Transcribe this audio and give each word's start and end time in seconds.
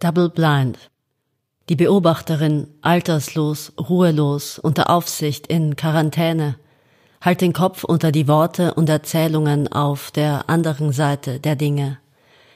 Double 0.00 0.30
Blind. 0.30 0.78
Die 1.68 1.74
Beobachterin, 1.74 2.68
alterslos, 2.82 3.72
ruhelos, 3.76 4.60
unter 4.60 4.90
Aufsicht, 4.90 5.48
in 5.48 5.74
Quarantäne, 5.74 6.56
halt 7.20 7.40
den 7.40 7.52
Kopf 7.52 7.82
unter 7.82 8.12
die 8.12 8.28
Worte 8.28 8.74
und 8.74 8.88
Erzählungen 8.88 9.66
auf 9.66 10.12
der 10.12 10.48
anderen 10.48 10.92
Seite 10.92 11.40
der 11.40 11.56
Dinge. 11.56 11.98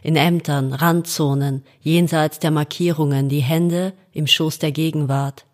In 0.03 0.15
Ämtern, 0.15 0.73
Randzonen, 0.73 1.65
jenseits 1.81 2.39
der 2.39 2.53
Markierungen, 2.53 3.29
die 3.29 3.41
Hände 3.41 3.93
im 4.13 4.29
Schoß 4.29 4.61
der 4.61 4.71
Gegenwart. 4.71 5.45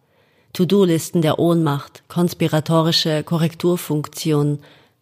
To-Do-Listen 0.52 1.22
der 1.22 1.38
Ohnmacht, 1.38 2.02
konspiratorische 2.08 3.22
Korrekturfunktion, 3.22 4.58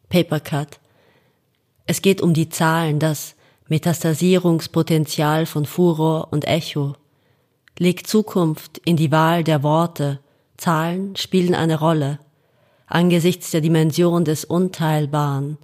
Papercut. 0.09 0.79
Es 1.87 2.01
geht 2.01 2.21
um 2.23 2.33
die 2.33 2.49
Zahlen, 2.49 3.01
das 3.01 3.36
Metastasierungspotenzial 3.69 5.45
von 5.45 5.67
Furor 5.67 6.29
und 6.31 6.47
Echo. 6.47 6.95
Leg 7.79 8.07
Zukunft 8.07 8.79
in 8.85 8.97
die 8.97 9.11
Wahl 9.11 9.43
der 9.43 9.63
Worte. 9.65 10.21
Zahlen 10.57 11.17
spielen 11.17 11.55
eine 11.55 11.79
Rolle. 11.79 12.21
Angesichts 12.87 13.51
der 13.51 13.61
Dimension 13.61 14.25
des 14.25 14.45
Unteilbaren. 14.45 15.59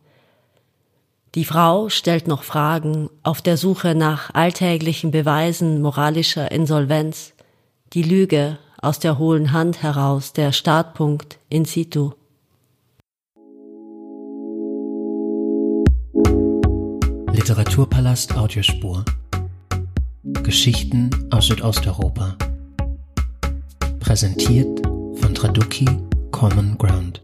Die 1.36 1.44
Frau 1.44 1.88
stellt 1.88 2.26
noch 2.26 2.42
Fragen 2.42 3.08
auf 3.22 3.40
der 3.40 3.56
Suche 3.56 3.94
nach 3.94 4.34
alltäglichen 4.34 5.12
Beweisen 5.12 5.80
moralischer 5.80 6.50
Insolvenz. 6.50 7.32
Die 7.92 8.02
Lüge 8.02 8.58
aus 8.80 8.98
der 8.98 9.16
hohlen 9.18 9.52
Hand 9.52 9.82
heraus, 9.82 10.32
der 10.32 10.50
Startpunkt 10.50 11.38
in 11.48 11.64
situ. 11.64 12.10
Literaturpalast 17.42 18.36
Audiospur. 18.36 19.04
Geschichten 20.44 21.10
aus 21.32 21.48
Südosteuropa. 21.48 22.36
Präsentiert 23.98 24.80
von 24.86 25.34
Traduki 25.34 25.84
Common 26.30 26.78
Ground. 26.78 27.20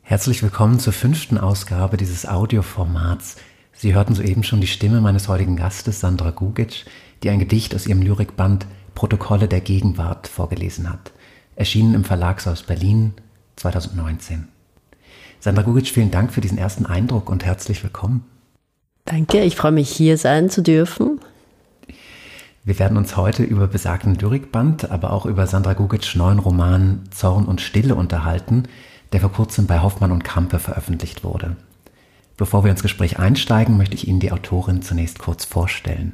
Herzlich 0.00 0.42
willkommen 0.42 0.78
zur 0.78 0.94
fünften 0.94 1.36
Ausgabe 1.36 1.98
dieses 1.98 2.26
Audioformats. 2.26 3.36
Sie 3.74 3.94
hörten 3.94 4.14
soeben 4.14 4.44
schon 4.44 4.62
die 4.62 4.66
Stimme 4.66 5.02
meines 5.02 5.28
heutigen 5.28 5.56
Gastes, 5.56 6.00
Sandra 6.00 6.30
Gugic, 6.30 6.86
die 7.22 7.28
ein 7.28 7.38
Gedicht 7.38 7.74
aus 7.74 7.86
ihrem 7.86 8.00
Lyrikband 8.00 8.64
Protokolle 8.94 9.46
der 9.46 9.60
Gegenwart 9.60 10.26
vorgelesen 10.26 10.88
hat. 10.88 11.12
Erschienen 11.54 11.92
im 11.92 12.04
Verlagshaus 12.04 12.62
Berlin 12.62 13.12
2019. 13.58 14.48
Sandra 15.40 15.62
Gugic, 15.62 15.88
vielen 15.88 16.10
Dank 16.10 16.32
für 16.32 16.40
diesen 16.40 16.58
ersten 16.58 16.86
Eindruck 16.86 17.30
und 17.30 17.44
herzlich 17.44 17.82
willkommen. 17.82 18.24
Danke, 19.04 19.42
ich 19.42 19.56
freue 19.56 19.72
mich 19.72 19.90
hier 19.90 20.18
sein 20.18 20.50
zu 20.50 20.62
dürfen. 20.62 21.20
Wir 22.64 22.78
werden 22.78 22.98
uns 22.98 23.16
heute 23.16 23.44
über 23.44 23.66
besagten 23.66 24.14
Lyrikband, 24.16 24.90
aber 24.90 25.12
auch 25.12 25.24
über 25.26 25.46
Sandra 25.46 25.72
Gugic's 25.72 26.14
neuen 26.14 26.38
Roman 26.38 27.02
Zorn 27.10 27.46
und 27.46 27.60
Stille 27.60 27.94
unterhalten, 27.94 28.64
der 29.12 29.20
vor 29.20 29.32
kurzem 29.32 29.66
bei 29.66 29.80
Hoffmann 29.80 30.12
und 30.12 30.24
Kampe 30.24 30.58
veröffentlicht 30.58 31.24
wurde. 31.24 31.56
Bevor 32.36 32.64
wir 32.64 32.70
ins 32.70 32.82
Gespräch 32.82 33.18
einsteigen, 33.18 33.78
möchte 33.78 33.94
ich 33.94 34.06
Ihnen 34.06 34.20
die 34.20 34.32
Autorin 34.32 34.82
zunächst 34.82 35.18
kurz 35.18 35.44
vorstellen. 35.44 36.12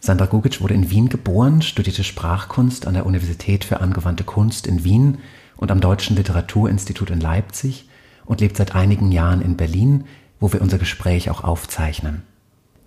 Sandra 0.00 0.26
Gugic 0.26 0.60
wurde 0.60 0.74
in 0.74 0.90
Wien 0.90 1.08
geboren, 1.08 1.62
studierte 1.62 2.04
Sprachkunst 2.04 2.86
an 2.86 2.94
der 2.94 3.06
Universität 3.06 3.64
für 3.64 3.80
angewandte 3.80 4.22
Kunst 4.22 4.68
in 4.68 4.84
Wien 4.84 5.18
und 5.56 5.70
am 5.70 5.80
Deutschen 5.80 6.16
Literaturinstitut 6.16 7.10
in 7.10 7.20
Leipzig 7.20 7.88
und 8.24 8.40
lebt 8.40 8.56
seit 8.56 8.74
einigen 8.74 9.12
Jahren 9.12 9.40
in 9.40 9.56
Berlin, 9.56 10.04
wo 10.40 10.52
wir 10.52 10.60
unser 10.60 10.78
Gespräch 10.78 11.30
auch 11.30 11.44
aufzeichnen. 11.44 12.22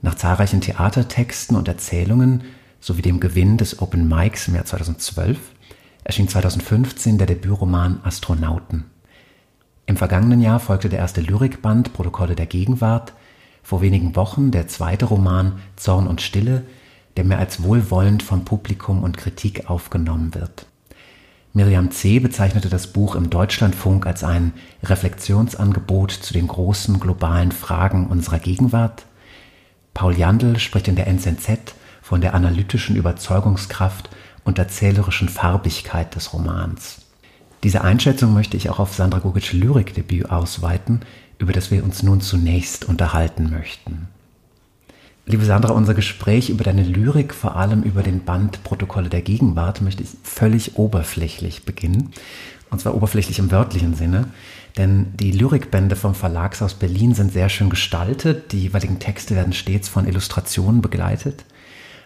Nach 0.02 0.16
zahlreichen 0.16 0.62
Theatertexten 0.62 1.56
und 1.56 1.67
Erzählungen 1.67 2.44
sowie 2.80 3.02
dem 3.02 3.20
Gewinn 3.20 3.58
des 3.58 3.81
Open 3.81 4.08
Mics 4.08 4.47
im 4.47 4.56
Jahr 4.56 4.66
2012 4.66 5.40
erschien 6.03 6.28
2015 6.28 7.18
der 7.18 7.28
Debütroman 7.28 8.00
Astronauten. 8.03 8.86
Im 9.86 9.97
vergangenen 9.97 10.40
Jahr 10.40 10.59
folgte 10.59 10.88
der 10.88 11.00
erste 11.00 11.22
Lyrikband 11.22 11.94
Protokolle 11.94 12.36
der 12.36 12.46
Gegenwart, 12.46 13.13
vor 13.63 13.81
wenigen 13.81 14.16
Wochen 14.16 14.51
der 14.51 14.68
zweite 14.68 15.06
Roman 15.06 15.59
Zorn 15.75 16.07
und 16.07 16.22
Stille, 16.22 16.63
der 17.18 17.25
mehr 17.25 17.40
als 17.40 17.63
wohlwollend 17.63 18.24
vom 18.24 18.46
Publikum 18.46 19.03
und 19.03 19.18
Kritik 19.18 19.69
aufgenommen 19.69 20.34
wird. 20.34 20.69
Miriam 21.54 21.90
C. 21.90 22.20
bezeichnete 22.20 22.70
das 22.70 22.88
Buch 22.88 23.16
im 23.16 23.32
Deutschlandfunk 23.32 24.06
als 24.06 24.24
ein 24.24 24.54
Reflexionsangebot 24.84 26.12
zu 26.12 26.34
den 26.34 26.48
großen 26.48 27.00
globalen 27.00 27.52
Fragen 27.52 28.08
unserer 28.08 28.38
Gegenwart. 28.38 29.06
Paul 29.96 30.16
Jandl 30.16 30.60
spricht 30.60 30.88
in 30.88 30.96
der 30.96 31.08
NZZ 31.08 31.74
von 32.02 32.22
der 32.22 32.36
analytischen 32.36 32.96
Überzeugungskraft 32.96 34.10
und 34.44 34.60
erzählerischen 34.60 35.28
Farbigkeit 35.28 36.16
des 36.16 36.34
Romans. 36.34 37.02
Diese 37.64 37.81
Einschätzung 37.81 38.34
möchte 38.34 38.56
ich 38.56 38.70
auch 38.70 38.80
auf 38.80 38.94
Sandra 38.94 39.20
Gogic's 39.20 39.52
Lyrikdebüt 39.52 40.30
ausweiten, 40.30 41.02
über 41.40 41.52
das 41.52 41.72
wir 41.72 41.84
uns 41.84 42.04
nun 42.04 42.22
zunächst 42.22 42.86
unterhalten 42.86 43.50
möchten. 43.50 44.08
Liebe 45.31 45.45
Sandra, 45.45 45.73
unser 45.73 45.94
Gespräch 45.94 46.50
über 46.50 46.63
deine 46.63 46.81
Lyrik, 46.81 47.35
vor 47.35 47.56
allem 47.56 47.84
über 47.84 48.01
den 48.01 48.25
Band 48.25 48.63
Protokolle 48.63 49.09
der 49.09 49.22
Gegenwart, 49.22 49.79
möchte 49.79 50.01
ich 50.01 50.09
völlig 50.23 50.79
oberflächlich 50.79 51.66
beginnen. 51.66 52.09
Und 52.72 52.81
zwar 52.81 52.95
oberflächlich 52.95 53.38
im 53.38 53.51
wörtlichen 53.51 53.94
Sinne. 53.94 54.29
Denn 54.75 55.13
die 55.18 55.31
Lyrikbände 55.31 55.95
vom 55.95 56.16
Verlagshaus 56.16 56.73
Berlin 56.73 57.13
sind 57.13 57.31
sehr 57.31 57.47
schön 57.50 57.69
gestaltet. 57.69 58.53
Die 58.53 58.62
jeweiligen 58.62 58.97
Texte 58.97 59.35
werden 59.35 59.53
stets 59.53 59.88
von 59.88 60.07
Illustrationen 60.07 60.81
begleitet. 60.81 61.45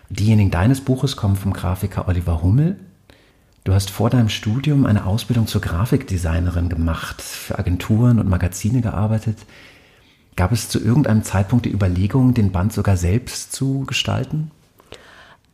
Diejenigen 0.09 0.51
deines 0.51 0.81
Buches 0.81 1.15
kommen 1.15 1.37
vom 1.37 1.53
Grafiker 1.53 2.09
Oliver 2.09 2.43
Hummel. 2.43 2.75
Du 3.63 3.73
hast 3.73 3.89
vor 3.89 4.09
deinem 4.09 4.27
Studium 4.27 4.85
eine 4.85 5.05
Ausbildung 5.05 5.47
zur 5.47 5.61
Grafikdesignerin 5.61 6.67
gemacht, 6.67 7.21
für 7.21 7.57
Agenturen 7.57 8.19
und 8.19 8.27
Magazine 8.27 8.81
gearbeitet. 8.81 9.37
Gab 10.35 10.51
es 10.51 10.69
zu 10.69 10.79
irgendeinem 10.79 11.23
Zeitpunkt 11.23 11.65
die 11.65 11.71
Überlegung, 11.71 12.33
den 12.33 12.51
Band 12.51 12.73
sogar 12.73 12.97
selbst 12.97 13.53
zu 13.53 13.83
gestalten? 13.85 14.51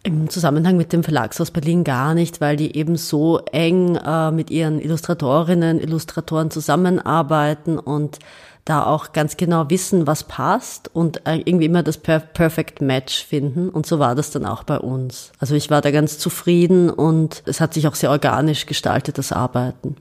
Im 0.03 0.29
Zusammenhang 0.29 0.77
mit 0.77 0.93
dem 0.93 1.03
Verlagshaus 1.03 1.51
Berlin 1.51 1.83
gar 1.83 2.13
nicht, 2.13 2.39
weil 2.39 2.55
die 2.55 2.77
eben 2.77 2.95
so 2.95 3.39
eng 3.51 3.97
äh, 3.97 4.31
mit 4.31 4.49
ihren 4.49 4.79
Illustratorinnen, 4.79 5.81
Illustratoren 5.81 6.51
zusammenarbeiten 6.51 7.77
und 7.77 8.19
da 8.63 8.85
auch 8.85 9.11
ganz 9.11 9.35
genau 9.35 9.69
wissen, 9.69 10.07
was 10.07 10.23
passt 10.23 10.89
und 10.93 11.25
äh, 11.25 11.41
irgendwie 11.43 11.65
immer 11.65 11.83
das 11.83 11.97
Perfect 11.97 12.81
Match 12.81 13.25
finden. 13.25 13.69
Und 13.69 13.85
so 13.85 13.99
war 13.99 14.15
das 14.15 14.31
dann 14.31 14.45
auch 14.45 14.63
bei 14.63 14.77
uns. 14.77 15.31
Also 15.39 15.55
ich 15.55 15.69
war 15.69 15.81
da 15.81 15.91
ganz 15.91 16.17
zufrieden 16.17 16.89
und 16.89 17.43
es 17.45 17.59
hat 17.59 17.73
sich 17.73 17.87
auch 17.87 17.95
sehr 17.95 18.11
organisch 18.11 18.67
gestaltet, 18.67 19.17
das 19.17 19.33
Arbeiten. 19.33 19.97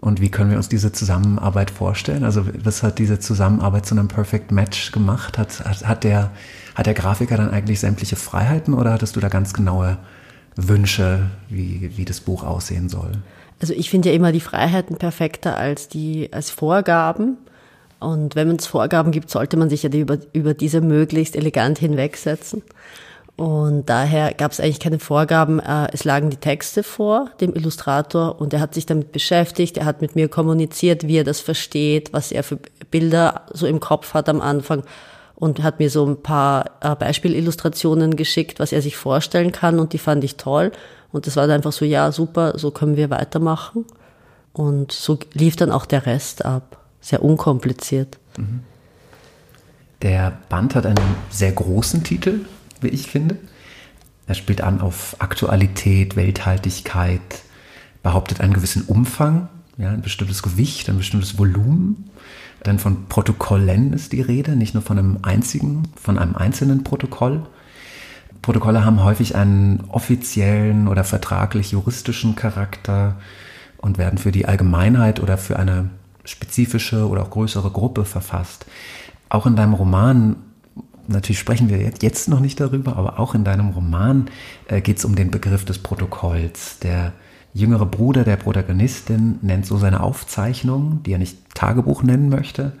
Und 0.00 0.20
wie 0.20 0.30
können 0.30 0.50
wir 0.50 0.56
uns 0.56 0.68
diese 0.68 0.92
Zusammenarbeit 0.92 1.70
vorstellen? 1.70 2.24
Also 2.24 2.46
was 2.64 2.82
hat 2.82 2.98
diese 2.98 3.18
Zusammenarbeit 3.18 3.84
zu 3.84 3.94
einem 3.94 4.08
Perfect 4.08 4.50
Match 4.50 4.92
gemacht? 4.92 5.36
Hat, 5.36 5.62
hat, 5.64 5.86
hat, 5.86 6.04
der, 6.04 6.30
hat 6.74 6.86
der 6.86 6.94
Grafiker 6.94 7.36
dann 7.36 7.50
eigentlich 7.50 7.80
sämtliche 7.80 8.16
Freiheiten 8.16 8.72
oder 8.72 8.92
hattest 8.92 9.16
du 9.16 9.20
da 9.20 9.28
ganz 9.28 9.52
genaue 9.52 9.98
Wünsche, 10.56 11.26
wie, 11.48 11.92
wie 11.96 12.04
das 12.06 12.20
Buch 12.20 12.44
aussehen 12.44 12.88
soll? 12.88 13.12
Also 13.60 13.74
ich 13.74 13.90
finde 13.90 14.08
ja 14.08 14.14
immer 14.14 14.32
die 14.32 14.40
Freiheiten 14.40 14.96
perfekter 14.96 15.58
als 15.58 15.88
die 15.88 16.32
als 16.32 16.50
Vorgaben. 16.50 17.36
Und 17.98 18.34
wenn 18.34 18.48
es 18.56 18.66
Vorgaben 18.66 19.12
gibt, 19.12 19.28
sollte 19.28 19.58
man 19.58 19.68
sich 19.68 19.82
ja 19.82 19.90
die 19.90 20.00
über, 20.00 20.16
über 20.32 20.54
diese 20.54 20.80
möglichst 20.80 21.36
elegant 21.36 21.78
hinwegsetzen. 21.78 22.62
Und 23.40 23.88
daher 23.88 24.34
gab 24.34 24.52
es 24.52 24.60
eigentlich 24.60 24.80
keine 24.80 24.98
Vorgaben. 24.98 25.60
Äh, 25.60 25.88
es 25.94 26.04
lagen 26.04 26.28
die 26.28 26.36
Texte 26.36 26.82
vor 26.82 27.30
dem 27.40 27.54
Illustrator 27.54 28.38
und 28.38 28.52
er 28.52 28.60
hat 28.60 28.74
sich 28.74 28.84
damit 28.84 29.12
beschäftigt. 29.12 29.78
Er 29.78 29.86
hat 29.86 30.02
mit 30.02 30.14
mir 30.14 30.28
kommuniziert, 30.28 31.08
wie 31.08 31.16
er 31.16 31.24
das 31.24 31.40
versteht, 31.40 32.12
was 32.12 32.32
er 32.32 32.42
für 32.42 32.58
Bilder 32.90 33.46
so 33.50 33.66
im 33.66 33.80
Kopf 33.80 34.12
hat 34.12 34.28
am 34.28 34.42
Anfang 34.42 34.82
und 35.36 35.62
hat 35.62 35.78
mir 35.78 35.88
so 35.88 36.04
ein 36.04 36.22
paar 36.22 36.66
äh, 36.82 36.94
Beispielillustrationen 36.94 38.14
geschickt, 38.14 38.60
was 38.60 38.72
er 38.72 38.82
sich 38.82 38.98
vorstellen 38.98 39.52
kann 39.52 39.78
und 39.78 39.94
die 39.94 39.98
fand 39.98 40.22
ich 40.22 40.36
toll. 40.36 40.70
Und 41.10 41.26
das 41.26 41.36
war 41.36 41.46
dann 41.46 41.56
einfach 41.56 41.72
so, 41.72 41.86
ja, 41.86 42.12
super, 42.12 42.58
so 42.58 42.70
können 42.70 42.98
wir 42.98 43.08
weitermachen. 43.08 43.86
Und 44.52 44.92
so 44.92 45.18
lief 45.32 45.56
dann 45.56 45.72
auch 45.72 45.86
der 45.86 46.04
Rest 46.04 46.44
ab. 46.44 46.76
Sehr 47.00 47.22
unkompliziert. 47.24 48.18
Mhm. 48.36 48.60
Der 50.02 50.36
Band 50.50 50.74
hat 50.74 50.84
einen 50.84 50.98
sehr 51.30 51.52
großen 51.52 52.04
Titel, 52.04 52.40
wie 52.80 52.88
ich 52.88 53.06
finde. 53.06 53.36
Er 54.26 54.34
spielt 54.34 54.60
an 54.60 54.80
auf 54.80 55.16
Aktualität, 55.18 56.16
Welthaltigkeit, 56.16 57.20
behauptet 58.02 58.40
einen 58.40 58.52
gewissen 58.52 58.82
Umfang, 58.82 59.48
ja, 59.76 59.90
ein 59.90 60.02
bestimmtes 60.02 60.42
Gewicht, 60.42 60.88
ein 60.88 60.98
bestimmtes 60.98 61.38
Volumen. 61.38 62.10
Dann 62.62 62.78
von 62.78 63.06
Protokollen 63.08 63.92
ist 63.92 64.12
die 64.12 64.20
Rede, 64.20 64.54
nicht 64.54 64.74
nur 64.74 64.82
von 64.82 64.98
einem 64.98 65.18
einzigen, 65.22 65.84
von 66.00 66.18
einem 66.18 66.36
einzelnen 66.36 66.84
Protokoll. 66.84 67.42
Protokolle 68.42 68.84
haben 68.84 69.02
häufig 69.02 69.36
einen 69.36 69.84
offiziellen 69.88 70.88
oder 70.88 71.04
vertraglich 71.04 71.72
juristischen 71.72 72.36
Charakter 72.36 73.16
und 73.78 73.98
werden 73.98 74.18
für 74.18 74.32
die 74.32 74.46
Allgemeinheit 74.46 75.20
oder 75.20 75.38
für 75.38 75.58
eine 75.58 75.90
spezifische 76.24 77.08
oder 77.08 77.22
auch 77.22 77.30
größere 77.30 77.70
Gruppe 77.70 78.04
verfasst. 78.04 78.66
Auch 79.28 79.46
in 79.46 79.56
deinem 79.56 79.74
Roman, 79.74 80.36
natürlich 81.10 81.38
sprechen 81.38 81.68
wir 81.68 81.78
jetzt 82.00 82.28
noch 82.28 82.40
nicht 82.40 82.60
darüber, 82.60 82.96
aber 82.96 83.18
auch 83.18 83.34
in 83.34 83.44
deinem 83.44 83.70
Roman 83.70 84.30
äh, 84.68 84.80
geht 84.80 84.98
es 84.98 85.04
um 85.04 85.16
den 85.16 85.30
Begriff 85.30 85.64
des 85.64 85.78
Protokolls. 85.78 86.78
Der 86.80 87.12
jüngere 87.52 87.86
Bruder 87.86 88.24
der 88.24 88.36
Protagonistin 88.36 89.38
nennt 89.42 89.66
so 89.66 89.76
seine 89.76 90.00
Aufzeichnung, 90.00 91.02
die 91.04 91.12
er 91.12 91.18
nicht 91.18 91.36
Tagebuch 91.54 92.02
nennen 92.02 92.28
möchte. 92.28 92.72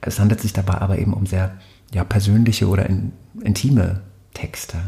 Es 0.00 0.18
handelt 0.18 0.40
sich 0.40 0.52
dabei 0.52 0.74
aber 0.74 0.98
eben 0.98 1.14
um 1.14 1.26
sehr 1.26 1.52
ja, 1.92 2.04
persönliche 2.04 2.68
oder 2.68 2.86
in, 2.86 3.12
intime 3.42 4.00
Texte. 4.34 4.78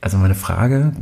Also 0.00 0.18
meine 0.18 0.34
Frage, 0.34 0.92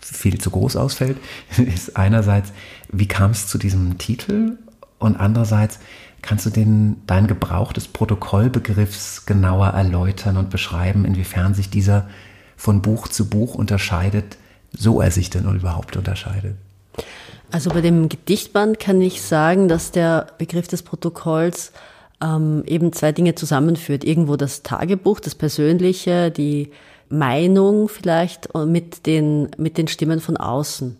viel 0.00 0.38
zu 0.40 0.50
groß 0.50 0.76
ausfällt, 0.76 1.18
ist 1.56 1.96
einerseits, 1.96 2.52
wie 2.90 3.08
kam 3.08 3.30
es 3.30 3.46
zu 3.46 3.58
diesem 3.58 3.98
Titel 3.98 4.58
und 4.98 5.16
andererseits, 5.16 5.80
kannst 6.24 6.46
du 6.46 6.50
den, 6.50 7.02
deinen 7.06 7.26
Gebrauch 7.26 7.72
des 7.72 7.86
Protokollbegriffs 7.86 9.26
genauer 9.26 9.68
erläutern 9.68 10.36
und 10.36 10.50
beschreiben, 10.50 11.04
inwiefern 11.04 11.54
sich 11.54 11.70
dieser 11.70 12.08
von 12.56 12.82
Buch 12.82 13.08
zu 13.08 13.28
Buch 13.28 13.54
unterscheidet, 13.54 14.38
so 14.72 15.00
er 15.00 15.10
sich 15.10 15.30
denn 15.30 15.44
überhaupt 15.54 15.96
unterscheidet? 15.96 16.56
Also 17.52 17.70
bei 17.70 17.82
dem 17.82 18.08
Gedichtband 18.08 18.80
kann 18.80 19.00
ich 19.00 19.22
sagen, 19.22 19.68
dass 19.68 19.92
der 19.92 20.28
Begriff 20.38 20.66
des 20.66 20.82
Protokolls 20.82 21.72
ähm, 22.22 22.64
eben 22.66 22.92
zwei 22.92 23.12
Dinge 23.12 23.34
zusammenführt. 23.34 24.02
Irgendwo 24.02 24.36
das 24.36 24.62
Tagebuch, 24.62 25.20
das 25.20 25.34
Persönliche, 25.34 26.30
die 26.30 26.72
Meinung 27.08 27.88
vielleicht 27.88 28.54
mit 28.54 29.06
den, 29.06 29.50
mit 29.56 29.78
den 29.78 29.88
Stimmen 29.88 30.20
von 30.20 30.36
außen. 30.36 30.96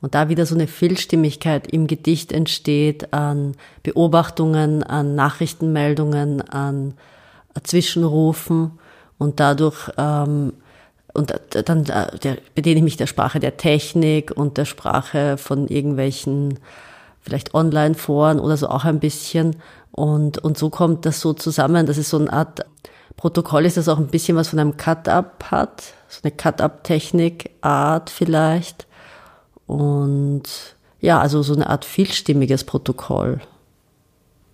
Und 0.00 0.14
da 0.14 0.28
wieder 0.28 0.46
so 0.46 0.54
eine 0.54 0.68
Vielstimmigkeit 0.68 1.66
im 1.66 1.86
Gedicht 1.86 2.32
entsteht 2.32 3.12
an 3.12 3.56
Beobachtungen, 3.82 4.84
an 4.84 5.16
Nachrichtenmeldungen, 5.16 6.40
an 6.40 6.94
Zwischenrufen 7.64 8.78
und 9.18 9.40
dadurch 9.40 9.90
ähm, 9.96 10.52
und 11.14 11.34
dann 11.50 11.86
äh, 11.86 12.16
der, 12.18 12.38
bediene 12.54 12.76
ich 12.76 12.84
mich 12.84 12.96
der 12.96 13.08
Sprache 13.08 13.40
der 13.40 13.56
Technik 13.56 14.30
und 14.30 14.56
der 14.56 14.66
Sprache 14.66 15.36
von 15.36 15.66
irgendwelchen 15.66 16.60
vielleicht 17.20 17.54
Online-Foren 17.54 18.38
oder 18.38 18.56
so 18.56 18.68
auch 18.68 18.84
ein 18.84 19.00
bisschen 19.00 19.56
und 19.90 20.38
und 20.38 20.56
so 20.56 20.70
kommt 20.70 21.06
das 21.06 21.20
so 21.20 21.32
zusammen, 21.32 21.86
dass 21.86 21.96
es 21.96 22.10
so 22.10 22.18
eine 22.18 22.32
Art 22.32 22.64
Protokoll 23.16 23.66
ist, 23.66 23.76
das 23.76 23.88
auch 23.88 23.98
ein 23.98 24.06
bisschen 24.06 24.36
was 24.36 24.48
von 24.48 24.60
einem 24.60 24.76
Cut-Up 24.76 25.46
hat, 25.50 25.82
so 26.08 26.20
eine 26.22 26.30
Cut-Up-Technik, 26.30 27.50
Art 27.62 28.10
vielleicht. 28.10 28.86
Und 29.68 30.42
ja, 31.00 31.20
also 31.20 31.44
so 31.44 31.54
eine 31.54 31.70
Art 31.70 31.84
vielstimmiges 31.84 32.64
Protokoll. 32.64 33.40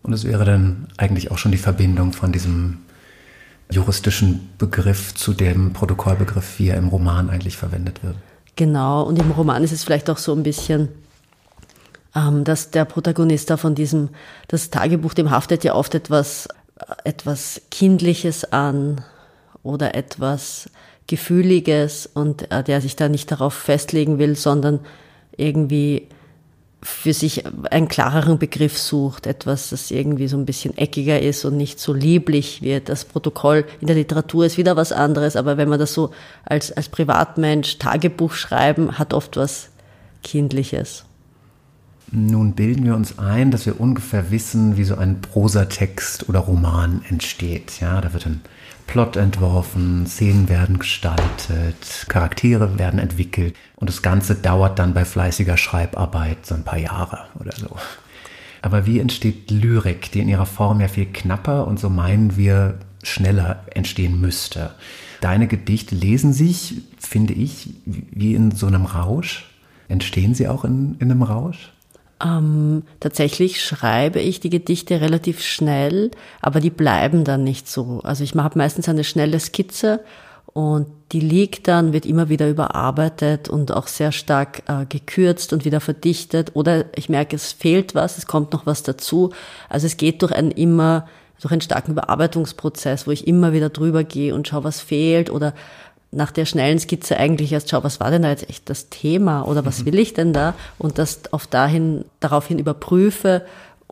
Und 0.02 0.12
es 0.12 0.24
wäre 0.24 0.44
dann 0.44 0.88
eigentlich 0.98 1.30
auch 1.30 1.38
schon 1.38 1.52
die 1.52 1.58
Verbindung 1.58 2.12
von 2.12 2.30
diesem 2.30 2.80
juristischen 3.70 4.50
Begriff 4.58 5.14
zu 5.14 5.32
dem 5.32 5.72
Protokollbegriff, 5.72 6.58
wie 6.58 6.68
er 6.68 6.76
im 6.76 6.88
Roman 6.88 7.30
eigentlich 7.30 7.56
verwendet 7.56 8.04
wird. 8.04 8.16
Genau, 8.56 9.02
und 9.04 9.18
im 9.18 9.30
Roman 9.30 9.64
ist 9.64 9.72
es 9.72 9.82
vielleicht 9.82 10.10
auch 10.10 10.18
so 10.18 10.34
ein 10.34 10.42
bisschen, 10.42 10.90
ähm, 12.14 12.44
dass 12.44 12.70
der 12.70 12.84
Protagonist 12.84 13.48
da 13.48 13.56
von 13.56 13.74
diesem, 13.74 14.10
das 14.48 14.68
Tagebuch, 14.68 15.14
dem 15.14 15.30
haftet 15.30 15.64
ja 15.64 15.74
oft 15.74 15.94
etwas 15.94 16.46
etwas 17.04 17.62
Kindliches 17.70 18.52
an 18.52 19.02
oder 19.62 19.94
etwas 19.94 20.68
Gefühliges 21.06 22.08
und 22.12 22.50
äh, 22.50 22.62
der 22.62 22.80
sich 22.80 22.96
da 22.96 23.08
nicht 23.08 23.30
darauf 23.30 23.54
festlegen 23.54 24.18
will, 24.18 24.36
sondern 24.36 24.80
irgendwie 25.36 26.08
für 26.84 27.14
sich 27.14 27.44
einen 27.70 27.88
klareren 27.88 28.38
Begriff 28.38 28.76
sucht, 28.76 29.26
etwas, 29.26 29.70
das 29.70 29.90
irgendwie 29.90 30.28
so 30.28 30.36
ein 30.36 30.44
bisschen 30.44 30.76
eckiger 30.76 31.20
ist 31.20 31.46
und 31.46 31.56
nicht 31.56 31.80
so 31.80 31.94
lieblich 31.94 32.60
wird. 32.60 32.90
Das 32.90 33.06
Protokoll 33.06 33.64
in 33.80 33.86
der 33.86 33.96
Literatur 33.96 34.44
ist 34.44 34.58
wieder 34.58 34.76
was 34.76 34.92
anderes, 34.92 35.34
aber 35.34 35.56
wenn 35.56 35.70
man 35.70 35.78
das 35.78 35.94
so 35.94 36.10
als, 36.44 36.72
als 36.72 36.90
Privatmensch 36.90 37.78
Tagebuch 37.78 38.34
schreiben, 38.34 38.98
hat 38.98 39.14
oft 39.14 39.38
was 39.38 39.70
Kindliches. 40.22 41.04
Nun 42.12 42.52
bilden 42.52 42.84
wir 42.84 42.94
uns 42.94 43.18
ein, 43.18 43.50
dass 43.50 43.64
wir 43.64 43.80
ungefähr 43.80 44.30
wissen, 44.30 44.76
wie 44.76 44.84
so 44.84 44.96
ein 44.96 45.22
Prosatext 45.22 46.28
oder 46.28 46.40
Roman 46.40 47.02
entsteht. 47.08 47.80
Ja, 47.80 48.00
da 48.02 48.12
wird 48.12 48.26
ein 48.26 48.42
Plot 48.86 49.16
entworfen, 49.16 50.06
Szenen 50.06 50.48
werden 50.48 50.78
gestaltet, 50.78 52.06
Charaktere 52.08 52.78
werden 52.78 52.98
entwickelt 52.98 53.56
und 53.76 53.88
das 53.88 54.02
Ganze 54.02 54.34
dauert 54.34 54.78
dann 54.78 54.94
bei 54.94 55.04
fleißiger 55.04 55.56
Schreibarbeit 55.56 56.46
so 56.46 56.54
ein 56.54 56.64
paar 56.64 56.78
Jahre 56.78 57.26
oder 57.38 57.52
so. 57.52 57.76
Aber 58.62 58.86
wie 58.86 58.98
entsteht 58.98 59.50
Lyrik, 59.50 60.10
die 60.12 60.20
in 60.20 60.28
ihrer 60.28 60.46
Form 60.46 60.80
ja 60.80 60.88
viel 60.88 61.06
knapper 61.06 61.66
und 61.66 61.78
so 61.78 61.90
meinen 61.90 62.38
wir 62.38 62.78
schneller 63.02 63.64
entstehen 63.74 64.20
müsste? 64.20 64.70
Deine 65.20 65.48
Gedichte 65.48 65.94
lesen 65.94 66.32
sich, 66.32 66.82
finde 66.98 67.34
ich, 67.34 67.74
wie 67.84 68.34
in 68.34 68.52
so 68.52 68.66
einem 68.66 68.86
Rausch. 68.86 69.44
Entstehen 69.88 70.34
sie 70.34 70.48
auch 70.48 70.64
in, 70.64 70.96
in 70.98 71.10
einem 71.10 71.22
Rausch? 71.22 71.73
Ähm, 72.24 72.84
tatsächlich 73.00 73.62
schreibe 73.62 74.20
ich 74.20 74.40
die 74.40 74.50
Gedichte 74.50 75.00
relativ 75.00 75.42
schnell, 75.42 76.10
aber 76.40 76.60
die 76.60 76.70
bleiben 76.70 77.24
dann 77.24 77.44
nicht 77.44 77.68
so. 77.68 78.00
Also 78.02 78.24
ich 78.24 78.34
habe 78.34 78.58
meistens 78.58 78.88
eine 78.88 79.04
schnelle 79.04 79.38
Skizze 79.38 80.00
und 80.46 80.86
die 81.12 81.20
liegt 81.20 81.68
dann, 81.68 81.92
wird 81.92 82.06
immer 82.06 82.28
wieder 82.28 82.48
überarbeitet 82.48 83.48
und 83.48 83.72
auch 83.72 83.88
sehr 83.88 84.12
stark 84.12 84.62
äh, 84.68 84.86
gekürzt 84.86 85.52
und 85.52 85.64
wieder 85.64 85.80
verdichtet. 85.80 86.52
Oder 86.54 86.86
ich 86.96 87.08
merke, 87.08 87.36
es 87.36 87.52
fehlt 87.52 87.94
was, 87.94 88.18
es 88.18 88.26
kommt 88.26 88.52
noch 88.52 88.64
was 88.64 88.82
dazu. 88.82 89.30
Also 89.68 89.86
es 89.86 89.96
geht 89.96 90.22
durch 90.22 90.32
einen 90.32 90.50
immer, 90.50 91.08
durch 91.40 91.52
einen 91.52 91.60
starken 91.60 91.92
Überarbeitungsprozess, 91.92 93.06
wo 93.06 93.10
ich 93.10 93.26
immer 93.26 93.52
wieder 93.52 93.68
drüber 93.68 94.02
gehe 94.04 94.34
und 94.34 94.48
schaue, 94.48 94.64
was 94.64 94.80
fehlt 94.80 95.28
oder 95.28 95.54
nach 96.14 96.30
der 96.30 96.46
schnellen 96.46 96.78
Skizze 96.78 97.16
eigentlich 97.16 97.52
erst 97.52 97.70
schau, 97.70 97.84
was 97.84 98.00
war 98.00 98.10
denn 98.10 98.22
da 98.22 98.30
jetzt 98.30 98.48
echt 98.48 98.70
das 98.70 98.88
Thema 98.88 99.42
oder 99.42 99.64
was 99.64 99.80
mhm. 99.80 99.86
will 99.86 99.98
ich 99.98 100.14
denn 100.14 100.32
da 100.32 100.54
und 100.78 100.98
das 100.98 101.32
auf 101.32 101.46
dahin, 101.46 102.04
daraufhin 102.20 102.58
überprüfe 102.58 103.42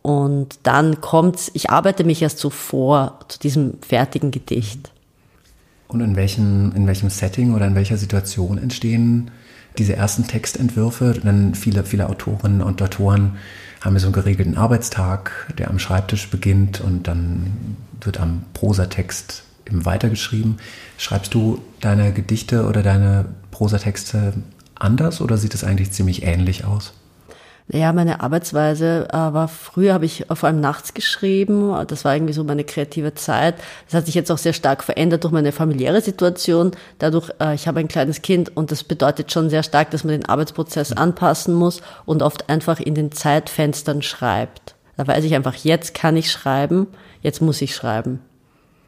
und 0.02 0.58
dann 0.64 1.00
kommt's, 1.00 1.50
ich 1.54 1.70
arbeite 1.70 2.04
mich 2.04 2.22
erst 2.22 2.38
so 2.38 2.50
vor 2.50 3.20
zu 3.28 3.38
diesem 3.38 3.74
fertigen 3.86 4.32
Gedicht. 4.32 4.90
Und 5.86 6.00
in 6.00 6.16
welchem, 6.16 6.72
in 6.74 6.86
welchem 6.86 7.10
Setting 7.10 7.54
oder 7.54 7.66
in 7.66 7.74
welcher 7.74 7.96
Situation 7.96 8.58
entstehen 8.58 9.30
diese 9.78 9.94
ersten 9.94 10.26
Textentwürfe? 10.26 11.20
Denn 11.22 11.54
viele, 11.54 11.84
viele 11.84 12.08
Autorinnen 12.08 12.62
und 12.62 12.82
Autoren 12.82 13.36
haben 13.80 13.94
ja 13.94 14.00
so 14.00 14.06
einen 14.06 14.14
geregelten 14.14 14.56
Arbeitstag, 14.56 15.52
der 15.58 15.70
am 15.70 15.78
Schreibtisch 15.78 16.30
beginnt 16.30 16.80
und 16.80 17.06
dann 17.06 17.76
wird 18.00 18.18
am 18.18 18.44
Prosatext 18.54 19.44
weitergeschrieben. 19.72 20.58
Schreibst 20.98 21.34
du 21.34 21.60
deine 21.80 22.12
Gedichte 22.12 22.66
oder 22.66 22.82
deine 22.82 23.26
Prosatexte 23.50 24.34
anders 24.74 25.20
oder 25.20 25.36
sieht 25.36 25.54
es 25.54 25.64
eigentlich 25.64 25.92
ziemlich 25.92 26.22
ähnlich 26.24 26.64
aus? 26.64 26.92
Ja, 27.68 27.92
meine 27.92 28.20
Arbeitsweise 28.20 29.08
äh, 29.10 29.12
war 29.12 29.48
früher 29.48 29.94
habe 29.94 30.04
ich 30.04 30.26
vor 30.34 30.48
allem 30.48 30.60
nachts 30.60 30.94
geschrieben. 30.94 31.72
Das 31.86 32.04
war 32.04 32.14
irgendwie 32.14 32.32
so 32.32 32.44
meine 32.44 32.64
kreative 32.64 33.14
Zeit. 33.14 33.54
Das 33.86 33.94
hat 33.94 34.06
sich 34.06 34.14
jetzt 34.14 34.30
auch 34.30 34.38
sehr 34.38 34.52
stark 34.52 34.82
verändert 34.82 35.24
durch 35.24 35.32
meine 35.32 35.52
familiäre 35.52 36.00
Situation. 36.00 36.72
Dadurch, 36.98 37.30
äh, 37.40 37.54
ich 37.54 37.68
habe 37.68 37.80
ein 37.80 37.88
kleines 37.88 38.20
Kind 38.20 38.54
und 38.56 38.72
das 38.72 38.82
bedeutet 38.84 39.32
schon 39.32 39.48
sehr 39.48 39.62
stark, 39.62 39.90
dass 39.90 40.04
man 40.04 40.12
den 40.12 40.28
Arbeitsprozess 40.28 40.92
anpassen 40.92 41.54
muss 41.54 41.82
und 42.04 42.22
oft 42.22 42.50
einfach 42.50 42.80
in 42.80 42.94
den 42.94 43.12
Zeitfenstern 43.12 44.02
schreibt. 44.02 44.74
Da 44.96 45.06
weiß 45.06 45.24
ich 45.24 45.34
einfach, 45.34 45.54
jetzt 45.54 45.94
kann 45.94 46.16
ich 46.16 46.30
schreiben, 46.30 46.88
jetzt 47.22 47.40
muss 47.40 47.62
ich 47.62 47.74
schreiben. 47.74 48.20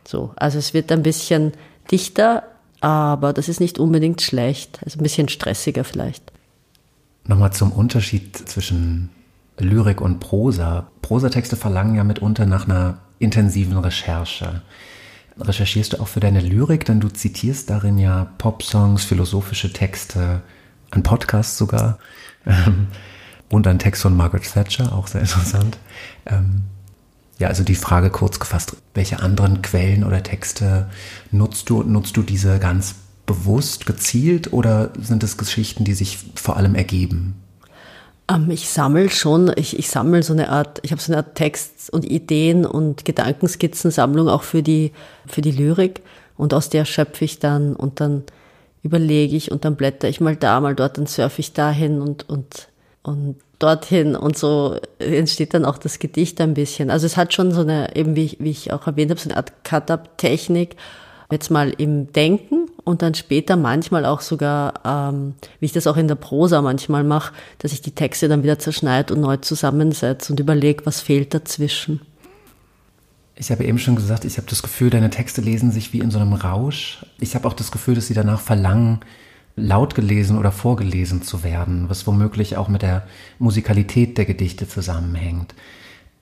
So, 0.06 0.32
also 0.36 0.58
es 0.58 0.74
wird 0.74 0.92
ein 0.92 1.02
bisschen 1.02 1.52
dichter, 1.90 2.44
aber 2.80 3.32
das 3.32 3.48
ist 3.48 3.60
nicht 3.60 3.78
unbedingt 3.78 4.20
schlecht. 4.22 4.80
Also 4.84 4.98
ein 4.98 5.02
bisschen 5.02 5.28
stressiger 5.28 5.84
vielleicht. 5.84 6.32
Nochmal 7.26 7.52
zum 7.52 7.72
Unterschied 7.72 8.36
zwischen 8.36 9.10
Lyrik 9.58 10.00
und 10.00 10.20
Prosa. 10.20 10.88
Prosatexte 11.00 11.56
verlangen 11.56 11.94
ja 11.94 12.04
mitunter 12.04 12.44
nach 12.44 12.66
einer 12.66 12.98
intensiven 13.18 13.78
Recherche. 13.78 14.62
Recherchierst 15.38 15.94
du 15.94 16.00
auch 16.00 16.08
für 16.08 16.20
deine 16.20 16.40
Lyrik, 16.40 16.84
denn 16.84 17.00
du 17.00 17.08
zitierst 17.08 17.70
darin 17.70 17.98
ja 17.98 18.28
Popsongs, 18.38 19.04
philosophische 19.04 19.72
Texte, 19.72 20.42
ein 20.90 21.02
Podcast 21.02 21.56
sogar 21.56 21.98
ähm, 22.46 22.88
und 23.50 23.66
ein 23.66 23.78
Text 23.78 24.02
von 24.02 24.16
Margaret 24.16 24.44
Thatcher, 24.52 24.92
auch 24.92 25.06
sehr 25.06 25.22
interessant. 25.22 25.78
Ähm, 26.26 26.64
ja, 27.38 27.48
also 27.48 27.64
die 27.64 27.74
Frage 27.74 28.10
kurz 28.10 28.38
gefasst, 28.38 28.76
welche 28.94 29.20
anderen 29.20 29.62
Quellen 29.62 30.04
oder 30.04 30.22
Texte 30.22 30.88
nutzt 31.30 31.68
du? 31.68 31.82
Nutzt 31.82 32.16
du 32.16 32.22
diese 32.22 32.58
ganz 32.58 32.94
bewusst, 33.26 33.86
gezielt 33.86 34.52
oder 34.52 34.92
sind 35.00 35.22
es 35.24 35.36
Geschichten, 35.36 35.84
die 35.84 35.94
sich 35.94 36.18
vor 36.34 36.56
allem 36.56 36.74
ergeben? 36.74 37.34
Ähm, 38.28 38.50
ich 38.50 38.68
sammle 38.68 39.10
schon, 39.10 39.52
ich, 39.56 39.78
ich 39.78 39.88
sammle 39.88 40.22
so 40.22 40.32
eine 40.32 40.48
Art, 40.48 40.80
ich 40.82 40.92
habe 40.92 41.02
so 41.02 41.12
eine 41.12 41.18
Art 41.18 41.34
Text- 41.34 41.90
und 41.90 42.04
Ideen- 42.04 42.66
und 42.66 43.04
Gedankenskizzensammlung 43.04 44.28
auch 44.28 44.42
für 44.42 44.62
die, 44.62 44.92
für 45.26 45.40
die 45.40 45.50
Lyrik 45.50 46.02
und 46.36 46.54
aus 46.54 46.68
der 46.68 46.84
schöpfe 46.84 47.24
ich 47.24 47.38
dann 47.38 47.74
und 47.74 48.00
dann 48.00 48.24
überlege 48.82 49.36
ich 49.36 49.50
und 49.50 49.64
dann 49.64 49.76
blätter 49.76 50.08
ich 50.08 50.20
mal 50.20 50.36
da, 50.36 50.60
mal 50.60 50.74
dort, 50.74 50.98
dann 50.98 51.06
surfe 51.06 51.40
ich 51.40 51.52
dahin 51.52 52.00
und, 52.00 52.28
und, 52.28 52.68
und 53.02 53.36
dorthin 53.58 54.16
und 54.16 54.36
so 54.36 54.78
entsteht 54.98 55.54
dann 55.54 55.64
auch 55.64 55.78
das 55.78 55.98
Gedicht 55.98 56.40
ein 56.40 56.54
bisschen. 56.54 56.90
Also 56.90 57.06
es 57.06 57.16
hat 57.16 57.32
schon 57.32 57.52
so 57.52 57.60
eine, 57.60 57.94
eben 57.96 58.16
wie 58.16 58.24
ich, 58.24 58.36
wie 58.40 58.50
ich 58.50 58.72
auch 58.72 58.86
erwähnt 58.86 59.10
habe, 59.10 59.20
so 59.20 59.28
eine 59.28 59.36
Art 59.36 59.52
Cut-Up-Technik, 59.64 60.76
jetzt 61.30 61.50
mal 61.50 61.70
im 61.70 62.12
Denken 62.12 62.68
und 62.84 63.02
dann 63.02 63.14
später 63.14 63.56
manchmal 63.56 64.04
auch 64.04 64.20
sogar, 64.20 64.74
ähm, 64.84 65.34
wie 65.58 65.66
ich 65.66 65.72
das 65.72 65.86
auch 65.86 65.96
in 65.96 66.08
der 66.08 66.14
Prosa 66.16 66.62
manchmal 66.62 67.02
mache, 67.02 67.32
dass 67.58 67.72
ich 67.72 67.80
die 67.80 67.94
Texte 67.94 68.28
dann 68.28 68.42
wieder 68.42 68.58
zerschneide 68.58 69.14
und 69.14 69.20
neu 69.20 69.38
zusammensetze 69.38 70.32
und 70.32 70.40
überlege, 70.40 70.84
was 70.86 71.00
fehlt 71.00 71.34
dazwischen. 71.34 72.00
Ich 73.36 73.50
habe 73.50 73.64
eben 73.64 73.78
schon 73.78 73.96
gesagt, 73.96 74.24
ich 74.24 74.36
habe 74.36 74.46
das 74.48 74.62
Gefühl, 74.62 74.90
deine 74.90 75.10
Texte 75.10 75.40
lesen 75.40 75.72
sich 75.72 75.92
wie 75.92 75.98
in 75.98 76.10
so 76.10 76.18
einem 76.18 76.34
Rausch. 76.34 77.04
Ich 77.18 77.34
habe 77.34 77.48
auch 77.48 77.54
das 77.54 77.72
Gefühl, 77.72 77.96
dass 77.96 78.06
sie 78.06 78.14
danach 78.14 78.40
verlangen, 78.40 79.00
laut 79.56 79.94
gelesen 79.94 80.38
oder 80.38 80.52
vorgelesen 80.52 81.22
zu 81.22 81.44
werden, 81.44 81.88
was 81.88 82.06
womöglich 82.06 82.56
auch 82.56 82.68
mit 82.68 82.82
der 82.82 83.06
Musikalität 83.38 84.18
der 84.18 84.24
Gedichte 84.24 84.68
zusammenhängt. 84.68 85.54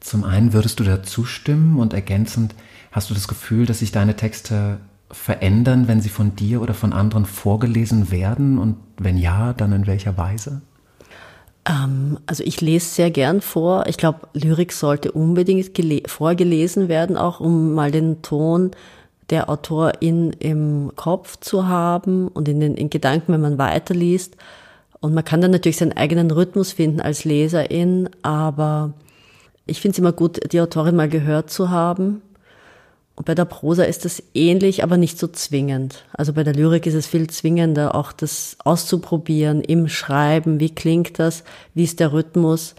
Zum 0.01 0.25
einen 0.25 0.53
würdest 0.53 0.81
du 0.81 0.85
da 0.85 1.03
zustimmen 1.03 1.79
und 1.79 1.95
ergänzend 1.95 2.55
hast 2.91 3.09
du 3.11 3.15
das 3.15 3.29
Gefühl, 3.29 3.67
dass 3.67 3.79
sich 3.79 3.93
deine 3.93 4.17
Texte 4.17 4.79
verändern, 5.11 5.89
wenn 5.89 6.01
sie 6.01 6.09
von 6.09 6.35
dir 6.35 6.63
oder 6.63 6.75
von 6.75 6.93
anderen 6.93 7.27
vorgelesen 7.27 8.11
werden 8.11 8.59
und 8.59 8.77
wenn 8.99 9.17
ja, 9.17 9.53
dann 9.53 9.73
in 9.73 9.87
welcher 9.87 10.17
Weise? 10.17 10.63
Ähm, 11.69 12.19
also 12.27 12.43
ich 12.43 12.61
lese 12.61 12.87
sehr 12.87 13.11
gern 13.11 13.41
vor. 13.41 13.87
Ich 13.87 13.97
glaube, 13.97 14.29
Lyrik 14.33 14.73
sollte 14.73 15.13
unbedingt 15.13 15.71
vorgelesen 16.11 16.89
werden, 16.89 17.17
auch 17.17 17.41
um 17.41 17.75
mal 17.75 17.91
den 17.91 18.23
Ton 18.23 18.73
der 19.31 19.49
Autorin 19.49 20.33
im 20.39 20.93
Kopf 20.97 21.39
zu 21.41 21.67
haben 21.69 22.29
und 22.29 22.49
in 22.49 22.61
den 22.61 22.75
in 22.77 22.91
Gedanken, 22.91 23.33
wenn 23.33 23.41
man 23.41 23.59
weiterliest. 23.59 24.37
Und 25.01 25.15
man 25.15 25.25
kann 25.25 25.41
dann 25.41 25.51
natürlich 25.51 25.79
seinen 25.79 25.97
eigenen 25.97 26.31
Rhythmus 26.31 26.73
finden 26.73 27.01
als 27.01 27.25
Leserin, 27.25 28.09
aber 28.23 28.93
ich 29.67 29.81
finde 29.81 29.95
es 29.95 29.99
immer 29.99 30.13
gut, 30.13 30.53
die 30.53 30.61
Autorin 30.61 30.97
mal 30.97 31.09
gehört 31.09 31.51
zu 31.51 31.71
haben. 31.71 32.23
Und 33.15 33.27
bei 33.27 33.35
der 33.35 33.45
Prosa 33.45 33.85
ist 33.85 34.05
das 34.05 34.23
ähnlich, 34.35 34.83
aber 34.83 34.97
nicht 34.97 35.19
so 35.19 35.29
zwingend. 35.29 36.05
Also 36.13 36.33
bei 36.33 36.45
der 36.45 36.55
Lyrik 36.55 36.87
ist 36.87 36.95
es 36.95 37.07
viel 37.07 37.29
zwingender, 37.29 37.95
auch 37.95 38.13
das 38.13 38.57
auszuprobieren 38.65 39.61
im 39.61 39.89
Schreiben. 39.89 40.61
Wie 40.61 40.75
klingt 40.75 41.19
das? 41.19 41.45
Wie 41.75 41.85
ist 41.85 42.01
der 42.01 42.13
Rhythmus? 42.13 42.75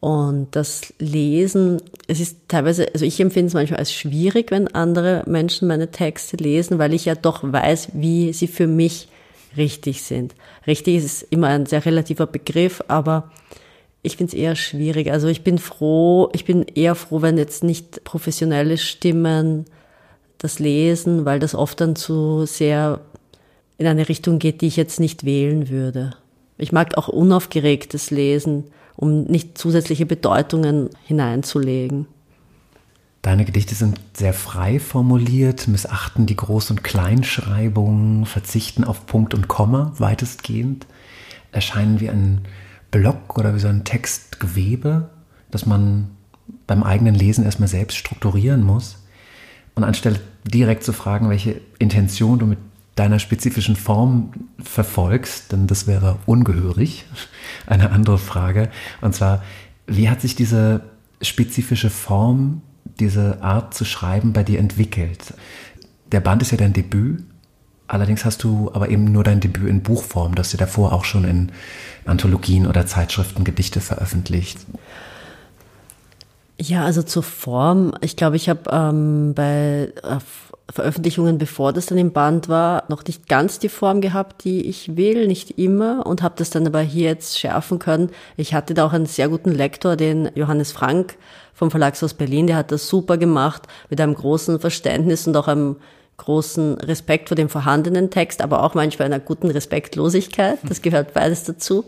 Und 0.00 0.54
das 0.54 0.94
Lesen, 0.98 1.82
es 2.06 2.20
ist 2.20 2.38
teilweise, 2.46 2.86
also 2.92 3.04
ich 3.04 3.18
empfinde 3.18 3.48
es 3.48 3.54
manchmal 3.54 3.80
als 3.80 3.92
schwierig, 3.92 4.50
wenn 4.52 4.68
andere 4.68 5.24
Menschen 5.26 5.66
meine 5.66 5.90
Texte 5.90 6.36
lesen, 6.36 6.78
weil 6.78 6.94
ich 6.94 7.04
ja 7.04 7.16
doch 7.16 7.40
weiß, 7.42 7.90
wie 7.94 8.32
sie 8.32 8.46
für 8.46 8.68
mich 8.68 9.08
richtig 9.56 10.02
sind. 10.02 10.36
Richtig 10.66 10.96
ist 10.96 11.22
immer 11.30 11.48
ein 11.48 11.66
sehr 11.66 11.84
relativer 11.84 12.26
Begriff, 12.26 12.80
aber 12.86 13.30
ich 14.02 14.16
finde 14.16 14.36
es 14.36 14.40
eher 14.40 14.54
schwierig. 14.54 15.10
Also 15.10 15.26
ich 15.26 15.42
bin 15.42 15.58
froh, 15.58 16.28
ich 16.32 16.44
bin 16.44 16.62
eher 16.62 16.94
froh, 16.94 17.20
wenn 17.22 17.36
jetzt 17.36 17.64
nicht 17.64 18.04
professionelle 18.04 18.78
Stimmen 18.78 19.64
das 20.38 20.60
lesen, 20.60 21.24
weil 21.24 21.40
das 21.40 21.56
oft 21.56 21.80
dann 21.80 21.96
zu 21.96 22.46
sehr 22.46 23.00
in 23.78 23.86
eine 23.88 24.08
Richtung 24.08 24.38
geht, 24.38 24.60
die 24.60 24.68
ich 24.68 24.76
jetzt 24.76 25.00
nicht 25.00 25.24
wählen 25.24 25.68
würde. 25.68 26.14
Ich 26.56 26.70
mag 26.70 26.96
auch 26.96 27.08
unaufgeregtes 27.08 28.12
Lesen 28.12 28.64
um 28.98 29.22
nicht 29.24 29.56
zusätzliche 29.56 30.06
Bedeutungen 30.06 30.90
hineinzulegen. 31.04 32.08
Deine 33.22 33.44
Gedichte 33.44 33.76
sind 33.76 34.00
sehr 34.12 34.34
frei 34.34 34.80
formuliert, 34.80 35.68
missachten 35.68 36.26
die 36.26 36.36
Groß- 36.36 36.70
und 36.70 36.82
Kleinschreibung, 36.82 38.26
verzichten 38.26 38.82
auf 38.82 39.06
Punkt 39.06 39.34
und 39.34 39.46
Komma 39.46 39.92
weitestgehend, 39.98 40.86
erscheinen 41.52 42.00
wie 42.00 42.10
ein 42.10 42.40
Block 42.90 43.38
oder 43.38 43.54
wie 43.54 43.60
so 43.60 43.68
ein 43.68 43.84
Textgewebe, 43.84 45.10
das 45.52 45.64
man 45.64 46.10
beim 46.66 46.82
eigenen 46.82 47.14
Lesen 47.14 47.44
erstmal 47.44 47.68
selbst 47.68 47.96
strukturieren 47.96 48.64
muss. 48.64 49.04
Und 49.76 49.84
anstelle 49.84 50.18
direkt 50.42 50.82
zu 50.82 50.92
fragen, 50.92 51.30
welche 51.30 51.60
Intention 51.78 52.40
du 52.40 52.46
mit 52.46 52.58
deiner 52.98 53.18
spezifischen 53.18 53.76
Form 53.76 54.32
verfolgst, 54.58 55.52
denn 55.52 55.66
das 55.66 55.86
wäre 55.86 56.18
ungehörig. 56.26 57.06
Eine 57.66 57.90
andere 57.90 58.18
Frage. 58.18 58.70
Und 59.00 59.14
zwar, 59.14 59.42
wie 59.86 60.10
hat 60.10 60.20
sich 60.20 60.34
diese 60.34 60.82
spezifische 61.22 61.90
Form, 61.90 62.62
diese 62.98 63.42
Art 63.42 63.74
zu 63.74 63.84
schreiben 63.84 64.32
bei 64.32 64.42
dir 64.42 64.58
entwickelt? 64.58 65.34
Der 66.10 66.20
Band 66.20 66.42
ist 66.42 66.50
ja 66.50 66.56
dein 66.56 66.72
Debüt. 66.72 67.24
Allerdings 67.86 68.24
hast 68.24 68.44
du 68.44 68.70
aber 68.74 68.90
eben 68.90 69.04
nur 69.04 69.24
dein 69.24 69.40
Debüt 69.40 69.68
in 69.68 69.82
Buchform. 69.82 70.34
Du 70.34 70.40
hast 70.40 70.52
ja 70.52 70.58
davor 70.58 70.92
auch 70.92 71.04
schon 71.04 71.24
in 71.24 71.52
Anthologien 72.04 72.66
oder 72.66 72.86
Zeitschriften 72.86 73.44
Gedichte 73.44 73.80
veröffentlicht. 73.80 74.58
Ja, 76.60 76.84
also 76.84 77.02
zur 77.02 77.22
Form. 77.22 77.94
Ich 78.00 78.16
glaube, 78.16 78.36
ich 78.36 78.48
habe 78.48 78.68
ähm, 78.70 79.32
bei 79.34 79.92
äh, 80.02 80.18
Veröffentlichungen, 80.70 81.38
bevor 81.38 81.72
das 81.72 81.86
dann 81.86 81.96
im 81.96 82.12
Band 82.12 82.48
war, 82.48 82.84
noch 82.88 83.02
nicht 83.04 83.28
ganz 83.28 83.58
die 83.58 83.70
Form 83.70 84.00
gehabt, 84.00 84.44
die 84.44 84.66
ich 84.66 84.96
will, 84.96 85.26
nicht 85.26 85.58
immer 85.58 86.06
und 86.06 86.22
habe 86.22 86.34
das 86.36 86.50
dann 86.50 86.66
aber 86.66 86.80
hier 86.80 87.08
jetzt 87.08 87.38
schärfen 87.38 87.78
können. 87.78 88.10
Ich 88.36 88.52
hatte 88.52 88.74
da 88.74 88.86
auch 88.86 88.92
einen 88.92 89.06
sehr 89.06 89.28
guten 89.28 89.50
Lektor, 89.50 89.96
den 89.96 90.30
Johannes 90.34 90.72
Frank 90.72 91.16
vom 91.54 91.70
Verlagshaus 91.70 92.14
Berlin, 92.14 92.46
der 92.46 92.56
hat 92.56 92.70
das 92.70 92.88
super 92.88 93.16
gemacht 93.16 93.62
mit 93.88 94.00
einem 94.00 94.14
großen 94.14 94.60
Verständnis 94.60 95.26
und 95.26 95.36
auch 95.36 95.48
einem 95.48 95.76
großen 96.18 96.74
Respekt 96.78 97.28
vor 97.28 97.36
dem 97.36 97.48
vorhandenen 97.48 98.10
Text, 98.10 98.42
aber 98.42 98.62
auch 98.62 98.74
manchmal 98.74 99.06
einer 99.06 99.20
guten 99.20 99.50
Respektlosigkeit. 99.50 100.58
Das 100.68 100.82
gehört 100.82 101.14
beides 101.14 101.44
dazu. 101.44 101.84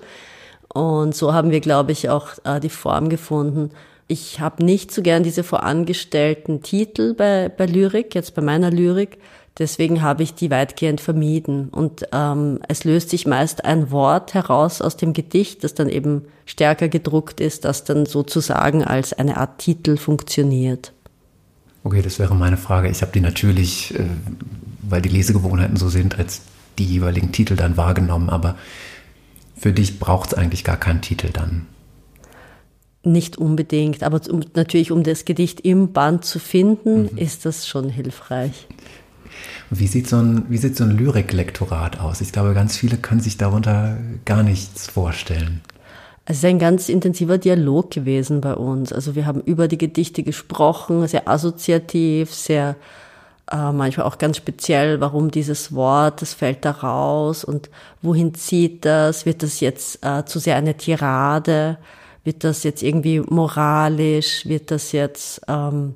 Und 0.73 1.15
so 1.15 1.35
haben 1.35 1.51
wir, 1.51 1.61
glaube 1.61 1.93
ich, 1.93 2.09
auch 2.09 2.29
äh, 2.45 2.61
die 2.61 2.71
Form 2.71 3.09
gefunden, 3.09 3.73
ich 4.11 4.41
habe 4.41 4.65
nicht 4.65 4.91
so 4.93 5.03
gern 5.03 5.23
diese 5.23 5.45
vorangestellten 5.45 6.63
Titel 6.63 7.15
bei, 7.15 7.49
bei 7.49 7.67
Lyrik, 7.67 8.15
jetzt 8.17 8.35
bei 8.35 8.43
meiner 8.43 8.71
Lyrik. 8.71 9.19
Deswegen 9.59 10.03
habe 10.03 10.25
ich 10.25 10.35
die 10.35 10.51
weitgehend 10.51 11.01
vermieden. 11.01 11.69
Und 11.69 12.09
ähm, 12.13 12.59
es 12.67 12.83
löst 12.83 13.11
sich 13.11 13.27
meist 13.27 13.65
ein 13.65 13.93
Wort 13.93 14.35
heraus 14.35 14.81
aus 14.81 14.97
dem 14.97 15.13
Gedicht, 15.13 15.63
das 15.63 15.75
dann 15.75 15.89
eben 15.89 16.23
stärker 16.45 16.89
gedruckt 16.89 17.41
ist, 17.41 17.65
das 17.65 17.85
dann 17.85 18.05
sozusagen 18.05 18.83
als 18.83 19.13
eine 19.13 19.37
Art 19.37 19.59
Titel 19.59 19.97
funktioniert. 19.97 20.93
Okay, 21.85 22.03
das 22.03 22.19
wäre 22.19 22.35
meine 22.35 22.57
Frage. 22.57 22.89
Ich 22.89 23.03
habe 23.03 23.13
die 23.13 23.21
natürlich, 23.21 23.95
äh, 23.95 24.05
weil 24.83 25.03
die 25.03 25.09
Lesegewohnheiten 25.09 25.77
so 25.77 25.89
sind, 25.89 26.19
als 26.19 26.43
die 26.79 26.85
jeweiligen 26.85 27.31
Titel 27.31 27.55
dann 27.55 27.77
wahrgenommen. 27.77 28.29
Aber 28.29 28.57
für 29.57 29.73
dich 29.73 30.01
braucht 30.01 30.33
es 30.33 30.35
eigentlich 30.35 30.65
gar 30.65 30.79
keinen 30.79 31.01
Titel 31.01 31.31
dann. 31.33 31.67
Nicht 33.03 33.39
unbedingt, 33.39 34.03
aber 34.03 34.21
um, 34.31 34.43
natürlich, 34.55 34.93
um 34.93 35.03
das 35.03 35.25
Gedicht 35.25 35.61
im 35.61 35.93
Band 35.93 36.25
zu 36.25 36.39
finden, 36.39 37.05
mhm. 37.05 37.19
ist 37.19 37.47
das 37.47 37.67
schon 37.67 37.89
hilfreich. 37.89 38.67
Wie 39.71 39.87
sieht 39.87 40.09
so 40.09 40.17
ein, 40.17 40.45
wie 40.49 40.59
sieht 40.59 40.77
so 40.77 40.85
ein 40.85 40.91
Lyriklektorat 40.91 42.01
aus? 42.01 42.21
Ich 42.21 42.33
glaube, 42.33 42.53
ganz 42.53 42.77
viele 42.77 42.97
können 42.97 43.21
sich 43.21 43.39
darunter 43.39 43.97
gar 44.25 44.43
nichts 44.43 44.89
vorstellen. 44.89 45.61
Es 46.27 46.39
ist 46.39 46.45
ein 46.45 46.59
ganz 46.59 46.89
intensiver 46.89 47.39
Dialog 47.39 47.91
gewesen 47.91 48.41
bei 48.41 48.55
uns. 48.55 48.93
Also 48.93 49.15
wir 49.15 49.27
haben 49.27 49.41
über 49.41 49.67
die 49.67 49.79
Gedichte 49.79 50.23
gesprochen, 50.23 51.07
sehr 51.09 51.27
assoziativ, 51.27 52.35
sehr 52.35 52.77
äh, 53.51 53.73
manchmal 53.73 54.07
auch 54.07 54.19
ganz 54.19 54.37
speziell, 54.37 55.01
warum 55.01 55.31
dieses 55.31 55.75
Wort, 55.75 56.23
das 56.23 56.35
fällt 56.35 56.65
da 56.65 56.71
raus 56.71 57.45
und 57.45 57.71
wohin 58.03 58.35
zieht 58.35 58.85
das? 58.85 59.27
Wird 59.27 59.43
das 59.43 59.61
jetzt 59.61 60.05
äh, 60.05 60.25
zu 60.25 60.39
sehr 60.39 60.57
eine 60.57 60.77
Tirade? 60.77 61.79
Wird 62.25 62.45
das 62.45 62.65
jetzt 62.65 62.83
irgendwie 62.83 63.21
moralisch? 63.21 64.47
Wird 64.47 64.71
das 64.71 64.93
jetzt, 64.93 65.41
ähm, 65.49 65.95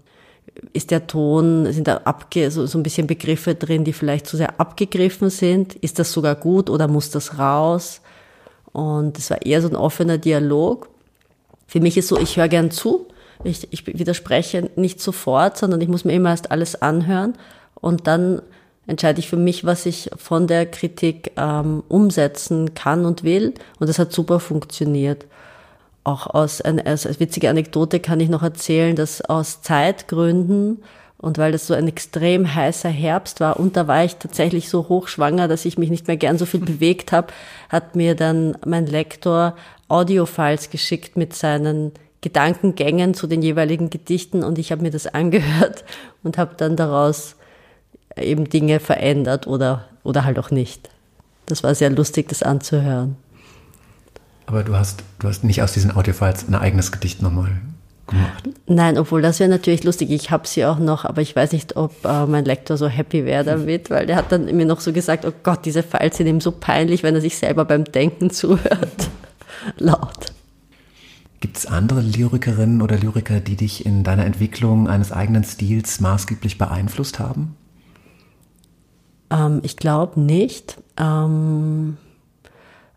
ist 0.72 0.90
der 0.90 1.06
Ton, 1.06 1.70
sind 1.72 1.86
da 1.86 1.98
abge, 2.04 2.50
so, 2.50 2.66
so 2.66 2.78
ein 2.78 2.82
bisschen 2.82 3.06
Begriffe 3.06 3.54
drin, 3.54 3.84
die 3.84 3.92
vielleicht 3.92 4.26
zu 4.26 4.36
sehr 4.36 4.58
abgegriffen 4.58 5.28
sind? 5.30 5.74
Ist 5.76 5.98
das 5.98 6.12
sogar 6.12 6.34
gut 6.34 6.70
oder 6.70 6.88
muss 6.88 7.10
das 7.10 7.38
raus? 7.38 8.00
Und 8.72 9.18
es 9.18 9.30
war 9.30 9.42
eher 9.42 9.60
so 9.60 9.68
ein 9.68 9.76
offener 9.76 10.18
Dialog. 10.18 10.88
Für 11.66 11.80
mich 11.80 11.96
ist 11.96 12.08
so, 12.08 12.18
ich 12.18 12.36
höre 12.36 12.48
gern 12.48 12.70
zu. 12.70 13.06
Ich, 13.42 13.68
ich 13.72 13.86
widerspreche 13.86 14.70
nicht 14.76 15.00
sofort, 15.00 15.58
sondern 15.58 15.80
ich 15.80 15.88
muss 15.88 16.04
mir 16.04 16.14
immer 16.14 16.30
erst 16.30 16.50
alles 16.50 16.80
anhören 16.80 17.34
und 17.74 18.06
dann 18.06 18.40
entscheide 18.86 19.18
ich 19.18 19.28
für 19.28 19.36
mich, 19.36 19.64
was 19.64 19.86
ich 19.86 20.10
von 20.16 20.46
der 20.46 20.66
Kritik 20.66 21.32
ähm, 21.36 21.82
umsetzen 21.88 22.74
kann 22.74 23.04
und 23.04 23.24
will. 23.24 23.54
Und 23.80 23.88
das 23.88 23.98
hat 23.98 24.12
super 24.12 24.40
funktioniert 24.40 25.26
auch 26.04 26.26
aus, 26.26 26.60
also 26.60 27.08
als 27.08 27.20
witzige 27.20 27.48
Anekdote 27.50 27.98
kann 27.98 28.20
ich 28.20 28.28
noch 28.28 28.42
erzählen, 28.42 28.94
dass 28.94 29.22
aus 29.22 29.62
Zeitgründen 29.62 30.82
und 31.16 31.38
weil 31.38 31.52
das 31.52 31.66
so 31.66 31.74
ein 31.74 31.88
extrem 31.88 32.54
heißer 32.54 32.90
Herbst 32.90 33.40
war 33.40 33.58
und 33.58 33.76
da 33.76 33.88
war 33.88 34.04
ich 34.04 34.16
tatsächlich 34.16 34.68
so 34.68 34.88
hochschwanger, 34.90 35.48
dass 35.48 35.64
ich 35.64 35.78
mich 35.78 35.88
nicht 35.88 36.06
mehr 36.06 36.18
gern 36.18 36.36
so 36.36 36.44
viel 36.44 36.60
bewegt 36.64 37.12
habe, 37.12 37.28
hat 37.70 37.96
mir 37.96 38.14
dann 38.14 38.56
mein 38.66 38.86
Lektor 38.86 39.56
Audiofiles 39.88 40.70
geschickt 40.70 41.16
mit 41.16 41.34
seinen 41.34 41.92
Gedankengängen 42.20 43.14
zu 43.14 43.26
den 43.26 43.42
jeweiligen 43.42 43.90
Gedichten 43.90 44.44
und 44.44 44.58
ich 44.58 44.72
habe 44.72 44.82
mir 44.82 44.90
das 44.90 45.06
angehört 45.14 45.84
und 46.22 46.36
habe 46.36 46.54
dann 46.56 46.76
daraus 46.76 47.36
eben 48.16 48.48
Dinge 48.48 48.78
verändert 48.78 49.46
oder, 49.46 49.86
oder 50.02 50.24
halt 50.24 50.38
auch 50.38 50.50
nicht. 50.50 50.90
Das 51.46 51.62
war 51.62 51.74
sehr 51.74 51.90
lustig, 51.90 52.28
das 52.28 52.42
anzuhören. 52.42 53.16
Aber 54.46 54.62
du 54.62 54.76
hast, 54.76 55.02
du 55.18 55.28
hast 55.28 55.44
nicht 55.44 55.62
aus 55.62 55.72
diesen 55.72 55.94
Audiofiles 55.94 56.46
ein 56.48 56.54
eigenes 56.54 56.92
Gedicht 56.92 57.22
nochmal 57.22 57.52
gemacht. 58.06 58.48
Nein, 58.66 58.98
obwohl 58.98 59.22
das 59.22 59.40
wäre 59.40 59.50
natürlich 59.50 59.84
lustig. 59.84 60.10
Ich 60.10 60.30
habe 60.30 60.46
sie 60.46 60.64
auch 60.64 60.78
noch, 60.78 61.04
aber 61.04 61.22
ich 61.22 61.34
weiß 61.34 61.52
nicht, 61.52 61.76
ob 61.76 62.04
äh, 62.04 62.26
mein 62.26 62.44
Lektor 62.44 62.76
so 62.76 62.88
happy 62.88 63.24
wäre 63.24 63.44
damit, 63.44 63.90
weil 63.90 64.06
der 64.06 64.16
hat 64.16 64.30
dann 64.32 64.44
mir 64.54 64.66
noch 64.66 64.80
so 64.80 64.92
gesagt, 64.92 65.24
oh 65.24 65.32
Gott, 65.42 65.64
diese 65.64 65.82
Files 65.82 66.16
sind 66.16 66.26
ihm 66.26 66.40
so 66.40 66.52
peinlich, 66.52 67.02
wenn 67.02 67.14
er 67.14 67.20
sich 67.20 67.36
selber 67.36 67.64
beim 67.64 67.84
Denken 67.84 68.30
zuhört. 68.30 69.10
Laut. 69.78 70.32
Gibt 71.40 71.58
es 71.58 71.66
andere 71.66 72.00
Lyrikerinnen 72.00 72.80
oder 72.80 72.96
Lyriker, 72.96 73.40
die 73.40 73.56
dich 73.56 73.84
in 73.84 74.02
deiner 74.02 74.24
Entwicklung 74.24 74.88
eines 74.88 75.12
eigenen 75.12 75.44
Stils 75.44 76.00
maßgeblich 76.00 76.58
beeinflusst 76.58 77.18
haben? 77.18 77.56
Ähm, 79.30 79.60
ich 79.62 79.76
glaube 79.76 80.20
nicht. 80.20 80.78
Ähm, 80.98 81.96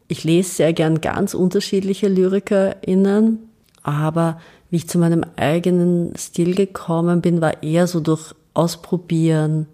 ich 0.07 0.23
lese 0.23 0.49
sehr 0.49 0.73
gern 0.73 1.01
ganz 1.01 1.33
unterschiedliche 1.33 2.07
LyrikerInnen, 2.07 3.39
aber 3.83 4.39
wie 4.69 4.77
ich 4.77 4.89
zu 4.89 4.97
meinem 4.97 5.23
eigenen 5.35 6.13
Stil 6.17 6.55
gekommen 6.55 7.21
bin, 7.21 7.41
war 7.41 7.63
eher 7.63 7.87
so 7.87 7.99
durch 7.99 8.33
Ausprobieren 8.53 9.67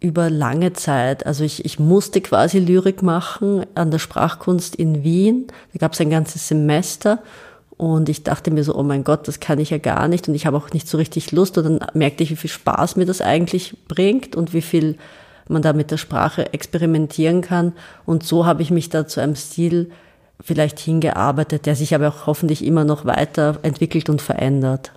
über 0.00 0.28
lange 0.28 0.72
Zeit. 0.72 1.24
Also 1.24 1.44
ich, 1.44 1.64
ich 1.64 1.78
musste 1.78 2.20
quasi 2.20 2.58
Lyrik 2.58 3.02
machen 3.02 3.64
an 3.76 3.92
der 3.92 4.00
Sprachkunst 4.00 4.74
in 4.74 5.04
Wien. 5.04 5.46
Da 5.72 5.78
gab 5.78 5.92
es 5.92 6.00
ein 6.00 6.10
ganzes 6.10 6.48
Semester 6.48 7.22
und 7.76 8.08
ich 8.08 8.24
dachte 8.24 8.50
mir 8.50 8.64
so, 8.64 8.74
oh 8.74 8.82
mein 8.82 9.04
Gott, 9.04 9.28
das 9.28 9.40
kann 9.40 9.60
ich 9.60 9.70
ja 9.70 9.78
gar 9.78 10.08
nicht 10.08 10.28
und 10.28 10.34
ich 10.34 10.46
habe 10.46 10.56
auch 10.56 10.70
nicht 10.70 10.88
so 10.88 10.98
richtig 10.98 11.30
Lust. 11.32 11.56
Und 11.56 11.64
dann 11.64 11.86
merkte 11.94 12.24
ich, 12.24 12.30
wie 12.30 12.36
viel 12.36 12.50
Spaß 12.50 12.96
mir 12.96 13.06
das 13.06 13.20
eigentlich 13.20 13.76
bringt 13.86 14.34
und 14.34 14.52
wie 14.52 14.62
viel 14.62 14.96
man 15.48 15.62
da 15.62 15.72
mit 15.72 15.90
der 15.90 15.96
Sprache 15.96 16.52
experimentieren 16.52 17.40
kann. 17.40 17.72
Und 18.06 18.22
so 18.22 18.46
habe 18.46 18.62
ich 18.62 18.70
mich 18.70 18.88
da 18.88 19.06
zu 19.06 19.20
einem 19.20 19.36
Stil 19.36 19.90
vielleicht 20.40 20.78
hingearbeitet, 20.78 21.66
der 21.66 21.76
sich 21.76 21.94
aber 21.94 22.08
auch 22.08 22.26
hoffentlich 22.26 22.64
immer 22.64 22.84
noch 22.84 23.04
weiterentwickelt 23.04 24.08
und 24.08 24.20
verändert. 24.20 24.92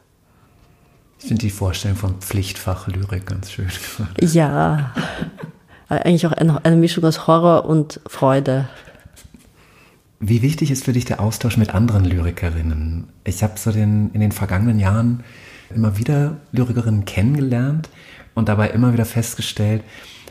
Ich 1.20 1.28
finde 1.28 1.42
die 1.42 1.50
Vorstellung 1.50 1.98
vom 1.98 2.22
Pflichtfach 2.22 2.88
Lyrik 2.88 3.26
ganz 3.26 3.52
schön. 3.52 3.70
Ja, 4.22 4.92
eigentlich 5.88 6.26
auch 6.26 6.32
eine 6.32 6.76
Mischung 6.76 7.04
aus 7.06 7.28
Horror 7.28 7.66
und 7.66 8.02
Freude. 8.08 8.68
Wie 10.20 10.42
wichtig 10.42 10.72
ist 10.72 10.86
für 10.86 10.94
dich 10.94 11.06
der 11.06 11.20
Austausch 11.20 11.58
mit 11.58 11.76
anderen 11.76 12.06
Lyrikerinnen? 12.06 13.08
Ich 13.24 13.44
habe 13.44 13.54
so 13.58 13.72
den, 13.72 14.12
in 14.14 14.22
den 14.22 14.32
vergangenen 14.32 14.80
Jahren 14.80 15.24
immer 15.74 15.98
wieder 15.98 16.38
Lyrikerinnen 16.52 17.06
kennengelernt 17.06 17.90
und 18.34 18.50
dabei 18.50 18.70
immer 18.70 18.94
wieder 18.94 19.06
festgestellt, 19.06 19.84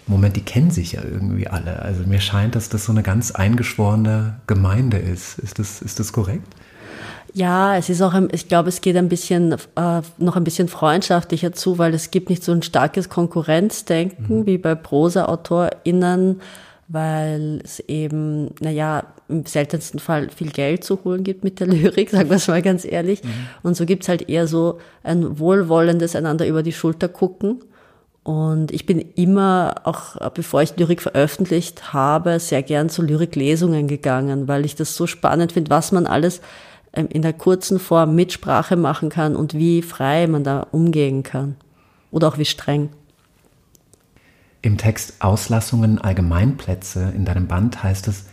Moment, 0.06 0.36
die 0.36 0.42
kennen 0.42 0.70
sich 0.70 0.92
ja 0.92 1.02
irgendwie 1.02 1.48
alle. 1.48 1.80
Also 1.80 2.04
mir 2.04 2.20
scheint, 2.20 2.54
dass 2.54 2.68
das 2.68 2.84
so 2.84 2.92
eine 2.92 3.02
ganz 3.02 3.30
eingeschworene 3.30 4.36
Gemeinde 4.46 4.98
ist. 4.98 5.38
Ist 5.38 5.58
das, 5.58 5.80
ist 5.80 5.98
das 5.98 6.12
korrekt? 6.12 6.46
Ja, 7.32 7.76
es 7.76 7.88
ist 7.88 8.00
auch, 8.00 8.14
ich 8.30 8.48
glaube, 8.48 8.68
es 8.68 8.80
geht 8.80 8.96
ein 8.96 9.08
bisschen, 9.08 9.52
äh, 9.52 10.02
noch 10.18 10.36
ein 10.36 10.44
bisschen 10.44 10.68
freundschaftlicher 10.68 11.52
zu, 11.52 11.78
weil 11.78 11.92
es 11.92 12.12
gibt 12.12 12.30
nicht 12.30 12.44
so 12.44 12.52
ein 12.52 12.62
starkes 12.62 13.08
Konkurrenzdenken 13.08 14.40
mhm. 14.40 14.46
wie 14.46 14.56
bei 14.56 14.76
Prosa-AutorInnen, 14.76 16.40
weil 16.86 17.60
es 17.64 17.80
eben, 17.80 18.50
naja, 18.60 19.04
im 19.28 19.46
seltensten 19.46 19.98
Fall 19.98 20.28
viel 20.30 20.50
Geld 20.50 20.84
zu 20.84 21.02
holen 21.02 21.24
gibt 21.24 21.42
mit 21.42 21.58
der 21.58 21.66
Lyrik, 21.68 22.10
sagen 22.10 22.28
wir 22.28 22.36
es 22.36 22.46
mal 22.46 22.62
ganz 22.62 22.84
ehrlich. 22.84 23.24
Mhm. 23.24 23.30
Und 23.62 23.76
so 23.76 23.84
gibt's 23.84 24.08
halt 24.08 24.28
eher 24.28 24.46
so 24.46 24.78
ein 25.02 25.40
wohlwollendes 25.40 26.14
einander 26.14 26.46
über 26.46 26.62
die 26.62 26.72
Schulter 26.72 27.08
gucken. 27.08 27.60
Und 28.24 28.72
ich 28.72 28.86
bin 28.86 29.00
immer, 29.16 29.74
auch 29.84 30.30
bevor 30.30 30.62
ich 30.62 30.76
Lyrik 30.78 31.02
veröffentlicht 31.02 31.92
habe, 31.92 32.40
sehr 32.40 32.62
gern 32.62 32.88
zu 32.88 33.02
Lyriklesungen 33.02 33.86
gegangen, 33.86 34.48
weil 34.48 34.64
ich 34.64 34.74
das 34.74 34.96
so 34.96 35.06
spannend 35.06 35.52
finde, 35.52 35.70
was 35.70 35.92
man 35.92 36.06
alles 36.06 36.40
ähm, 36.94 37.06
in 37.10 37.20
der 37.20 37.34
kurzen 37.34 37.78
Form 37.78 38.14
mit 38.14 38.32
Sprache 38.32 38.76
machen 38.76 39.10
kann 39.10 39.36
und 39.36 39.52
wie 39.52 39.82
frei 39.82 40.26
man 40.26 40.42
da 40.42 40.66
umgehen 40.72 41.22
kann. 41.22 41.56
Oder 42.10 42.28
auch 42.28 42.38
wie 42.38 42.46
streng. 42.46 42.88
Im 44.62 44.78
Text 44.78 45.16
Auslassungen 45.18 45.98
Allgemeinplätze 45.98 47.12
in 47.14 47.26
deinem 47.26 47.46
Band 47.46 47.82
heißt 47.82 48.08
es, 48.08 48.24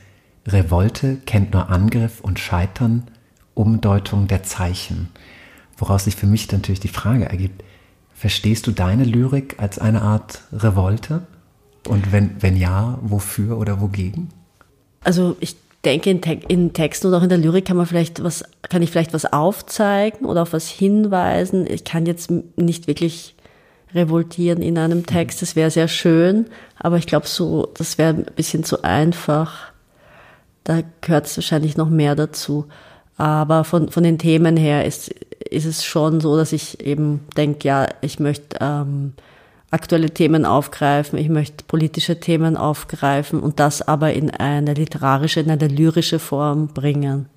Revolte 0.48 1.18
kennt 1.26 1.52
nur 1.52 1.70
Angriff 1.70 2.22
und 2.22 2.40
Scheitern, 2.40 3.08
Umdeutung 3.56 4.30
der 4.30 4.44
Zeichen. 4.44 5.10
Woraus 5.78 6.06
sich 6.06 6.16
für 6.16 6.28
mich 6.28 6.50
natürlich 6.50 6.80
die 6.80 6.88
Frage 6.88 7.26
ergibt, 7.26 7.62
Verstehst 8.22 8.68
du 8.68 8.72
deine 8.72 9.04
Lyrik 9.04 9.56
als 9.58 9.80
eine 9.80 10.04
Art 10.04 10.44
Revolte? 10.54 11.24
Und 11.88 12.12
wenn, 12.12 12.36
wenn 12.40 12.56
ja, 12.56 13.00
wofür 13.02 13.58
oder 13.58 13.82
wogegen? 13.82 14.30
Also 15.04 15.36
ich 15.40 15.56
denke, 15.84 16.12
in, 16.12 16.22
Te 16.22 16.40
in, 16.48 16.72
Texten 16.72 17.08
oder 17.08 17.18
auch 17.18 17.24
in 17.24 17.30
der 17.30 17.40
Lyrik 17.40 17.66
kann 17.66 17.78
man 17.78 17.88
vielleicht 17.88 18.24
was, 18.24 18.44
kann 18.70 18.84
ich 18.84 18.92
vielleicht 18.92 19.16
was 19.16 19.26
aufzeigen 19.26 20.28
oder 20.28 20.44
auf 20.44 20.54
was 20.54 20.68
hinweisen. 20.68 21.66
Ich 21.66 21.84
kann 21.84 22.06
jetzt 22.06 22.30
nicht 22.58 22.86
wirklich 22.86 23.34
revoltieren 23.96 24.62
in 24.62 24.78
einem 24.78 25.08
Text. 25.08 25.42
Das 25.42 25.56
wäre 25.56 25.72
sehr 25.72 25.88
schön, 25.88 26.46
aber 26.78 26.98
ich 26.98 27.08
glaube 27.08 27.26
so, 27.26 27.72
das 27.74 27.98
wäre 27.98 28.14
ein 28.14 28.26
bisschen 28.36 28.64
zu 28.64 28.84
einfach. 28.84 29.72
Da 30.64 30.84
gehört 31.02 31.26
es 31.26 31.38
wahrscheinlich 31.38 31.76
noch 31.76 31.90
mehr 31.90 32.14
dazu. 32.14 32.68
Aber 33.22 33.66
von, 33.66 33.90
von 33.92 34.02
den 34.02 34.18
Themen 34.18 34.58
her 34.58 34.84
ist, 34.84 35.10
ist 35.48 35.66
es 35.66 35.86
schon 35.86 36.22
so, 36.22 36.36
dass 36.38 36.54
ich 36.54 36.84
eben 36.84 37.20
denke, 37.38 37.68
ja, 37.68 37.88
ich 38.02 38.20
möchte 38.20 38.58
ähm, 38.60 39.14
aktuelle 39.70 40.10
Themen 40.10 40.44
aufgreifen, 40.44 41.20
ich 41.20 41.30
möchte 41.30 41.64
politische 41.66 42.20
Themen 42.20 42.58
aufgreifen 42.58 43.40
und 43.40 43.60
das 43.60 43.84
aber 43.84 44.12
in 44.14 44.32
eine 44.32 44.74
literarische, 44.74 45.40
in 45.40 45.52
eine 45.52 45.68
lyrische 45.68 46.18
Form 46.18 46.70
bringen. 46.70 47.28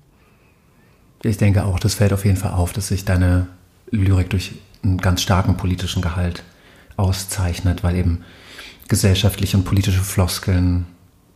Ich 1.21 1.37
denke 1.37 1.65
auch, 1.65 1.79
das 1.79 1.93
fällt 1.93 2.13
auf 2.13 2.25
jeden 2.25 2.37
Fall 2.37 2.53
auf, 2.53 2.73
dass 2.73 2.87
sich 2.87 3.05
deine 3.05 3.45
Lyrik 3.91 4.31
durch 4.31 4.53
einen 4.83 4.97
ganz 4.97 5.21
starken 5.21 5.55
politischen 5.55 6.01
Gehalt 6.01 6.41
auszeichnet, 6.97 7.83
weil 7.83 7.95
eben 7.95 8.23
gesellschaftliche 8.87 9.57
und 9.57 9.65
politische 9.65 10.01
Floskeln, 10.01 10.87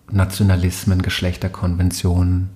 Nationalismen, 0.10 1.04
Geschlechterkonventionen, 1.04 2.50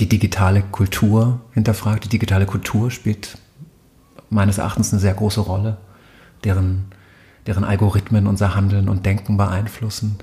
die 0.00 0.08
digitale 0.08 0.62
Kultur 0.62 1.40
hinterfragt. 1.52 2.04
Die 2.04 2.08
digitale 2.08 2.46
Kultur 2.46 2.90
spielt 2.90 3.38
meines 4.30 4.58
Erachtens 4.58 4.92
eine 4.92 5.00
sehr 5.00 5.14
große 5.14 5.40
Rolle, 5.40 5.76
deren, 6.44 6.86
deren 7.46 7.64
Algorithmen 7.64 8.26
unser 8.26 8.54
Handeln 8.54 8.88
und 8.88 9.04
Denken 9.04 9.36
beeinflussen. 9.36 10.16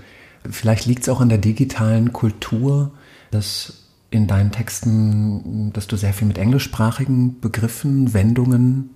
Vielleicht 0.49 0.85
liegt 0.85 1.03
es 1.03 1.09
auch 1.09 1.21
in 1.21 1.29
der 1.29 1.37
digitalen 1.37 2.13
Kultur, 2.13 2.91
dass 3.31 3.83
in 4.09 4.27
deinen 4.27 4.51
Texten, 4.51 5.71
dass 5.73 5.87
du 5.87 5.97
sehr 5.97 6.13
viel 6.13 6.27
mit 6.27 6.37
englischsprachigen 6.37 7.39
Begriffen, 7.39 8.13
Wendungen, 8.13 8.91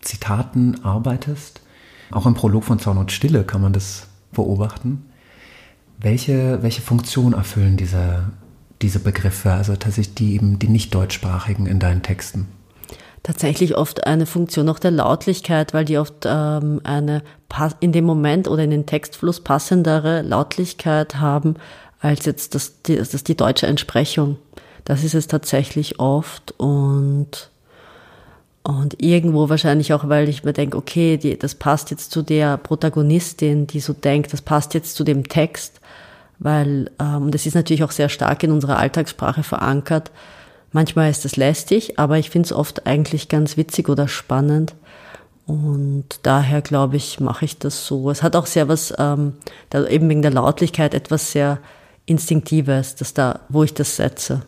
Zitaten 0.00 0.84
arbeitest. 0.84 1.62
Auch 2.10 2.26
im 2.26 2.34
Prolog 2.34 2.64
von 2.64 2.78
Zorn 2.78 2.98
und 2.98 3.10
Stille 3.10 3.44
kann 3.44 3.62
man 3.62 3.72
das 3.72 4.06
beobachten. 4.32 5.06
Welche, 5.98 6.62
welche 6.62 6.82
Funktion 6.82 7.32
erfüllen 7.32 7.78
diese 7.78 8.24
diese 8.84 9.00
Begriffe, 9.00 9.50
also 9.50 9.74
tatsächlich 9.76 10.14
die 10.14 10.34
eben 10.34 10.58
die 10.58 10.68
nicht 10.68 10.94
deutschsprachigen 10.94 11.64
in 11.66 11.78
deinen 11.78 12.02
Texten? 12.02 12.48
Tatsächlich 13.22 13.76
oft 13.78 14.06
eine 14.06 14.26
Funktion 14.26 14.68
auch 14.68 14.78
der 14.78 14.90
Lautlichkeit, 14.90 15.72
weil 15.72 15.86
die 15.86 15.96
oft 15.96 16.26
ähm, 16.26 16.82
eine 16.84 17.22
in 17.80 17.92
dem 17.92 18.04
Moment 18.04 18.46
oder 18.46 18.62
in 18.64 18.70
den 18.70 18.84
Textfluss 18.84 19.40
passendere 19.40 20.20
Lautlichkeit 20.20 21.16
haben 21.16 21.54
als 22.00 22.26
jetzt 22.26 22.54
das, 22.54 22.82
die, 22.82 22.96
das 22.96 23.24
die 23.24 23.36
deutsche 23.36 23.66
Entsprechung. 23.66 24.36
Das 24.84 25.02
ist 25.02 25.14
es 25.14 25.28
tatsächlich 25.28 25.98
oft 25.98 26.52
und 26.58 27.50
und 28.66 29.02
irgendwo 29.02 29.48
wahrscheinlich 29.50 29.92
auch, 29.92 30.08
weil 30.08 30.28
ich 30.28 30.42
mir 30.42 30.54
denke, 30.54 30.76
okay, 30.76 31.18
die, 31.18 31.38
das 31.38 31.54
passt 31.54 31.90
jetzt 31.90 32.10
zu 32.10 32.22
der 32.22 32.56
Protagonistin, 32.56 33.66
die 33.66 33.80
so 33.80 33.92
denkt, 33.92 34.32
das 34.32 34.40
passt 34.42 34.72
jetzt 34.74 34.96
zu 34.96 35.04
dem 35.04 35.28
Text 35.28 35.80
weil 36.38 36.90
ähm, 37.00 37.30
das 37.30 37.46
ist 37.46 37.54
natürlich 37.54 37.84
auch 37.84 37.90
sehr 37.90 38.08
stark 38.08 38.42
in 38.42 38.52
unserer 38.52 38.78
Alltagssprache 38.78 39.42
verankert. 39.42 40.10
Manchmal 40.72 41.10
ist 41.10 41.24
es 41.24 41.36
lästig, 41.36 41.98
aber 41.98 42.18
ich 42.18 42.30
finde 42.30 42.46
es 42.46 42.52
oft 42.52 42.86
eigentlich 42.86 43.28
ganz 43.28 43.56
witzig 43.56 43.88
oder 43.88 44.08
spannend. 44.08 44.74
Und 45.46 46.04
daher 46.22 46.62
glaube 46.62 46.96
ich, 46.96 47.20
mache 47.20 47.44
ich 47.44 47.58
das 47.58 47.86
so. 47.86 48.10
Es 48.10 48.22
hat 48.22 48.34
auch 48.34 48.46
sehr 48.46 48.66
was, 48.68 48.94
ähm, 48.98 49.34
da 49.70 49.86
eben 49.86 50.08
wegen 50.08 50.22
der 50.22 50.32
Lautlichkeit 50.32 50.94
etwas 50.94 51.32
sehr 51.32 51.58
Instinktives, 52.06 52.96
dass 52.96 53.14
da, 53.14 53.40
wo 53.48 53.62
ich 53.62 53.74
das 53.74 53.96
setze. 53.96 54.42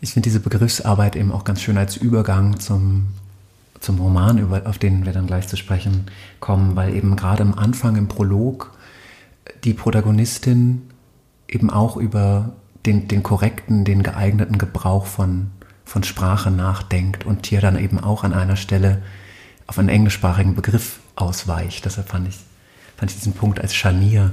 Ich 0.00 0.12
finde 0.12 0.28
diese 0.28 0.40
Begriffsarbeit 0.40 1.14
eben 1.16 1.30
auch 1.30 1.44
ganz 1.44 1.60
schön 1.60 1.78
als 1.78 1.96
Übergang 1.96 2.58
zum, 2.58 3.06
zum 3.80 4.00
Roman, 4.00 4.38
über, 4.38 4.66
auf 4.66 4.78
den 4.78 5.04
wir 5.06 5.12
dann 5.12 5.28
gleich 5.28 5.46
zu 5.46 5.56
sprechen 5.56 6.06
kommen, 6.40 6.74
weil 6.74 6.94
eben 6.94 7.14
gerade 7.14 7.42
am 7.42 7.54
Anfang 7.54 7.96
im 7.96 8.08
Prolog 8.08 8.72
die 9.64 9.74
Protagonistin 9.74 10.90
eben 11.48 11.70
auch 11.70 11.96
über 11.96 12.52
den, 12.86 13.08
den 13.08 13.22
korrekten, 13.22 13.84
den 13.84 14.02
geeigneten 14.02 14.58
Gebrauch 14.58 15.06
von, 15.06 15.50
von 15.84 16.02
Sprache 16.02 16.50
nachdenkt 16.50 17.24
und 17.24 17.46
hier 17.46 17.60
dann 17.60 17.78
eben 17.78 18.00
auch 18.00 18.24
an 18.24 18.32
einer 18.32 18.56
Stelle 18.56 19.02
auf 19.66 19.78
einen 19.78 19.88
englischsprachigen 19.88 20.54
Begriff 20.54 21.00
ausweicht. 21.14 21.84
Deshalb 21.84 22.08
fand 22.08 22.28
ich, 22.28 22.38
fand 22.96 23.10
ich 23.10 23.16
diesen 23.18 23.34
Punkt 23.34 23.60
als 23.60 23.74
Scharnier 23.74 24.32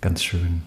ganz 0.00 0.22
schön. 0.22 0.62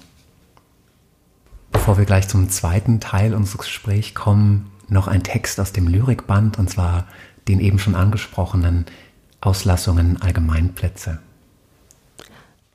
Bevor 1.72 1.98
wir 1.98 2.06
gleich 2.06 2.28
zum 2.28 2.50
zweiten 2.50 3.00
Teil 3.00 3.36
unseres 3.36 3.60
Gesprächs 3.60 4.14
kommen, 4.16 4.72
noch 4.88 5.08
ein 5.08 5.24
Text 5.24 5.60
aus 5.60 5.72
dem 5.72 5.88
Lyrikband, 5.88 6.58
und 6.58 6.70
zwar 6.70 7.08
den 7.48 7.60
eben 7.60 7.78
schon 7.78 7.96
angesprochenen 7.96 8.86
Auslassungen 9.42 10.22
Allgemeinplätze. 10.22 11.20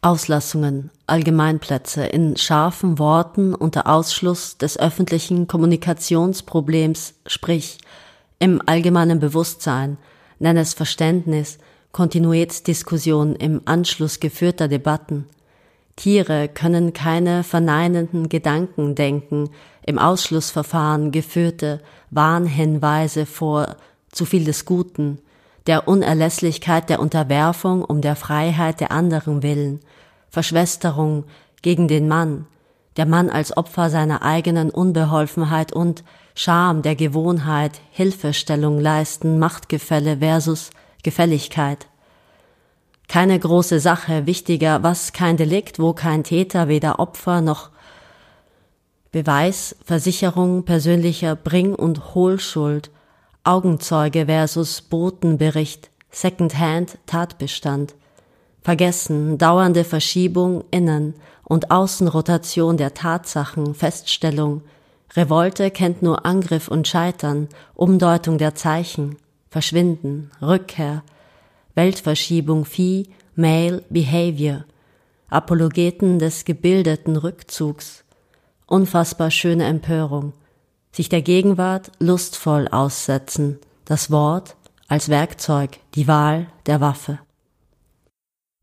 Auslassungen, 0.00 0.90
Allgemeinplätze 1.06 2.06
in 2.06 2.36
scharfen 2.36 2.98
Worten 2.98 3.54
unter 3.54 3.86
Ausschluss 3.86 4.56
des 4.56 4.78
öffentlichen 4.78 5.46
Kommunikationsproblems, 5.46 7.14
sprich 7.26 7.78
im 8.38 8.62
allgemeinen 8.64 9.20
Bewusstsein, 9.20 9.98
nenn 10.38 10.56
es 10.56 10.74
Verständnis, 10.74 11.58
Kontinuitätsdiskussion 11.92 13.36
im 13.36 13.62
Anschluss 13.66 14.18
geführter 14.18 14.66
Debatten. 14.66 15.26
Tiere 15.96 16.48
können 16.48 16.92
keine 16.92 17.44
verneinenden 17.44 18.28
Gedanken 18.28 18.94
denken, 18.94 19.50
im 19.86 19.98
Ausschlussverfahren 19.98 21.12
geführte 21.12 21.80
Warnhinweise 22.10 23.26
vor 23.26 23.76
zu 24.10 24.24
viel 24.24 24.44
des 24.44 24.64
Guten, 24.64 25.18
der 25.66 25.86
Unerlässlichkeit 25.86 26.90
der 26.90 27.00
Unterwerfung 27.00 27.84
um 27.84 28.00
der 28.00 28.16
Freiheit 28.16 28.80
der 28.80 28.90
anderen 28.90 29.42
willen, 29.42 29.80
Verschwesterung 30.34 31.24
gegen 31.62 31.88
den 31.88 32.08
Mann, 32.08 32.46
der 32.96 33.06
Mann 33.06 33.30
als 33.30 33.56
Opfer 33.56 33.88
seiner 33.88 34.22
eigenen 34.22 34.70
Unbeholfenheit 34.70 35.72
und 35.72 36.04
Scham 36.34 36.82
der 36.82 36.96
Gewohnheit, 36.96 37.80
Hilfestellung 37.92 38.80
leisten, 38.80 39.38
Machtgefälle 39.38 40.18
versus 40.18 40.70
Gefälligkeit. 41.04 41.86
Keine 43.06 43.38
große 43.38 43.78
Sache, 43.78 44.26
wichtiger, 44.26 44.82
was 44.82 45.12
kein 45.12 45.36
Delikt, 45.36 45.78
wo 45.78 45.92
kein 45.92 46.24
Täter, 46.24 46.66
weder 46.66 46.98
Opfer 46.98 47.40
noch 47.40 47.70
Beweis, 49.12 49.76
Versicherung 49.84 50.64
persönlicher 50.64 51.36
Bring- 51.36 51.76
und 51.76 52.14
Hohlschuld, 52.16 52.90
Augenzeuge 53.44 54.26
versus 54.26 54.82
Botenbericht, 54.82 55.90
Secondhand 56.10 56.98
Tatbestand, 57.06 57.94
Vergessen, 58.64 59.36
dauernde 59.36 59.84
Verschiebung 59.84 60.64
innen 60.70 61.14
und 61.44 61.70
Außenrotation 61.70 62.78
der 62.78 62.94
Tatsachen, 62.94 63.74
Feststellung, 63.74 64.62
Revolte 65.12 65.70
kennt 65.70 66.00
nur 66.00 66.24
Angriff 66.24 66.68
und 66.68 66.88
Scheitern, 66.88 67.48
Umdeutung 67.74 68.38
der 68.38 68.54
Zeichen, 68.54 69.16
Verschwinden, 69.50 70.30
Rückkehr, 70.40 71.02
Weltverschiebung, 71.74 72.64
Vieh, 72.64 73.10
Male 73.36 73.84
Behavior, 73.90 74.64
Apologeten 75.28 76.18
des 76.18 76.46
gebildeten 76.46 77.16
Rückzugs, 77.16 78.02
unfassbar 78.66 79.30
schöne 79.30 79.64
Empörung, 79.64 80.32
sich 80.90 81.10
der 81.10 81.20
Gegenwart 81.20 81.92
lustvoll 81.98 82.66
aussetzen, 82.68 83.58
das 83.84 84.10
Wort 84.10 84.56
als 84.88 85.10
Werkzeug, 85.10 85.80
die 85.94 86.08
Wahl 86.08 86.46
der 86.64 86.80
Waffe. 86.80 87.18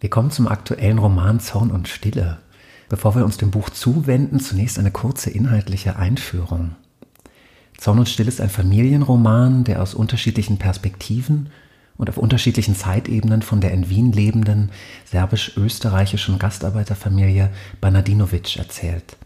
Wir 0.01 0.09
kommen 0.09 0.31
zum 0.31 0.47
aktuellen 0.47 0.97
Roman 0.97 1.39
Zorn 1.39 1.69
und 1.69 1.87
Stille. 1.87 2.39
Bevor 2.89 3.15
wir 3.15 3.23
uns 3.23 3.37
dem 3.37 3.51
Buch 3.51 3.69
zuwenden, 3.69 4.39
zunächst 4.39 4.79
eine 4.79 4.89
kurze 4.89 5.29
inhaltliche 5.29 5.95
Einführung. 5.95 6.71
Zorn 7.77 7.99
und 7.99 8.09
Stille 8.09 8.27
ist 8.27 8.41
ein 8.41 8.49
Familienroman, 8.49 9.63
der 9.63 9.79
aus 9.79 9.93
unterschiedlichen 9.93 10.57
Perspektiven 10.57 11.51
und 11.97 12.09
auf 12.09 12.17
unterschiedlichen 12.17 12.75
Zeitebenen 12.75 13.43
von 13.43 13.61
der 13.61 13.73
in 13.73 13.91
Wien 13.91 14.11
lebenden 14.11 14.71
serbisch-österreichischen 15.05 16.39
Gastarbeiterfamilie 16.39 17.51
Banadinovic 17.79 18.57
erzählt. 18.57 19.17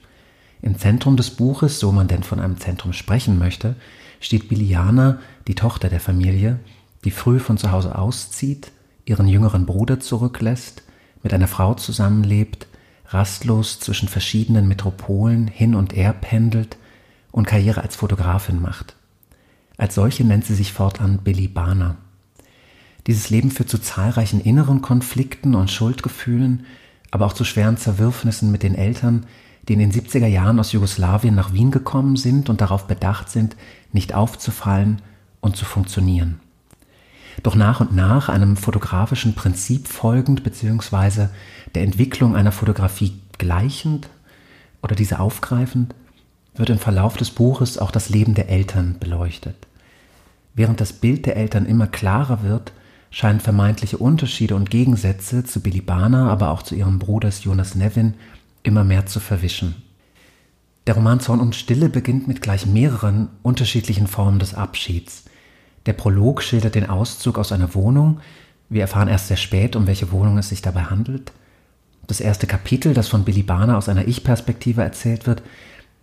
Im 0.61 0.77
Zentrum 0.77 1.15
des 1.15 1.29
Buches, 1.31 1.79
so 1.79 1.93
man 1.93 2.09
denn 2.09 2.23
von 2.23 2.41
einem 2.41 2.59
Zentrum 2.59 2.91
sprechen 2.91 3.39
möchte, 3.39 3.77
steht 4.19 4.49
Biliana, 4.49 5.19
die 5.47 5.55
Tochter 5.55 5.87
der 5.87 6.01
Familie, 6.01 6.59
die 7.05 7.11
früh 7.11 7.39
von 7.39 7.57
zu 7.57 7.71
Hause 7.71 7.97
auszieht, 7.97 8.73
ihren 9.05 9.27
jüngeren 9.27 9.65
Bruder 9.65 9.99
zurücklässt, 9.99 10.83
mit 11.23 11.33
einer 11.33 11.47
Frau 11.47 11.73
zusammenlebt, 11.75 12.67
rastlos 13.07 13.79
zwischen 13.79 14.07
verschiedenen 14.07 14.67
Metropolen 14.67 15.47
hin 15.47 15.75
und 15.75 15.95
her 15.95 16.13
pendelt 16.13 16.77
und 17.31 17.47
Karriere 17.47 17.81
als 17.81 17.95
Fotografin 17.95 18.61
macht. 18.61 18.95
Als 19.77 19.95
solche 19.95 20.23
nennt 20.23 20.45
sie 20.45 20.55
sich 20.55 20.73
fortan 20.73 21.19
Billy 21.23 21.47
Bana. 21.47 21.97
Dieses 23.07 23.29
Leben 23.29 23.51
führt 23.51 23.69
zu 23.69 23.77
zahlreichen 23.77 24.41
inneren 24.41 24.81
Konflikten 24.81 25.53
und 25.53 25.69
Schuldgefühlen, 25.69 26.65
aber 27.11 27.25
auch 27.25 27.33
zu 27.33 27.43
schweren 27.43 27.77
Zerwürfnissen 27.77 28.51
mit 28.51 28.63
den 28.63 28.73
Eltern, 28.73 29.25
die 29.67 29.73
in 29.73 29.79
den 29.79 29.91
70er 29.91 30.27
Jahren 30.27 30.59
aus 30.59 30.71
Jugoslawien 30.71 31.35
nach 31.35 31.53
Wien 31.53 31.71
gekommen 31.71 32.17
sind 32.17 32.49
und 32.49 32.61
darauf 32.61 32.87
bedacht 32.87 33.29
sind, 33.29 33.55
nicht 33.91 34.13
aufzufallen 34.13 35.01
und 35.41 35.55
zu 35.55 35.65
funktionieren. 35.65 36.39
Doch 37.43 37.55
nach 37.55 37.81
und 37.81 37.95
nach 37.95 38.29
einem 38.29 38.57
fotografischen 38.57 39.35
Prinzip 39.35 39.87
folgend 39.87 40.43
beziehungsweise 40.43 41.29
der 41.73 41.83
Entwicklung 41.83 42.35
einer 42.35 42.51
Fotografie 42.51 43.19
gleichend 43.37 44.09
oder 44.81 44.95
diese 44.95 45.19
aufgreifend, 45.19 45.95
wird 46.55 46.69
im 46.69 46.79
Verlauf 46.79 47.17
des 47.17 47.31
Buches 47.31 47.77
auch 47.77 47.91
das 47.91 48.09
Leben 48.09 48.33
der 48.33 48.49
Eltern 48.49 48.97
beleuchtet. 48.99 49.55
Während 50.53 50.79
das 50.79 50.93
Bild 50.93 51.25
der 51.25 51.35
Eltern 51.35 51.65
immer 51.65 51.87
klarer 51.87 52.43
wird, 52.43 52.71
scheinen 53.11 53.39
vermeintliche 53.39 53.97
Unterschiede 53.97 54.55
und 54.55 54.69
Gegensätze 54.69 55.43
zu 55.43 55.61
Billy 55.61 55.81
Bana, 55.81 56.29
aber 56.29 56.49
auch 56.51 56.63
zu 56.63 56.75
ihrem 56.75 56.99
Bruder 56.99 57.29
Jonas 57.29 57.75
Nevin 57.75 58.13
immer 58.63 58.83
mehr 58.83 59.05
zu 59.05 59.19
verwischen. 59.19 59.75
Der 60.87 60.95
Roman 60.95 61.19
Zorn 61.19 61.39
und 61.39 61.55
Stille 61.55 61.89
beginnt 61.89 62.27
mit 62.27 62.41
gleich 62.41 62.65
mehreren 62.65 63.29
unterschiedlichen 63.41 64.07
Formen 64.07 64.39
des 64.39 64.53
Abschieds. 64.53 65.25
Der 65.85 65.93
Prolog 65.93 66.41
schildert 66.41 66.75
den 66.75 66.89
Auszug 66.89 67.37
aus 67.37 67.51
einer 67.51 67.73
Wohnung. 67.75 68.19
Wir 68.69 68.81
erfahren 68.81 69.07
erst 69.07 69.27
sehr 69.27 69.37
spät, 69.37 69.75
um 69.75 69.87
welche 69.87 70.11
Wohnung 70.11 70.37
es 70.37 70.49
sich 70.49 70.61
dabei 70.61 70.83
handelt. 70.83 71.31
Das 72.07 72.19
erste 72.19 72.47
Kapitel, 72.47 72.93
das 72.93 73.07
von 73.07 73.23
Billy 73.23 73.43
Barner 73.43 73.77
aus 73.77 73.89
einer 73.89 74.07
Ich-Perspektive 74.07 74.81
erzählt 74.81 75.27
wird, 75.27 75.41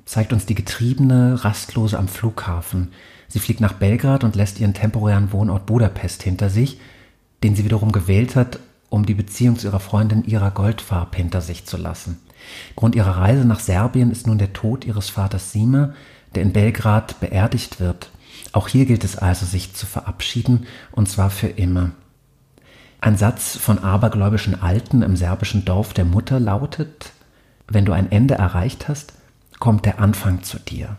zeigt 0.05 0.33
uns 0.33 0.47
die 0.47 0.55
Getriebene, 0.55 1.45
Rastlose 1.45 1.99
am 1.99 2.09
Flughafen. 2.09 2.93
Sie 3.29 3.39
fliegt 3.39 3.61
nach 3.61 3.75
Belgrad 3.75 4.25
und 4.25 4.37
lässt 4.37 4.61
ihren 4.61 4.75
temporären 4.75 5.33
Wohnort 5.33 5.67
Budapest 5.67 6.23
hinter 6.23 6.51
sich, 6.51 6.79
den 7.43 7.57
sie 7.57 7.65
wiederum 7.65 7.93
gewählt 7.93 8.37
hat, 8.37 8.59
um 8.91 9.07
die 9.07 9.15
Beziehung 9.15 9.59
zu 9.59 9.69
ihrer 9.69 9.81
Freundin 9.81 10.25
Ira 10.25 10.51
Goldfarb 10.51 11.17
hinter 11.17 11.41
sich 11.41 11.65
zu 11.65 11.77
lassen. 11.77 12.19
Grund 12.77 12.95
ihrer 12.95 13.17
Reise 13.17 13.45
nach 13.45 13.61
Serbien 13.61 14.11
ist 14.11 14.27
nun 14.27 14.39
der 14.39 14.53
Tod 14.53 14.85
ihres 14.85 15.09
Vaters 15.09 15.53
Sima, 15.53 15.95
der 16.35 16.43
in 16.43 16.53
Belgrad 16.53 17.21
beerdigt 17.21 17.81
wird. 17.81 18.11
Auch 18.53 18.69
hier 18.69 18.85
gilt 18.85 19.05
es 19.05 19.17
also, 19.17 19.47
sich 19.47 19.75
zu 19.75 19.87
verabschieden, 19.87 20.67
und 20.93 21.09
zwar 21.09 21.31
für 21.31 21.49
immer. 21.49 21.91
Ein 23.01 23.17
Satz 23.17 23.57
von 23.57 23.79
abergläubischen 23.79 24.63
Alten 24.63 25.03
im 25.03 25.17
serbischen 25.17 25.65
Dorf 25.65 25.95
der 25.95 26.05
Mutter 26.05 26.39
lautet, 26.39 27.13
wenn 27.67 27.85
du 27.85 27.93
ein 27.93 28.13
Ende 28.13 28.35
erreicht 28.35 28.89
hast, 28.89 29.15
kommt 29.59 29.87
der 29.87 29.99
Anfang 29.99 30.43
zu 30.43 30.59
dir. 30.59 30.97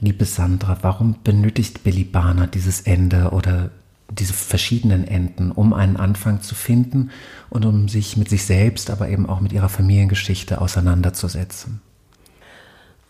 Liebe 0.00 0.24
Sandra, 0.24 0.78
warum 0.82 1.16
benötigt 1.22 1.84
Billy 1.84 2.04
Barner 2.04 2.46
dieses 2.46 2.80
Ende 2.80 3.30
oder 3.30 3.70
diese 4.10 4.32
verschiedenen 4.32 5.06
Enden, 5.06 5.50
um 5.50 5.72
einen 5.72 5.96
Anfang 5.96 6.40
zu 6.40 6.54
finden 6.54 7.10
und 7.50 7.64
um 7.64 7.88
sich 7.88 8.16
mit 8.16 8.28
sich 8.28 8.44
selbst, 8.44 8.90
aber 8.90 9.08
eben 9.08 9.28
auch 9.28 9.40
mit 9.40 9.52
ihrer 9.52 9.68
Familiengeschichte 9.68 10.60
auseinanderzusetzen. 10.60 11.80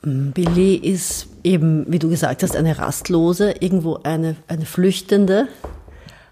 Billy 0.04 0.74
ist 0.74 1.28
eben, 1.42 1.84
wie 1.90 1.98
du 1.98 2.08
gesagt 2.08 2.42
hast, 2.42 2.56
eine 2.56 2.78
Rastlose, 2.78 3.54
irgendwo 3.60 4.00
eine, 4.02 4.36
eine 4.48 4.66
Flüchtende, 4.66 5.48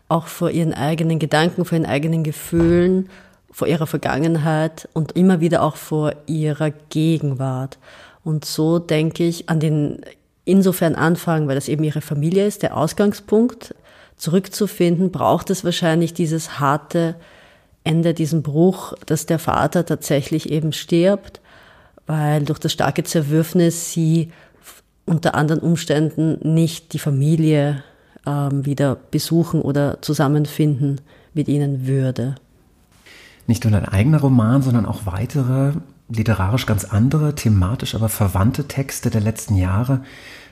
auch 0.08 0.26
vor 0.26 0.50
ihren 0.50 0.74
eigenen 0.74 1.18
Gedanken, 1.18 1.64
vor 1.64 1.78
ihren 1.78 1.86
eigenen 1.86 2.22
Gefühlen, 2.22 3.08
vor 3.50 3.68
ihrer 3.68 3.86
Vergangenheit 3.86 4.88
und 4.92 5.12
immer 5.12 5.40
wieder 5.40 5.62
auch 5.62 5.76
vor 5.76 6.12
ihrer 6.26 6.70
Gegenwart. 6.70 7.78
Und 8.24 8.44
so 8.44 8.78
denke 8.78 9.24
ich 9.24 9.48
an 9.48 9.60
den 9.60 10.00
insofern 10.44 10.94
Anfang, 10.94 11.48
weil 11.48 11.54
das 11.54 11.68
eben 11.68 11.84
ihre 11.84 12.00
Familie 12.00 12.46
ist, 12.46 12.62
der 12.62 12.76
Ausgangspunkt, 12.76 13.74
zurückzufinden, 14.16 15.10
braucht 15.10 15.50
es 15.50 15.64
wahrscheinlich 15.64 16.14
dieses 16.14 16.60
harte 16.60 17.16
Ende, 17.84 18.14
diesen 18.14 18.42
Bruch, 18.42 18.94
dass 19.06 19.26
der 19.26 19.38
Vater 19.38 19.84
tatsächlich 19.84 20.50
eben 20.50 20.72
stirbt, 20.72 21.40
weil 22.06 22.44
durch 22.44 22.58
das 22.58 22.72
starke 22.72 23.04
Zerwürfnis 23.04 23.92
sie 23.92 24.32
unter 25.04 25.34
anderen 25.34 25.60
Umständen 25.60 26.38
nicht 26.54 26.92
die 26.92 26.98
Familie 26.98 27.82
ähm, 28.26 28.64
wieder 28.64 28.96
besuchen 28.96 29.62
oder 29.62 30.00
zusammenfinden 30.02 31.00
mit 31.34 31.48
ihnen 31.48 31.86
würde. 31.86 32.36
Nicht 33.46 33.64
nur 33.64 33.72
dein 33.72 33.86
eigener 33.86 34.20
Roman, 34.20 34.62
sondern 34.62 34.86
auch 34.86 35.06
weitere, 35.06 35.72
literarisch 36.08 36.66
ganz 36.66 36.84
andere, 36.84 37.34
thematisch 37.34 37.94
aber 37.94 38.08
verwandte 38.08 38.68
Texte 38.68 39.10
der 39.10 39.20
letzten 39.20 39.56
Jahre 39.56 40.02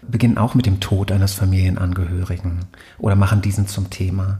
beginnen 0.02 0.38
auch 0.38 0.54
mit 0.54 0.66
dem 0.66 0.80
Tod 0.80 1.12
eines 1.12 1.34
Familienangehörigen 1.34 2.60
oder 2.98 3.16
machen 3.16 3.42
diesen 3.42 3.66
zum 3.66 3.90
Thema. 3.90 4.38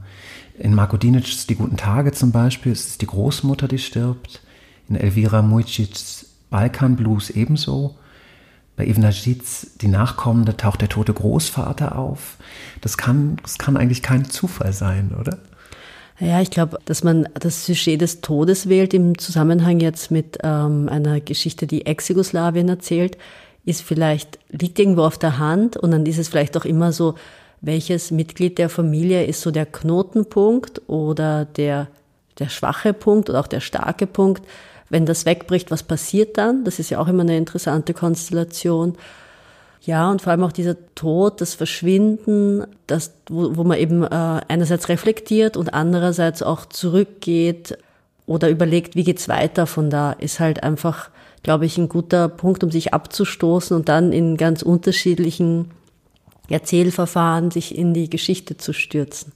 In 0.59 0.75
Marko 0.75 0.97
Dinic's 0.97 1.47
Die 1.47 1.55
guten 1.55 1.77
Tage 1.77 2.13
zum 2.13 2.33
Beispiel 2.33 2.73
ist 2.73 2.89
es 2.89 2.99
die 2.99 3.07
Großmutter, 3.07 3.69
die 3.69 3.79
stirbt. 3.79 4.43
In 4.89 4.97
Elvira 4.97 5.43
Mujcics 5.43 6.30
Balkan 6.51 6.97
Blues 6.97 7.31
ebenso. 7.31 7.97
Bei 8.77 8.87
Ibn 8.87 9.09
die 9.81 9.89
Nachkommende, 9.89 10.57
taucht 10.57 10.81
der 10.81 10.89
tote 10.89 11.13
Großvater 11.13 11.99
auf. 11.99 12.37
Das 12.81 12.97
kann, 12.97 13.37
das 13.43 13.59
kann 13.59 13.77
eigentlich 13.77 14.03
kein 14.03 14.25
Zufall 14.25 14.73
sein, 14.73 15.15
oder? 15.19 15.39
Ja, 16.19 16.41
ich 16.43 16.51
glaube, 16.51 16.79
dass 16.85 17.03
man 17.03 17.29
das 17.35 17.65
Sujet 17.65 18.01
des 18.01 18.21
Todes 18.21 18.69
wählt 18.69 18.93
im 18.93 19.17
Zusammenhang 19.17 19.81
jetzt 19.81 20.11
mit 20.11 20.39
ähm, 20.43 20.89
einer 20.91 21.21
Geschichte, 21.21 21.67
die 21.67 21.87
Ex-Jugoslawien 21.87 22.69
erzählt, 22.69 23.17
ist 23.65 23.83
vielleicht, 23.83 24.39
liegt 24.51 24.79
irgendwo 24.79 25.03
auf 25.03 25.19
der 25.19 25.39
Hand 25.39 25.77
und 25.77 25.91
dann 25.91 26.05
ist 26.05 26.19
es 26.19 26.29
vielleicht 26.29 26.57
auch 26.57 26.67
immer 26.67 26.93
so, 26.93 27.15
welches 27.63 28.11
Mitglied 28.11 28.59
der 28.59 28.69
Familie 28.69 29.25
ist 29.25 29.41
so 29.41 29.51
der 29.51 29.67
Knotenpunkt 29.67 30.83
oder 30.89 31.45
der, 31.45 31.89
der 32.39 32.49
schwache 32.49 32.93
Punkt 32.93 33.31
oder 33.31 33.41
auch 33.41 33.47
der 33.47 33.61
starke 33.61 34.07
Punkt. 34.07 34.43
Wenn 34.91 35.07
das 35.07 35.25
wegbricht, 35.25 35.71
was 35.71 35.85
passiert 35.85 36.37
dann? 36.37 36.65
Das 36.65 36.79
ist 36.79 36.91
ja 36.91 36.99
auch 36.99 37.09
immer 37.09 37.23
eine 37.23 37.37
interessante 37.37 37.95
Konstellation. 37.95 38.97
Ja, 39.83 40.11
und 40.11 40.21
vor 40.21 40.33
allem 40.33 40.45
auch 40.45 40.53
dieser 40.53 40.77
Tod, 40.95 41.41
das 41.41 41.55
Verschwinden, 41.55 42.67
das, 42.87 43.15
wo, 43.31 43.57
wo 43.57 43.65
man 43.65 43.79
eben 43.79 44.03
äh, 44.03 44.41
einerseits 44.49 44.89
reflektiert 44.91 45.57
und 45.57 45.73
andererseits 45.73 46.43
auch 46.43 46.67
zurückgeht 46.67 47.79
oder 48.27 48.51
überlegt, 48.51 48.95
wie 48.95 49.05
geht's 49.05 49.29
weiter 49.29 49.67
von 49.67 49.89
da, 49.89 50.13
ist 50.13 50.39
halt 50.39 50.63
einfach, 50.63 51.11
glaube 51.43 51.65
ich, 51.65 51.79
ein 51.79 51.89
guter 51.89 52.29
Punkt, 52.29 52.63
um 52.63 52.71
sich 52.71 52.93
abzustoßen 52.93 53.75
und 53.75 53.89
dann 53.89 54.13
in 54.13 54.37
ganz 54.37 54.61
unterschiedlichen 54.63 55.71
Erzählverfahren 56.51 57.51
sich 57.51 57.77
in 57.77 57.95
die 57.95 58.11
Geschichte 58.11 58.57
zu 58.57 58.73
stürzen. 58.73 59.33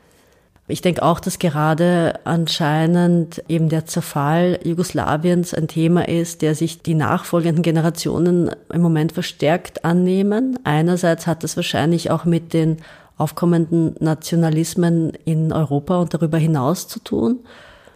Ich 0.66 0.81
denke 0.81 1.03
auch, 1.03 1.20
dass 1.20 1.38
gerade 1.38 2.20
anscheinend 2.24 3.42
eben 3.48 3.68
der 3.68 3.85
Zerfall 3.85 4.59
Jugoslawiens 4.64 5.53
ein 5.53 5.68
Thema 5.68 6.09
ist, 6.09 6.40
der 6.40 6.55
sich 6.55 6.81
die 6.81 6.94
nachfolgenden 6.94 7.62
Generationen 7.62 8.50
im 8.72 8.81
Moment 8.81 9.12
verstärkt 9.12 9.85
annehmen. 9.85 10.59
Einerseits 10.64 11.27
hat 11.27 11.44
das 11.44 11.57
wahrscheinlich 11.57 12.11
auch 12.11 12.24
mit 12.24 12.55
den 12.55 12.79
aufkommenden 13.18 13.94
Nationalismen 14.00 15.12
in 15.27 15.53
Europa 15.53 15.98
und 15.98 16.14
darüber 16.14 16.38
hinaus 16.38 16.88
zu 16.88 16.98
tun, 16.98 17.40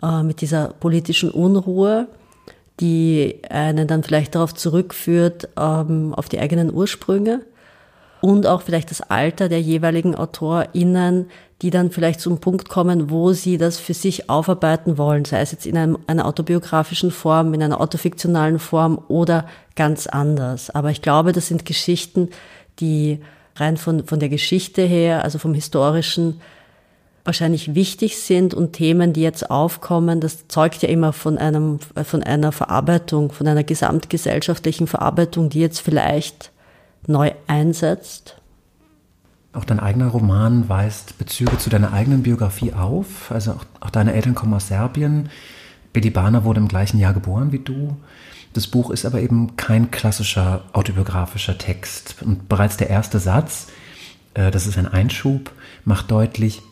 äh, 0.02 0.22
mit 0.22 0.42
dieser 0.42 0.68
politischen 0.68 1.31
Unruhe, 1.31 2.07
die 2.81 3.40
einen 3.48 3.88
dann 3.88 4.02
vielleicht 4.02 4.35
darauf 4.35 4.54
zurückführt, 4.54 5.48
ähm, 5.59 6.12
auf 6.14 6.28
die 6.28 6.38
eigenen 6.38 6.72
Ursprünge 6.72 7.40
und 8.20 8.46
auch 8.46 8.62
vielleicht 8.62 8.90
das 8.90 9.00
Alter 9.00 9.48
der 9.48 9.61
jeweiligen 9.61 10.14
AutorInnen, 10.14 11.31
die 11.62 11.71
dann 11.71 11.90
vielleicht 11.90 12.21
zum 12.21 12.38
Punkt 12.38 12.68
kommen, 12.68 13.11
wo 13.11 13.33
sie 13.33 13.59
das 13.59 13.79
für 13.79 13.94
sich 13.94 14.31
aufarbeiten 14.31 14.97
wollen, 14.97 15.25
sei 15.25 15.40
es 15.40 15.51
jetzt 15.51 15.66
in 15.66 15.77
einem, 15.77 15.99
einer 16.07 16.27
autobiografischen 16.27 17.11
Form, 17.11 17.53
in 17.53 17.62
einer 17.62 17.81
autofiktionalen 17.81 18.61
Form 18.61 19.01
oder 19.09 19.47
ganz 19.75 20.07
anders. 20.07 20.71
Aber 20.71 20.90
ich 20.90 21.03
glaube, 21.03 21.33
das 21.33 21.49
sind 21.49 21.64
Geschichten, 21.64 22.31
die 22.79 23.18
rein 23.57 23.77
von, 23.77 24.05
von 24.05 24.21
der 24.21 24.29
Geschichte 24.29 24.83
her, 24.83 25.25
also 25.25 25.38
vom 25.38 25.53
historischen, 25.53 26.40
wahrscheinlich 27.25 27.75
wichtig 27.75 28.16
sind 28.18 28.55
und 28.55 28.73
Themen, 28.73 29.12
die 29.12 29.21
jetzt 29.21 29.51
aufkommen, 29.51 30.21
das 30.21 30.49
zeugt 30.49 30.81
ja 30.83 30.88
immer 30.88 31.12
von 31.12 31.37
einem, 31.37 31.79
von 32.05 32.23
einer 32.23 32.53
Verarbeitung, 32.53 33.33
von 33.33 33.47
einer 33.47 33.64
gesamtgesellschaftlichen 33.64 34.87
Verarbeitung, 34.87 35.51
die 35.51 35.61
jetzt 35.61 35.81
vielleicht 35.81 36.53
neu 37.07 37.33
einsetzt 37.47 38.38
auch 39.53 39.65
dein 39.65 39.81
eigener 39.81 40.09
Roman 40.09 40.69
weist 40.69 41.19
Bezüge 41.19 41.59
zu 41.59 41.71
deiner 41.71 41.93
eigenen 41.93 42.23
Biografie 42.23 42.73
auf. 42.73 43.31
Also 43.31 43.53
auch, 43.53 43.65
auch 43.81 43.91
deine 43.91 44.13
Eltern 44.13 44.35
kommen 44.35 44.55
aus 44.55 44.69
Serbien. 44.69 45.31
Bedibana 45.93 46.45
wurde 46.45 46.61
im 46.61 46.69
gleichen 46.69 46.99
Jahr 46.99 47.15
geboren 47.15 47.53
wie 47.53 47.59
du. 47.59 47.97
Das 48.53 48.67
Buch 48.67 48.91
ist 48.91 49.05
aber 49.05 49.21
eben 49.21 49.57
kein 49.57 49.91
klassischer 49.91 50.65
autobiografischer 50.73 51.59
Text. 51.59 52.17
Und 52.23 52.49
bereits 52.49 52.77
der 52.77 52.91
erste 52.91 53.19
Satz, 53.19 53.69
äh, 54.35 54.51
das 54.51 54.67
ist 54.67 54.79
ein 54.79 54.89
Einschub, 54.89 55.53
macht 55.85 56.11
deutlich, 56.11 56.63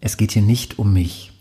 es 0.00 0.16
geht 0.16 0.32
hier 0.32 0.42
nicht 0.42 0.78
um 0.78 0.92
mich. 0.92 1.32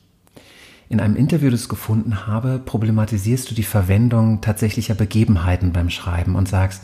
In 0.90 1.00
einem 1.00 1.16
Interview, 1.16 1.52
das 1.52 1.64
ich 1.64 1.70
gefunden 1.70 2.26
habe, 2.26 2.60
problematisierst 2.64 3.50
du 3.50 3.56
die 3.56 3.64
Verwendung 3.64 4.42
tatsächlicher 4.42 4.96
Begebenheiten 4.96 5.72
beim 5.72 5.90
Schreiben 5.90 6.36
und 6.36 6.50
sagst, 6.50 6.84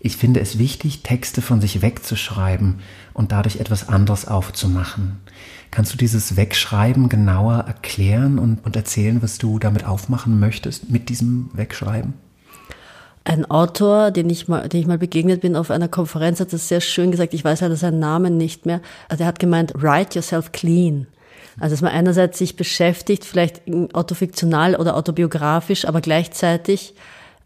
ich 0.00 0.16
finde 0.16 0.40
es 0.40 0.58
wichtig, 0.58 1.02
Texte 1.02 1.42
von 1.42 1.60
sich 1.60 1.82
wegzuschreiben 1.82 2.80
und 3.14 3.32
dadurch 3.32 3.56
etwas 3.56 3.88
anderes 3.88 4.28
aufzumachen. 4.28 5.18
Kannst 5.70 5.92
du 5.92 5.96
dieses 5.96 6.36
Wegschreiben 6.36 7.08
genauer 7.08 7.64
erklären 7.66 8.38
und, 8.38 8.64
und 8.64 8.76
erzählen, 8.76 9.22
was 9.22 9.38
du 9.38 9.58
damit 9.58 9.84
aufmachen 9.84 10.38
möchtest 10.38 10.90
mit 10.90 11.08
diesem 11.08 11.50
Wegschreiben? 11.54 12.14
Ein 13.24 13.50
Autor, 13.50 14.12
den 14.12 14.30
ich 14.30 14.46
mal, 14.46 14.68
den 14.68 14.80
ich 14.80 14.86
mal 14.86 14.98
begegnet 14.98 15.40
bin 15.40 15.56
auf 15.56 15.72
einer 15.72 15.88
Konferenz, 15.88 16.38
hat 16.38 16.52
das 16.52 16.68
sehr 16.68 16.80
schön 16.80 17.10
gesagt. 17.10 17.34
Ich 17.34 17.44
weiß 17.44 17.60
leider 17.60 17.74
seinen 17.74 17.98
Namen 17.98 18.36
nicht 18.36 18.66
mehr. 18.66 18.80
Also 19.08 19.24
er 19.24 19.26
hat 19.26 19.40
gemeint, 19.40 19.72
write 19.74 20.16
yourself 20.16 20.52
clean. 20.52 21.08
Also 21.58 21.74
dass 21.74 21.82
man 21.82 21.92
einerseits 21.92 22.38
sich 22.38 22.54
beschäftigt, 22.54 23.24
vielleicht 23.24 23.62
autofiktional 23.94 24.76
oder 24.76 24.96
autobiografisch, 24.96 25.86
aber 25.86 26.00
gleichzeitig 26.00 26.94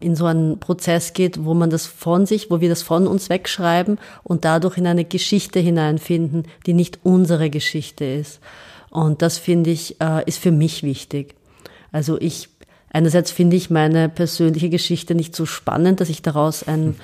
in 0.00 0.16
so 0.16 0.24
einen 0.24 0.58
Prozess 0.58 1.12
geht, 1.12 1.44
wo 1.44 1.54
man 1.54 1.70
das 1.70 1.86
von 1.86 2.26
sich, 2.26 2.50
wo 2.50 2.60
wir 2.60 2.70
das 2.70 2.82
von 2.82 3.06
uns 3.06 3.28
wegschreiben 3.28 3.98
und 4.24 4.44
dadurch 4.44 4.78
in 4.78 4.86
eine 4.86 5.04
Geschichte 5.04 5.60
hineinfinden, 5.60 6.44
die 6.66 6.72
nicht 6.72 7.00
unsere 7.02 7.50
Geschichte 7.50 8.04
ist. 8.04 8.40
Und 8.88 9.22
das 9.22 9.38
finde 9.38 9.70
ich, 9.70 10.00
äh, 10.00 10.24
ist 10.26 10.38
für 10.38 10.50
mich 10.50 10.82
wichtig. 10.82 11.34
Also 11.92 12.18
ich, 12.20 12.48
einerseits 12.90 13.30
finde 13.30 13.56
ich 13.56 13.70
meine 13.70 14.08
persönliche 14.08 14.70
Geschichte 14.70 15.14
nicht 15.14 15.36
so 15.36 15.46
spannend, 15.46 16.00
dass 16.00 16.08
ich 16.08 16.22
daraus 16.22 16.66
einen, 16.66 16.96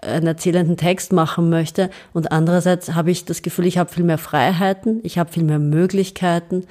einen 0.00 0.28
erzählenden 0.28 0.76
Text 0.76 1.12
machen 1.12 1.50
möchte. 1.50 1.90
Und 2.12 2.30
andererseits 2.30 2.94
habe 2.94 3.10
ich 3.10 3.24
das 3.24 3.42
Gefühl, 3.42 3.66
ich 3.66 3.78
habe 3.78 3.92
viel 3.92 4.04
mehr 4.04 4.18
Freiheiten, 4.18 5.00
ich 5.02 5.18
habe 5.18 5.32
viel 5.32 5.44
mehr 5.44 5.58
Möglichkeiten 5.58 6.66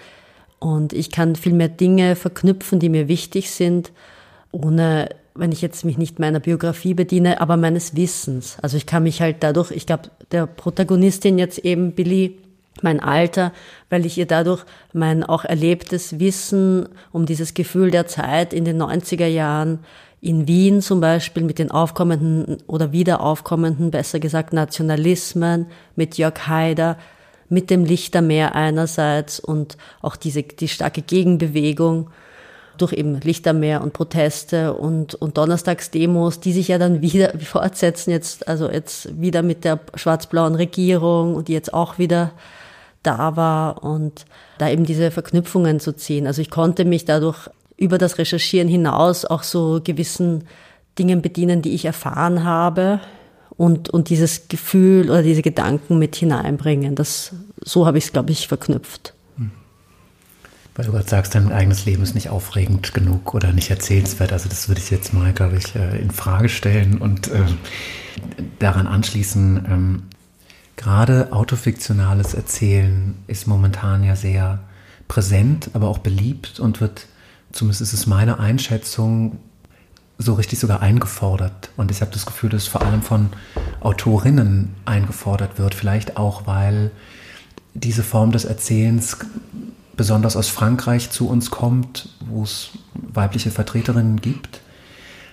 und 0.60 0.94
ich 0.94 1.12
kann 1.12 1.36
viel 1.36 1.54
mehr 1.54 1.68
Dinge 1.68 2.16
verknüpfen, 2.16 2.80
die 2.80 2.90
mir 2.90 3.10
wichtig 3.10 3.52
sind, 3.52 3.92
ohne 4.52 5.10
wenn 5.36 5.52
ich 5.52 5.62
jetzt 5.62 5.84
mich 5.84 5.98
nicht 5.98 6.20
meiner 6.20 6.40
Biografie 6.40 6.94
bediene, 6.94 7.42
aber 7.42 7.58
meines 7.58 7.96
Wissens. 7.96 8.58
Also 8.62 8.78
ich 8.78 8.86
kann 8.86 9.04
mich 9.04 9.22
halt 9.22 9.38
dadurch, 9.42 9.72
ich 9.72 9.86
glaube, 9.86 10.10
der 10.32 10.46
Protagonistin 10.46 11.40
jetzt 11.40 11.60
eben 11.60 11.94
Billy, 11.94 12.38
mein 12.82 13.00
Alter, 13.00 13.52
weil 13.90 14.06
ich 14.06 14.18
ihr 14.18 14.26
dadurch 14.26 14.66
mein 14.94 15.24
auch 15.24 15.46
erlebtes 15.46 16.20
Wissen 16.20 16.90
um 17.12 17.26
dieses 17.26 17.54
Gefühl 17.54 17.92
der 17.92 18.08
Zeit 18.08 18.54
in 18.54 18.66
den 18.66 18.82
90er 18.82 19.28
Jahren 19.28 19.80
in 20.22 20.48
Wien 20.48 20.82
zum 20.82 21.02
Beispiel 21.02 21.44
mit 21.44 21.60
den 21.60 21.70
aufkommenden 21.70 22.58
oder 22.66 22.92
wieder 22.92 23.22
aufkommenden, 23.22 23.92
besser 23.92 24.20
gesagt, 24.20 24.54
Nationalismen, 24.54 25.68
mit 25.96 26.18
Jörg 26.18 26.48
Haider, 26.48 26.98
mit 27.50 27.70
dem 27.70 27.84
Lichtermeer 27.84 28.56
einerseits 28.56 29.40
und 29.40 29.78
auch 30.02 30.16
diese, 30.16 30.44
die 30.44 30.70
starke 30.70 31.02
Gegenbewegung 31.02 32.10
durch 32.84 32.92
eben 32.92 33.22
Lichtermeer 33.22 33.82
und 33.82 33.94
Proteste 33.94 34.74
und, 34.74 35.16
und 35.16 35.38
Donnerstagsdemos, 35.38 36.42
die 36.42 36.52
sich 36.52 36.68
ja 36.68 36.78
dann 36.78 37.02
wieder 37.02 37.40
fortsetzen, 37.40 38.12
jetzt, 38.12 38.46
also 38.50 38.70
jetzt 38.70 39.22
wieder 39.22 39.42
mit 39.42 39.64
der 39.64 39.80
schwarz-blauen 39.96 40.56
Regierung 40.56 41.36
und 41.36 41.48
die 41.48 41.54
jetzt 41.54 41.74
auch 41.74 41.98
wieder 41.98 42.32
da 43.02 43.38
war 43.38 43.84
und 43.84 44.26
da 44.58 44.70
eben 44.70 44.86
diese 44.86 45.12
Verknüpfungen 45.12 45.80
zu 45.80 45.96
ziehen. 45.96 46.28
Also 46.28 46.42
ich 46.42 46.50
konnte 46.50 46.84
mich 46.84 47.06
dadurch 47.06 47.50
über 47.78 47.98
das 47.98 48.18
Recherchieren 48.18 48.68
hinaus 48.68 49.24
auch 49.24 49.44
so 49.44 49.80
gewissen 49.82 50.44
Dingen 51.00 51.22
bedienen, 51.22 51.62
die 51.62 51.74
ich 51.74 51.86
erfahren 51.86 52.44
habe 52.44 53.00
und, 53.56 53.90
und 53.90 54.10
dieses 54.10 54.50
Gefühl 54.50 55.10
oder 55.10 55.24
diese 55.24 55.42
Gedanken 55.42 56.00
mit 56.00 56.18
hineinbringen. 56.18 56.96
Das, 56.96 57.32
so 57.62 57.86
habe 57.86 57.98
ich 57.98 58.06
es, 58.06 58.12
glaube 58.12 58.32
ich, 58.32 58.50
verknüpft. 58.50 59.13
Weil 60.76 60.86
du 60.86 60.92
gerade 60.92 61.08
sagst, 61.08 61.36
dein 61.36 61.52
eigenes 61.52 61.86
Leben 61.86 62.02
ist 62.02 62.16
nicht 62.16 62.30
aufregend 62.30 62.94
genug 62.94 63.34
oder 63.36 63.54
nicht 63.54 63.70
erzählenswert. 63.70 64.34
Also 64.34 64.50
das 64.50 64.68
würde 64.68 64.82
ich 64.82 64.90
jetzt 64.90 65.14
mal, 65.14 65.32
glaube 65.32 65.58
ich, 65.58 65.76
äh, 65.76 66.00
in 66.00 66.10
Frage 66.10 66.50
stellen 66.50 66.98
und 66.98 67.28
äh, 67.28 67.44
daran 68.60 68.88
anschließen. 68.88 69.66
Ähm, 69.70 70.04
gerade 70.76 71.32
autofiktionales 71.32 72.34
Erzählen 72.34 73.16
ist 73.28 73.48
momentan 73.48 74.04
ja 74.04 74.16
sehr 74.16 74.60
präsent, 75.08 75.70
aber 75.74 75.90
auch 75.90 76.00
beliebt 76.00 76.60
und 76.60 76.82
wird, 76.82 77.06
zumindest 77.52 77.82
ist 77.82 77.94
es 77.94 78.08
meine 78.08 78.40
Einschätzung, 78.40 79.38
so 80.18 80.34
richtig 80.34 80.60
sogar 80.60 80.82
eingefordert. 80.82 81.70
Und 81.78 81.92
ich 81.92 82.02
habe 82.02 82.12
das 82.12 82.26
Gefühl, 82.26 82.50
dass 82.50 82.64
es 82.64 82.68
vor 82.68 82.82
allem 82.82 83.02
von 83.02 83.30
Autorinnen 83.80 84.74
eingefordert 84.86 85.60
wird. 85.60 85.76
Vielleicht 85.76 86.18
auch, 86.18 86.48
weil 86.48 86.92
diese 87.74 88.04
Form 88.04 88.32
des 88.32 88.46
Erzählens 88.46 89.18
besonders 89.96 90.36
aus 90.36 90.50
Frankreich 90.50 91.12
zu 91.12 91.28
uns 91.30 91.52
kommt, 91.52 92.10
wo 92.20 92.44
es 92.44 92.70
weibliche 92.94 93.52
Vertreterinnen 93.52 94.22
gibt? 94.22 94.62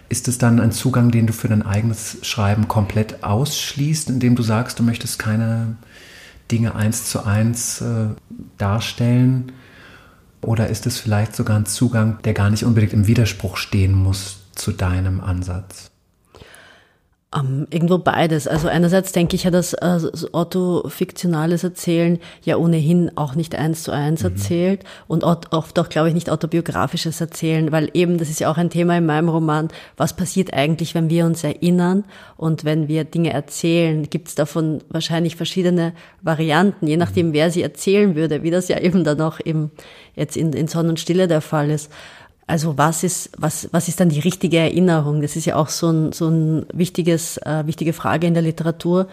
Ist 0.09 0.29
es 0.29 0.39
dann 0.39 0.61
ein 0.61 0.73
Zugang, 0.73 1.11
den 1.11 1.27
du 1.27 1.33
für 1.33 1.49
dein 1.49 1.63
eigenes 1.63 2.19
Schreiben 2.23 2.69
komplett 2.69 3.23
ausschließt, 3.23 4.11
indem 4.11 4.35
du 4.35 4.43
sagst, 4.43 4.79
du 4.79 4.83
möchtest 4.83 5.19
keine 5.19 5.77
Dinge 6.51 6.75
eins 6.75 7.09
zu 7.09 7.25
eins 7.25 7.81
äh, 7.81 8.09
darstellen? 8.59 9.53
Oder 10.43 10.69
ist 10.69 10.87
es 10.87 10.99
vielleicht 10.99 11.37
sogar 11.37 11.57
ein 11.57 11.67
Zugang, 11.67 12.19
der 12.25 12.35
gar 12.35 12.51
nicht 12.51 12.65
unbedingt 12.65 12.93
im 12.93 13.07
Widerspruch 13.07 13.57
stehen 13.57 13.95
muss 13.95 14.41
zu 14.55 14.73
deinem 14.73 15.21
Ansatz? 15.21 15.90
Um, 17.33 17.69
irgendwo 17.71 17.99
beides. 17.99 18.49
Also 18.49 18.67
einerseits 18.67 19.13
denke 19.13 19.37
ich 19.37 19.45
ja, 19.45 19.53
dass 19.53 19.73
äh, 19.73 20.01
autofiktionales 20.33 21.63
Erzählen 21.63 22.19
ja 22.43 22.57
ohnehin 22.57 23.13
auch 23.17 23.37
nicht 23.37 23.55
eins 23.55 23.85
zu 23.85 23.93
eins 23.93 24.25
mhm. 24.25 24.31
erzählt 24.31 24.85
und 25.07 25.23
oft 25.23 25.79
auch, 25.79 25.89
glaube 25.89 26.09
ich, 26.09 26.15
nicht 26.15 26.29
autobiografisches 26.29 27.21
Erzählen, 27.21 27.71
weil 27.71 27.89
eben, 27.95 28.19
das 28.19 28.31
ist 28.31 28.41
ja 28.41 28.51
auch 28.51 28.57
ein 28.57 28.69
Thema 28.69 28.99
in 28.99 29.07
meinem 29.07 29.29
Roman, 29.29 29.69
was 29.97 30.17
passiert 30.17 30.53
eigentlich, 30.53 30.97
wenn 30.97 31.09
wir 31.09 31.25
uns 31.25 31.45
erinnern 31.45 32.03
und 32.37 32.65
wenn 32.65 32.89
wir 32.89 33.05
Dinge 33.05 33.33
erzählen, 33.33 34.11
gibt 34.11 34.27
es 34.27 34.35
davon 34.35 34.83
wahrscheinlich 34.89 35.37
verschiedene 35.37 35.93
Varianten, 36.23 36.89
je 36.89 36.97
nachdem, 36.97 37.29
mhm. 37.29 37.35
wer 37.35 37.53
sie 37.53 37.63
erzählen 37.63 38.17
würde, 38.17 38.43
wie 38.43 38.51
das 38.51 38.67
ja 38.67 38.79
eben 38.81 39.05
dann 39.05 39.21
auch 39.21 39.39
eben 39.45 39.71
jetzt 40.17 40.37
in, 40.37 40.53
in 40.53 40.67
Sonnenstille 40.67 41.29
der 41.29 41.43
Fall 41.43 41.71
ist. 41.71 41.93
Also 42.51 42.77
was 42.77 43.05
ist, 43.05 43.31
was, 43.39 43.69
was 43.71 43.87
ist 43.87 44.01
dann 44.01 44.09
die 44.09 44.19
richtige 44.19 44.59
Erinnerung? 44.59 45.23
Das 45.23 45.37
ist 45.37 45.45
ja 45.45 45.55
auch 45.55 45.69
so 45.69 45.89
ein, 45.89 46.11
so 46.11 46.29
ein 46.29 46.67
wichtiges, 46.73 47.37
äh, 47.39 47.65
wichtige 47.67 47.93
Frage 47.93 48.27
in 48.27 48.35
der 48.35 48.43
Literatur. 48.43 49.07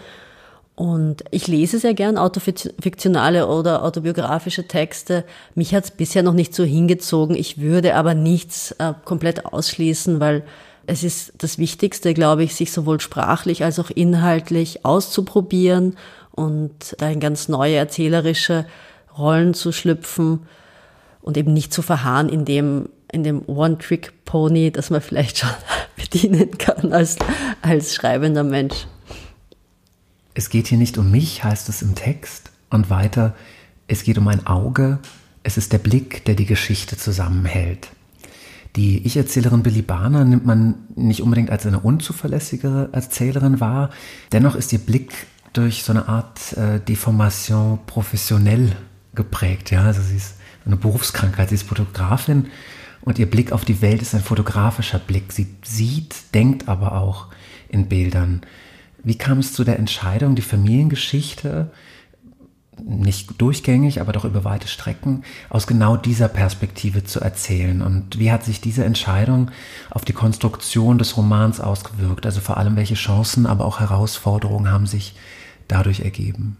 Und 0.74 1.22
ich 1.30 1.46
lese 1.46 1.78
sehr 1.78 1.94
gern 1.94 2.18
autofiktionale 2.18 3.46
oder 3.46 3.84
autobiografische 3.84 4.66
Texte. 4.66 5.24
Mich 5.54 5.72
hat 5.72 5.84
es 5.84 5.90
bisher 5.92 6.24
noch 6.24 6.32
nicht 6.32 6.52
so 6.52 6.64
hingezogen. 6.64 7.36
Ich 7.36 7.58
würde 7.58 7.94
aber 7.94 8.14
nichts 8.14 8.72
äh, 8.72 8.92
komplett 9.04 9.46
ausschließen, 9.46 10.18
weil 10.18 10.42
es 10.86 11.04
ist 11.04 11.32
das 11.38 11.58
Wichtigste, 11.58 12.14
glaube 12.14 12.42
ich, 12.42 12.56
sich 12.56 12.72
sowohl 12.72 13.00
sprachlich 13.00 13.62
als 13.62 13.78
auch 13.78 13.90
inhaltlich 13.90 14.84
auszuprobieren 14.84 15.94
und 16.32 16.96
da 16.98 17.08
in 17.08 17.20
ganz 17.20 17.48
neue 17.48 17.76
erzählerische 17.76 18.66
Rollen 19.16 19.54
zu 19.54 19.70
schlüpfen 19.70 20.40
und 21.22 21.36
eben 21.36 21.52
nicht 21.52 21.72
zu 21.72 21.82
verharren 21.82 22.28
in 22.28 22.44
dem, 22.44 22.88
in 23.12 23.22
dem 23.22 23.42
One-Trick-Pony, 23.46 24.70
das 24.70 24.90
man 24.90 25.00
vielleicht 25.00 25.38
schon 25.38 25.50
bedienen 25.96 26.56
kann 26.58 26.92
als, 26.92 27.16
als 27.62 27.94
schreibender 27.94 28.44
Mensch. 28.44 28.86
Es 30.34 30.50
geht 30.50 30.68
hier 30.68 30.78
nicht 30.78 30.98
um 30.98 31.10
mich, 31.10 31.42
heißt 31.42 31.68
es 31.68 31.82
im 31.82 31.94
Text. 31.94 32.52
Und 32.70 32.90
weiter, 32.90 33.34
es 33.86 34.02
geht 34.02 34.18
um 34.18 34.28
ein 34.28 34.46
Auge, 34.46 34.98
es 35.42 35.56
ist 35.56 35.72
der 35.72 35.78
Blick, 35.78 36.24
der 36.26 36.34
die 36.34 36.44
Geschichte 36.44 36.96
zusammenhält. 36.96 37.88
Die 38.76 39.06
Ich-Erzählerin 39.06 39.62
Billy 39.62 39.80
Barner 39.80 40.24
nimmt 40.24 40.44
man 40.44 40.74
nicht 40.94 41.22
unbedingt 41.22 41.50
als 41.50 41.66
eine 41.66 41.80
unzuverlässige 41.80 42.90
Erzählerin 42.92 43.60
wahr. 43.60 43.90
Dennoch 44.30 44.54
ist 44.54 44.72
ihr 44.72 44.78
Blick 44.78 45.12
durch 45.54 45.82
so 45.82 45.92
eine 45.92 46.06
Art 46.06 46.52
äh, 46.52 46.78
Deformation 46.78 47.80
professionell 47.86 48.76
geprägt. 49.14 49.70
Ja, 49.70 49.84
also 49.84 50.02
sie 50.02 50.16
ist 50.16 50.34
eine 50.66 50.76
Berufskrankheit, 50.76 51.48
sie 51.48 51.54
ist 51.54 51.66
Fotografin 51.66 52.48
und 53.02 53.18
ihr 53.18 53.30
Blick 53.30 53.52
auf 53.52 53.64
die 53.64 53.80
Welt 53.80 54.02
ist 54.02 54.14
ein 54.14 54.22
fotografischer 54.22 54.98
Blick. 54.98 55.32
Sie 55.32 55.46
sieht, 55.62 56.34
denkt 56.34 56.68
aber 56.68 57.00
auch 57.00 57.28
in 57.68 57.88
Bildern. 57.88 58.42
Wie 59.02 59.16
kam 59.16 59.38
es 59.38 59.52
zu 59.52 59.64
der 59.64 59.78
Entscheidung, 59.78 60.34
die 60.34 60.42
Familiengeschichte, 60.42 61.70
nicht 62.84 63.40
durchgängig, 63.40 64.00
aber 64.00 64.12
doch 64.12 64.24
über 64.24 64.44
weite 64.44 64.68
Strecken, 64.68 65.24
aus 65.48 65.66
genau 65.66 65.96
dieser 65.96 66.28
Perspektive 66.28 67.04
zu 67.04 67.20
erzählen? 67.20 67.82
Und 67.82 68.18
wie 68.18 68.30
hat 68.30 68.44
sich 68.44 68.60
diese 68.60 68.84
Entscheidung 68.84 69.50
auf 69.90 70.04
die 70.04 70.12
Konstruktion 70.12 70.98
des 70.98 71.16
Romans 71.16 71.60
ausgewirkt? 71.60 72.26
Also 72.26 72.40
vor 72.40 72.56
allem, 72.56 72.76
welche 72.76 72.94
Chancen, 72.94 73.46
aber 73.46 73.64
auch 73.64 73.80
Herausforderungen 73.80 74.70
haben 74.70 74.86
sich 74.86 75.14
dadurch 75.68 76.00
ergeben? 76.00 76.56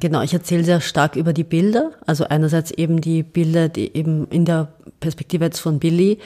Genau, 0.00 0.20
ich 0.20 0.34
erzähle 0.34 0.64
sehr 0.64 0.80
stark 0.80 1.16
über 1.16 1.32
die 1.32 1.44
Bilder. 1.44 1.92
Also 2.06 2.24
einerseits 2.24 2.70
eben 2.70 3.00
die 3.00 3.22
Bilder, 3.22 3.68
die 3.68 3.96
eben 3.96 4.28
in 4.28 4.44
der 4.44 4.68
Perspektive 5.00 5.44
jetzt 5.44 5.60
von 5.60 5.78
Billy. 5.78 6.18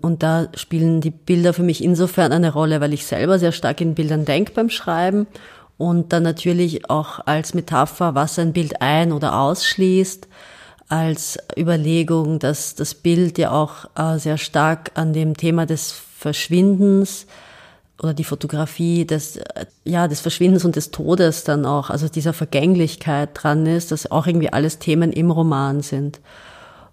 Und 0.00 0.22
da 0.22 0.48
spielen 0.54 1.00
die 1.00 1.10
Bilder 1.10 1.52
für 1.52 1.62
mich 1.62 1.82
insofern 1.82 2.32
eine 2.32 2.52
Rolle, 2.52 2.80
weil 2.80 2.92
ich 2.92 3.06
selber 3.06 3.38
sehr 3.38 3.52
stark 3.52 3.80
in 3.80 3.94
Bildern 3.94 4.24
denke 4.24 4.52
beim 4.52 4.70
Schreiben 4.70 5.26
und 5.78 6.12
dann 6.12 6.22
natürlich 6.22 6.88
auch 6.90 7.20
als 7.26 7.54
Metapher, 7.54 8.14
was 8.14 8.38
ein 8.38 8.52
Bild 8.52 8.80
ein- 8.80 9.12
oder 9.12 9.38
ausschließt, 9.38 10.28
als 10.88 11.38
Überlegung, 11.56 12.38
dass 12.38 12.74
das 12.74 12.94
Bild 12.94 13.38
ja 13.38 13.50
auch 13.50 13.86
äh, 13.96 14.18
sehr 14.18 14.38
stark 14.38 14.92
an 14.94 15.12
dem 15.12 15.36
Thema 15.36 15.66
des 15.66 15.92
Verschwindens 15.92 17.26
oder 18.02 18.14
die 18.14 18.24
Fotografie 18.24 19.06
des, 19.06 19.38
ja, 19.84 20.06
des 20.08 20.20
Verschwindens 20.20 20.64
und 20.64 20.76
des 20.76 20.90
Todes 20.90 21.44
dann 21.44 21.64
auch, 21.64 21.88
also 21.90 22.08
dieser 22.08 22.32
Vergänglichkeit 22.32 23.30
dran 23.32 23.64
ist, 23.66 23.90
dass 23.90 24.10
auch 24.10 24.26
irgendwie 24.26 24.52
alles 24.52 24.78
Themen 24.78 25.12
im 25.12 25.30
Roman 25.30 25.80
sind. 25.80 26.20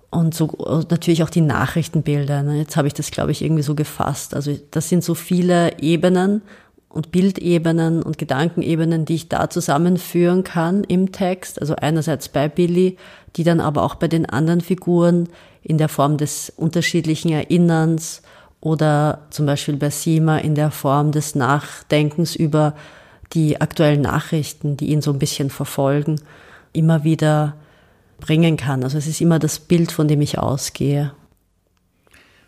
Und 0.10 0.36
so 0.36 0.46
und 0.46 0.92
natürlich 0.92 1.24
auch 1.24 1.30
die 1.30 1.42
Nachrichtenbilder. 1.42 2.44
Ne? 2.44 2.60
Jetzt 2.60 2.78
habe 2.78 2.88
ich 2.88 2.94
das, 2.94 3.10
glaube 3.10 3.32
ich, 3.32 3.42
irgendwie 3.42 3.63
so 3.63 3.74
gefasst. 3.74 4.36
Also 4.36 4.58
das 4.72 4.88
sind 4.88 5.04
so 5.04 5.16
viele 5.16 5.80
Ebenen 5.80 6.44
und 6.88 7.12
Bildebenen 7.12 8.04
und 8.04 8.20
Gedankenebenen, 8.20 9.06
die 9.06 9.16
ich 9.16 9.28
da 9.28 9.50
zusammenführen 9.50 10.44
kann 10.44 10.84
im 10.84 11.12
Text. 11.12 11.60
Also 11.60 11.76
einerseits 11.76 12.30
bei 12.30 12.48
Billy, 12.48 12.98
die 13.36 13.44
dann 13.44 13.60
aber 13.60 13.82
auch 13.82 13.96
bei 13.96 14.08
den 14.08 14.28
anderen 14.28 14.62
Figuren 14.62 15.30
in 15.63 15.80
der 15.80 15.89
Form 15.89 16.18
des 16.18 16.54
unterschiedlichen 16.56 17.32
Erinnerns 17.32 18.22
oder 18.63 19.19
zum 19.30 19.45
Beispiel 19.45 19.76
bei 19.76 19.89
Sima 19.89 20.38
in 20.38 20.56
der 20.56 20.71
Form 20.71 21.12
des 21.12 21.36
Nachdenkens 21.36 22.34
über 22.34 22.76
die 23.34 23.60
aktuellen 23.60 23.99
Nachrichten, 23.99 24.78
die 24.78 24.91
ihn 24.91 25.02
so 25.02 25.12
ein 25.12 25.19
bisschen 25.19 25.49
verfolgen, 25.49 26.21
immer 26.71 27.04
wieder 27.04 27.58
bringen 28.21 28.56
kann. 28.56 28.86
Also 28.86 28.97
es 28.97 29.06
ist 29.06 29.19
immer 29.19 29.38
das 29.38 29.60
Bild, 29.60 29.91
von 29.91 30.08
dem 30.08 30.21
ich 30.21 30.39
ausgehe. 30.39 31.12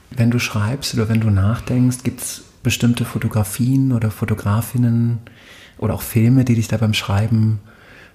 Wenn 0.10 0.32
du 0.32 0.40
schreibst 0.40 0.94
oder 0.94 1.10
wenn 1.10 1.20
du 1.20 1.30
nachdenkst, 1.30 2.04
gibt 2.04 2.22
es 2.22 2.44
bestimmte 2.64 3.04
Fotografien 3.04 3.92
oder 3.92 4.10
Fotografinnen 4.10 5.20
oder 5.80 5.96
auch 5.96 6.02
Filme, 6.02 6.46
die 6.46 6.56
dich 6.56 6.70
da 6.70 6.78
beim 6.78 6.94
Schreiben 6.94 7.60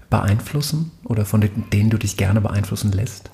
beeinflussen 0.08 0.90
oder 1.04 1.26
von 1.26 1.46
denen 1.70 1.90
du 1.90 1.98
dich 1.98 2.16
gerne 2.16 2.40
beeinflussen 2.40 2.92
lässt? 2.92 3.28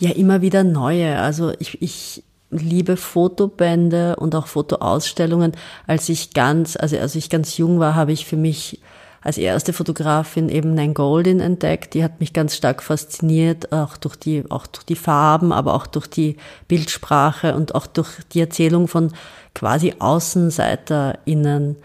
Ja, 0.00 0.10
immer 0.10 0.42
wieder 0.42 0.64
neue. 0.64 1.20
Also 1.20 1.52
ich, 1.60 1.80
ich 1.80 2.24
liebe 2.50 2.96
Fotobände 2.96 4.16
und 4.16 4.34
auch 4.34 4.46
Fotoausstellungen. 4.46 5.52
Als 5.86 6.08
ich 6.08 6.32
ganz, 6.32 6.76
also 6.76 6.98
als 6.98 7.14
ich 7.14 7.30
ganz 7.30 7.56
jung 7.56 7.78
war, 7.78 7.94
habe 7.94 8.12
ich 8.12 8.26
für 8.26 8.36
mich 8.36 8.80
als 9.20 9.36
erste 9.36 9.72
Fotografin 9.72 10.48
eben 10.48 10.74
Nan 10.74 10.94
Goldin 10.94 11.40
entdeckt. 11.40 11.94
Die 11.94 12.04
hat 12.04 12.20
mich 12.20 12.32
ganz 12.32 12.56
stark 12.56 12.82
fasziniert, 12.82 13.72
auch 13.72 13.96
durch 13.96 14.16
die, 14.16 14.44
auch 14.48 14.66
durch 14.66 14.84
die 14.84 14.96
Farben, 14.96 15.52
aber 15.52 15.74
auch 15.74 15.86
durch 15.86 16.06
die 16.06 16.36
Bildsprache 16.68 17.54
und 17.54 17.74
auch 17.74 17.86
durch 17.86 18.10
die 18.32 18.40
Erzählung 18.40 18.88
von 18.88 19.12
quasi 19.54 19.94
AußenseiterInnen. 19.98 21.76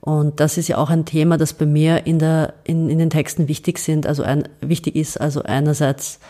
Und 0.00 0.38
das 0.38 0.58
ist 0.58 0.68
ja 0.68 0.76
auch 0.76 0.90
ein 0.90 1.06
Thema, 1.06 1.38
das 1.38 1.54
bei 1.54 1.64
mir 1.64 2.06
in 2.06 2.18
der, 2.18 2.52
in, 2.64 2.90
in 2.90 2.98
den 2.98 3.08
Texten 3.08 3.48
wichtig 3.48 3.78
sind, 3.78 4.06
also 4.06 4.22
ein, 4.22 4.46
wichtig 4.60 4.96
ist, 4.96 5.18
also 5.18 5.42
einerseits 5.42 6.20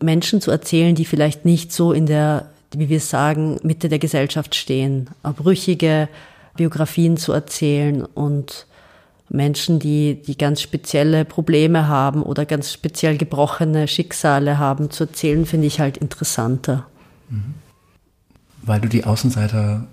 Menschen 0.00 0.40
zu 0.40 0.50
erzählen, 0.50 0.96
die 0.96 1.04
vielleicht 1.04 1.44
nicht 1.44 1.72
so 1.72 1.92
in 1.92 2.06
der 2.06 2.51
wie 2.78 2.88
wir 2.88 3.00
sagen, 3.00 3.58
Mitte 3.62 3.88
der 3.88 3.98
Gesellschaft 3.98 4.54
stehen, 4.54 5.10
brüchige 5.22 6.08
Biografien 6.56 7.16
zu 7.16 7.32
erzählen 7.32 8.04
und 8.04 8.66
Menschen, 9.28 9.78
die, 9.78 10.20
die 10.22 10.36
ganz 10.36 10.60
spezielle 10.60 11.24
Probleme 11.24 11.88
haben 11.88 12.22
oder 12.22 12.44
ganz 12.44 12.72
speziell 12.72 13.16
gebrochene 13.16 13.88
Schicksale 13.88 14.58
haben, 14.58 14.90
zu 14.90 15.04
erzählen, 15.04 15.46
finde 15.46 15.66
ich 15.66 15.80
halt 15.80 15.96
interessanter. 15.96 16.86
Mhm. 17.30 17.54
Weil 18.62 18.80
du 18.80 18.88
die 18.88 19.04
Außenseiter 19.04 19.86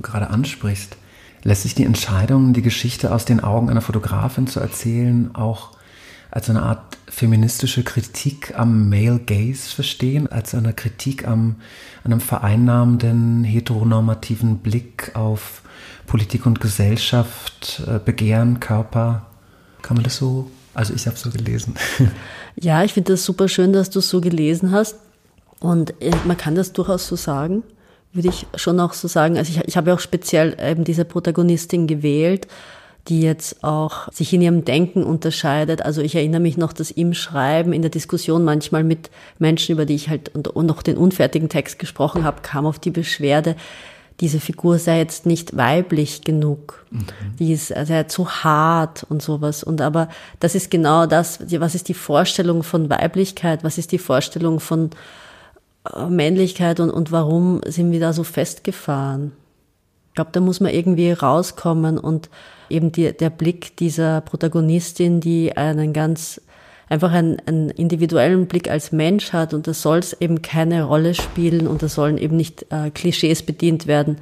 gerade 0.00 0.30
ansprichst, 0.30 0.96
lässt 1.42 1.62
sich 1.62 1.74
die 1.74 1.84
Entscheidung, 1.84 2.54
die 2.54 2.62
Geschichte 2.62 3.14
aus 3.14 3.26
den 3.26 3.40
Augen 3.40 3.68
einer 3.68 3.82
Fotografin 3.82 4.46
zu 4.46 4.60
erzählen, 4.60 5.34
auch 5.34 5.72
als 6.34 6.50
eine 6.50 6.62
Art 6.62 6.98
feministische 7.08 7.84
Kritik 7.84 8.58
am 8.58 8.88
Male 8.88 9.20
Gaze 9.20 9.72
verstehen, 9.72 10.26
als 10.26 10.52
eine 10.52 10.72
Kritik 10.72 11.28
am, 11.28 11.54
einem 12.02 12.20
vereinnahmenden, 12.20 13.44
heteronormativen 13.44 14.58
Blick 14.58 15.12
auf 15.14 15.62
Politik 16.08 16.44
und 16.44 16.60
Gesellschaft, 16.60 17.84
äh, 17.86 18.00
Begehren, 18.04 18.58
Körper. 18.58 19.26
Kann 19.80 19.96
man 19.96 20.02
das 20.02 20.16
so? 20.16 20.50
Also 20.74 20.92
ich 20.92 21.06
habe 21.06 21.16
so 21.16 21.30
gelesen. 21.30 21.76
Ja, 22.56 22.84
ich 22.84 22.92
finde 22.92 23.14
das 23.14 23.24
super 23.24 23.48
schön, 23.48 23.72
dass 23.72 23.90
du 23.90 23.98
es 23.98 24.08
so 24.08 24.20
gelesen 24.20 24.70
hast. 24.70 24.96
Und 25.58 26.00
äh, 26.00 26.12
man 26.24 26.36
kann 26.36 26.54
das 26.54 26.72
durchaus 26.72 27.08
so 27.08 27.16
sagen, 27.16 27.64
würde 28.12 28.28
ich 28.28 28.46
schon 28.54 28.78
auch 28.78 28.92
so 28.92 29.08
sagen. 29.08 29.36
Also 29.36 29.50
ich, 29.50 29.66
ich 29.66 29.76
habe 29.76 29.90
ja 29.90 29.96
auch 29.96 30.00
speziell 30.00 30.56
eben 30.60 30.84
diese 30.84 31.04
Protagonistin 31.04 31.88
gewählt, 31.88 32.46
die 33.08 33.20
jetzt 33.20 33.62
auch 33.62 34.10
sich 34.12 34.32
in 34.32 34.40
ihrem 34.40 34.64
Denken 34.64 35.02
unterscheidet. 35.02 35.82
Also 35.82 36.00
ich 36.00 36.14
erinnere 36.14 36.40
mich 36.40 36.56
noch, 36.56 36.72
dass 36.72 36.90
im 36.90 37.12
Schreiben, 37.12 37.72
in 37.72 37.82
der 37.82 37.90
Diskussion 37.90 38.44
manchmal 38.44 38.82
mit 38.82 39.10
Menschen, 39.38 39.72
über 39.72 39.84
die 39.84 39.94
ich 39.94 40.08
halt 40.08 40.32
noch 40.36 40.82
den 40.82 40.96
unfertigen 40.96 41.48
Text 41.48 41.78
gesprochen 41.78 42.24
habe, 42.24 42.40
kam 42.42 42.64
auf 42.64 42.78
die 42.78 42.90
Beschwerde, 42.90 43.56
diese 44.20 44.38
Figur 44.38 44.78
sei 44.78 44.98
jetzt 44.98 45.26
nicht 45.26 45.56
weiblich 45.56 46.22
genug. 46.22 46.86
Mhm. 46.90 47.06
Die 47.38 47.52
ist 47.52 47.68
sei 47.68 48.04
zu 48.04 48.28
hart 48.28 49.04
und 49.08 49.22
sowas. 49.22 49.64
Und 49.64 49.80
aber 49.80 50.08
das 50.40 50.54
ist 50.54 50.70
genau 50.70 51.06
das, 51.06 51.40
was 51.60 51.74
ist 51.74 51.88
die 51.88 51.94
Vorstellung 51.94 52.62
von 52.62 52.88
Weiblichkeit? 52.88 53.64
Was 53.64 53.76
ist 53.76 53.90
die 53.92 53.98
Vorstellung 53.98 54.60
von 54.60 54.90
äh, 55.92 56.06
Männlichkeit 56.06 56.78
und, 56.78 56.90
und 56.90 57.10
warum 57.10 57.60
sind 57.66 57.90
wir 57.90 58.00
da 58.00 58.12
so 58.12 58.22
festgefahren? 58.22 59.32
Ich 60.14 60.16
glaube, 60.16 60.30
da 60.30 60.38
muss 60.38 60.60
man 60.60 60.72
irgendwie 60.72 61.10
rauskommen 61.10 61.98
und 61.98 62.30
eben 62.70 62.92
die, 62.92 63.12
der 63.12 63.30
Blick 63.30 63.76
dieser 63.78 64.20
Protagonistin, 64.20 65.20
die 65.20 65.56
einen 65.56 65.92
ganz 65.92 66.40
einfach 66.88 67.10
einen, 67.10 67.40
einen 67.46 67.70
individuellen 67.70 68.46
Blick 68.46 68.70
als 68.70 68.92
Mensch 68.92 69.32
hat 69.32 69.54
und 69.54 69.66
da 69.66 69.74
soll 69.74 69.98
es 69.98 70.12
eben 70.12 70.40
keine 70.40 70.84
Rolle 70.84 71.14
spielen 71.14 71.66
und 71.66 71.82
da 71.82 71.88
sollen 71.88 72.16
eben 72.16 72.36
nicht 72.36 72.64
äh, 72.70 72.90
Klischees 72.90 73.42
bedient 73.42 73.88
werden, 73.88 74.18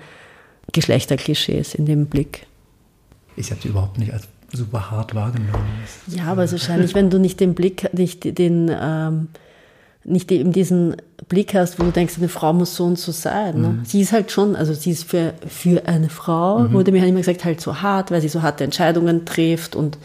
Geschlechterklischees 0.72 1.74
in 1.74 1.84
dem 1.84 2.06
Blick. 2.06 2.46
Ich 3.36 3.50
habe 3.50 3.60
die 3.60 3.68
überhaupt 3.68 3.98
nicht 3.98 4.14
als 4.14 4.28
super 4.50 4.90
hart 4.90 5.14
wahrgenommen. 5.14 5.66
Ja, 6.06 6.24
aber 6.24 6.50
wahrscheinlich, 6.50 6.94
wenn 6.94 7.10
du 7.10 7.18
nicht 7.18 7.38
den 7.38 7.54
Blick, 7.54 7.92
nicht 7.92 8.38
den, 8.38 8.74
ähm, 8.74 9.28
nicht 10.04 10.32
eben 10.32 10.52
diesen 10.52 10.96
Blick 11.28 11.54
hast, 11.54 11.78
wo 11.78 11.84
du 11.84 11.92
denkst, 11.92 12.14
eine 12.18 12.28
Frau 12.28 12.52
muss 12.52 12.74
so 12.74 12.84
und 12.84 12.98
so 12.98 13.12
sein. 13.12 13.60
Ne? 13.60 13.68
Mhm. 13.68 13.84
Sie 13.84 14.00
ist 14.00 14.12
halt 14.12 14.30
schon, 14.30 14.56
also 14.56 14.74
sie 14.74 14.90
ist 14.90 15.04
für, 15.04 15.34
für 15.46 15.86
eine 15.86 16.08
Frau, 16.08 16.60
mhm. 16.60 16.72
wurde 16.72 16.92
mir 16.92 17.00
halt 17.00 17.10
immer 17.10 17.20
gesagt, 17.20 17.44
halt 17.44 17.60
so 17.60 17.80
hart, 17.82 18.10
weil 18.10 18.20
sie 18.20 18.28
so 18.28 18.42
harte 18.42 18.64
Entscheidungen 18.64 19.24
trifft 19.24 19.76
und 19.76 19.98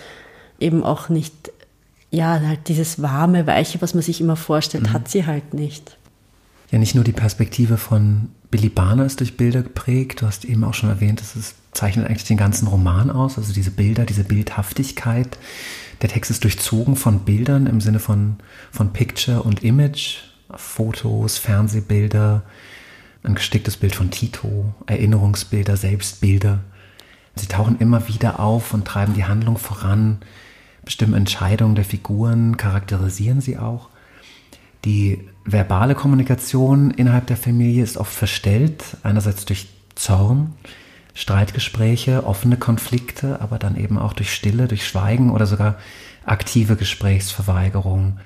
eben 0.60 0.84
auch 0.84 1.10
nicht, 1.10 1.52
ja, 2.12 2.40
halt 2.40 2.68
dieses 2.68 3.02
warme, 3.02 3.48
weiche, 3.48 3.82
was 3.82 3.94
man 3.94 4.04
sich 4.04 4.22
immer 4.22 4.36
vorstellt, 4.36 4.86
mhm. 4.86 4.94
hat 4.94 5.10
sie 5.10 5.26
halt 5.26 5.54
nicht. 5.54 5.98
Ja, 6.72 6.80
nicht 6.80 6.96
nur 6.96 7.04
die 7.04 7.14
Perspektive 7.14 7.78
von 7.78 8.30
Billy 8.52 8.70
Barner 8.70 9.06
ist 9.06 9.20
durch 9.20 9.38
Bilder 9.38 9.62
geprägt. 9.62 10.22
Du 10.22 10.26
hast 10.26 10.46
eben 10.46 10.64
auch 10.64 10.74
schon 10.74 10.90
erwähnt, 10.90 11.22
dass 11.22 11.36
es 11.36 11.56
zeichnet 11.72 12.08
eigentlich 12.08 12.26
den 12.26 12.38
ganzen 12.38 12.68
Roman 12.68 13.10
aus, 13.10 13.38
also 13.38 13.54
diese 13.54 13.72
Bilder, 13.72 14.06
diese 14.06 14.24
Bildhaftigkeit. 14.24 15.38
Der 16.02 16.10
Text 16.10 16.30
ist 16.30 16.44
durchzogen 16.44 16.96
von 16.96 17.22
Bildern 17.22 17.66
im 17.66 17.82
Sinne 17.82 18.00
von, 18.00 18.38
von 18.72 18.94
Picture 18.94 19.42
und 19.44 19.64
Image, 19.64 20.20
Fotos, 20.56 21.38
Fernsehbilder, 21.38 22.44
ein 23.24 23.36
gesticktes 23.36 23.78
Bild 23.78 23.96
von 23.96 24.12
Tito, 24.12 24.74
Erinnerungsbilder, 24.86 25.76
Selbstbilder. 25.76 26.60
Sie 27.36 27.48
tauchen 27.48 27.80
immer 27.80 28.08
wieder 28.08 28.40
auf 28.40 28.74
und 28.74 28.86
treiben 28.86 29.14
die 29.14 29.26
Handlung 29.26 29.58
voran, 29.58 30.20
bestimmen 30.86 31.16
Entscheidungen 31.16 31.76
der 31.76 31.84
Figuren, 31.84 32.58
charakterisieren 32.58 33.42
sie 33.42 33.58
auch. 33.58 33.90
Die 34.86 35.28
verbale 35.44 35.96
Kommunikation 35.96 36.92
innerhalb 36.92 37.28
der 37.28 37.38
Familie 37.38 37.84
ist 37.84 37.98
oft 37.98 38.14
verstellt, 38.14 38.84
einerseits 39.04 39.46
durch 39.46 39.68
Zorn, 39.96 40.54
Streitgespräche, 41.18 42.28
offene 42.28 42.58
Konflikte, 42.58 43.42
aber 43.42 43.58
dann 43.58 43.76
eben 43.76 43.98
auch 43.98 44.14
durch 44.14 44.32
Stille, 44.32 44.68
durch 44.68 44.86
Schweigen 44.86 45.32
oder 45.32 45.48
sogar 45.48 45.78
aktive 46.26 46.76
Gesprächsverweigerung. 46.76 48.20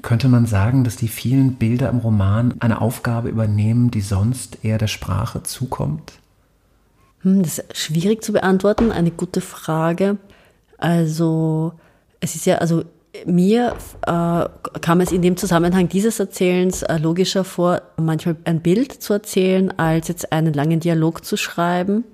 Könnte 0.00 0.28
man 0.28 0.46
sagen, 0.46 0.82
dass 0.82 0.96
die 0.96 1.08
vielen 1.08 1.56
Bilder 1.56 1.90
im 1.90 1.98
Roman 1.98 2.54
eine 2.60 2.80
Aufgabe 2.80 3.28
übernehmen, 3.28 3.90
die 3.90 4.00
sonst 4.00 4.64
eher 4.64 4.78
der 4.78 4.86
Sprache 4.86 5.42
zukommt? 5.42 6.14
Hm, 7.20 7.42
das 7.42 7.58
ist 7.58 7.76
schwierig 7.76 8.24
zu 8.24 8.32
beantworten, 8.32 8.92
eine 8.92 9.10
gute 9.10 9.42
Frage. 9.42 10.16
Also, 10.78 11.74
es 12.20 12.34
ist 12.34 12.46
ja, 12.46 12.56
also 12.56 12.82
mir 13.26 13.76
äh, 14.06 14.48
kam 14.80 15.00
es 15.02 15.12
in 15.12 15.20
dem 15.20 15.36
Zusammenhang 15.36 15.90
dieses 15.90 16.18
Erzählens 16.18 16.82
äh, 16.82 16.96
logischer 16.96 17.44
vor, 17.44 17.82
manchmal 17.98 18.36
ein 18.44 18.62
Bild 18.62 18.90
zu 19.02 19.12
erzählen, 19.12 19.70
als 19.78 20.08
jetzt 20.08 20.32
einen 20.32 20.54
langen 20.54 20.80
Dialog 20.80 21.26
zu 21.26 21.36
schreiben. 21.36 22.04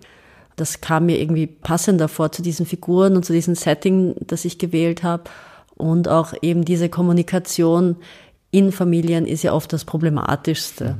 Das 0.59 0.81
kam 0.81 1.07
mir 1.07 1.19
irgendwie 1.19 1.47
passender 1.47 2.09
vor 2.09 2.33
zu 2.33 2.43
diesen 2.43 2.67
Figuren 2.67 3.17
und 3.17 3.25
zu 3.25 3.33
diesem 3.33 3.55
Setting, 3.55 4.15
das 4.21 4.45
ich 4.45 4.59
gewählt 4.59 5.03
habe. 5.03 5.25
Und 5.77 6.09
auch 6.09 6.35
eben 6.43 6.65
diese 6.65 6.89
Kommunikation 6.89 7.97
in 8.51 8.73
Familien 8.73 9.27
ist 9.27 9.43
ja 9.43 9.53
oft 9.53 9.73
das 9.73 9.85
Problematischste, 9.85 10.97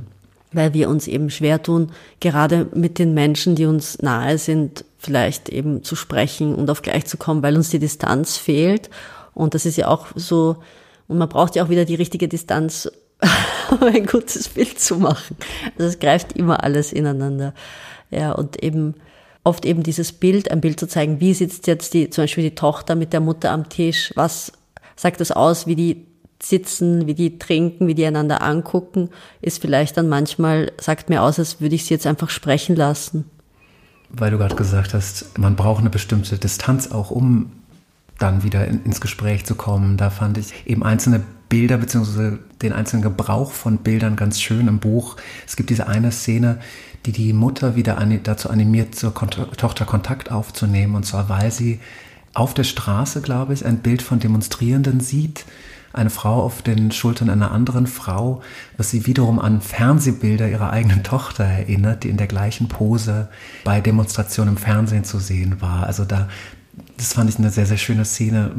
weil 0.53 0.73
wir 0.73 0.89
uns 0.89 1.07
eben 1.07 1.29
schwer 1.29 1.61
tun, 1.61 1.91
gerade 2.19 2.67
mit 2.73 2.97
den 2.97 3.13
Menschen, 3.13 3.55
die 3.55 3.65
uns 3.65 4.01
nahe 4.01 4.37
sind, 4.37 4.85
vielleicht 4.97 5.49
eben 5.49 5.83
zu 5.83 5.95
sprechen 5.95 6.55
und 6.55 6.69
auf 6.69 6.81
gleich 6.81 7.05
zu 7.05 7.17
kommen, 7.17 7.43
weil 7.43 7.55
uns 7.55 7.69
die 7.69 7.79
Distanz 7.79 8.37
fehlt. 8.37 8.89
Und 9.33 9.53
das 9.53 9.65
ist 9.65 9.77
ja 9.77 9.87
auch 9.87 10.07
so, 10.15 10.57
und 11.07 11.17
man 11.17 11.29
braucht 11.29 11.55
ja 11.55 11.63
auch 11.63 11.69
wieder 11.69 11.85
die 11.85 11.95
richtige 11.95 12.27
Distanz, 12.27 12.89
um 13.71 13.83
ein 13.83 14.05
gutes 14.05 14.47
Bild 14.49 14.79
zu 14.79 14.97
machen. 14.97 15.35
Also 15.77 15.89
es 15.89 15.99
greift 15.99 16.33
immer 16.33 16.63
alles 16.63 16.93
ineinander. 16.93 17.53
Ja, 18.11 18.31
und 18.31 18.63
eben 18.63 18.95
oft 19.43 19.65
eben 19.65 19.83
dieses 19.83 20.11
Bild, 20.11 20.51
ein 20.51 20.61
Bild 20.61 20.79
zu 20.79 20.87
zeigen, 20.87 21.19
wie 21.19 21.33
sitzt 21.33 21.67
jetzt 21.67 21.93
die, 21.93 22.09
zum 22.09 22.23
Beispiel 22.23 22.43
die 22.43 22.55
Tochter 22.55 22.95
mit 22.95 23.13
der 23.13 23.19
Mutter 23.19 23.51
am 23.51 23.69
Tisch, 23.69 24.11
was 24.15 24.51
sagt 24.95 25.21
das 25.21 25.31
aus, 25.31 25.65
wie 25.65 25.75
die 25.75 26.05
sitzen, 26.41 27.07
wie 27.07 27.13
die 27.13 27.39
trinken, 27.39 27.87
wie 27.87 27.95
die 27.95 28.05
einander 28.05 28.41
angucken, 28.41 29.09
ist 29.41 29.61
vielleicht 29.61 29.97
dann 29.97 30.07
manchmal, 30.07 30.71
sagt 30.79 31.09
mir 31.09 31.21
aus, 31.21 31.39
als 31.39 31.59
würde 31.61 31.75
ich 31.75 31.85
sie 31.85 31.93
jetzt 31.93 32.07
einfach 32.07 32.29
sprechen 32.29 32.75
lassen. 32.75 33.25
Weil 34.09 34.31
du 34.31 34.37
gerade 34.37 34.55
gesagt 34.55 34.93
hast, 34.93 35.37
man 35.37 35.55
braucht 35.55 35.81
eine 35.81 35.89
bestimmte 35.89 36.37
Distanz 36.37 36.91
auch, 36.91 37.11
um 37.11 37.51
dann 38.17 38.43
wieder 38.43 38.67
in, 38.67 38.83
ins 38.83 39.01
Gespräch 39.01 39.45
zu 39.45 39.55
kommen. 39.55 39.97
Da 39.97 40.09
fand 40.09 40.37
ich 40.37 40.53
eben 40.65 40.83
einzelne 40.83 41.23
Bilder 41.49 41.77
bzw. 41.77 42.37
den 42.61 42.73
einzelnen 42.73 43.01
Gebrauch 43.01 43.51
von 43.51 43.77
Bildern 43.77 44.15
ganz 44.15 44.39
schön 44.39 44.67
im 44.67 44.79
Buch. 44.79 45.17
Es 45.47 45.55
gibt 45.55 45.69
diese 45.69 45.87
eine 45.87 46.11
Szene, 46.11 46.59
die 47.05 47.11
die 47.11 47.33
Mutter 47.33 47.75
wieder 47.75 47.97
dazu 48.23 48.49
animiert, 48.49 48.95
zur 48.95 49.13
Tochter 49.13 49.85
Kontakt 49.85 50.31
aufzunehmen. 50.31 50.95
Und 50.95 51.05
zwar, 51.05 51.29
weil 51.29 51.51
sie 51.51 51.79
auf 52.33 52.53
der 52.53 52.63
Straße, 52.63 53.21
glaube 53.21 53.53
ich, 53.53 53.65
ein 53.65 53.79
Bild 53.79 54.01
von 54.01 54.19
Demonstrierenden 54.19 54.99
sieht. 54.99 55.45
Eine 55.91 56.11
Frau 56.11 56.43
auf 56.43 56.61
den 56.61 56.91
Schultern 56.91 57.31
einer 57.31 57.51
anderen 57.51 57.87
Frau, 57.87 58.43
was 58.77 58.91
sie 58.91 59.07
wiederum 59.07 59.39
an 59.39 59.59
Fernsehbilder 59.59 60.47
ihrer 60.47 60.69
eigenen 60.69 61.03
Tochter 61.03 61.45
erinnert, 61.45 62.03
die 62.03 62.09
in 62.09 62.17
der 62.17 62.27
gleichen 62.27 62.67
Pose 62.67 63.29
bei 63.63 63.81
Demonstrationen 63.81 64.55
im 64.55 64.57
Fernsehen 64.57 65.03
zu 65.03 65.17
sehen 65.17 65.61
war. 65.61 65.87
Also 65.87 66.05
da, 66.05 66.29
das 66.97 67.13
fand 67.13 67.29
ich 67.29 67.39
eine 67.39 67.49
sehr, 67.49 67.65
sehr 67.65 67.77
schöne 67.77 68.05
Szene, 68.05 68.51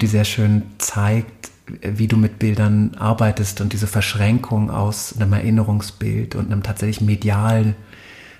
die 0.00 0.08
sehr 0.08 0.24
schön 0.24 0.62
zeigt, 0.78 1.50
wie 1.82 2.08
du 2.08 2.16
mit 2.16 2.38
Bildern 2.38 2.94
arbeitest 2.98 3.60
und 3.60 3.72
diese 3.72 3.86
Verschränkung 3.86 4.70
aus 4.70 5.14
einem 5.16 5.32
Erinnerungsbild 5.32 6.34
und 6.34 6.50
einem 6.50 6.62
tatsächlich 6.62 7.00
medial 7.00 7.74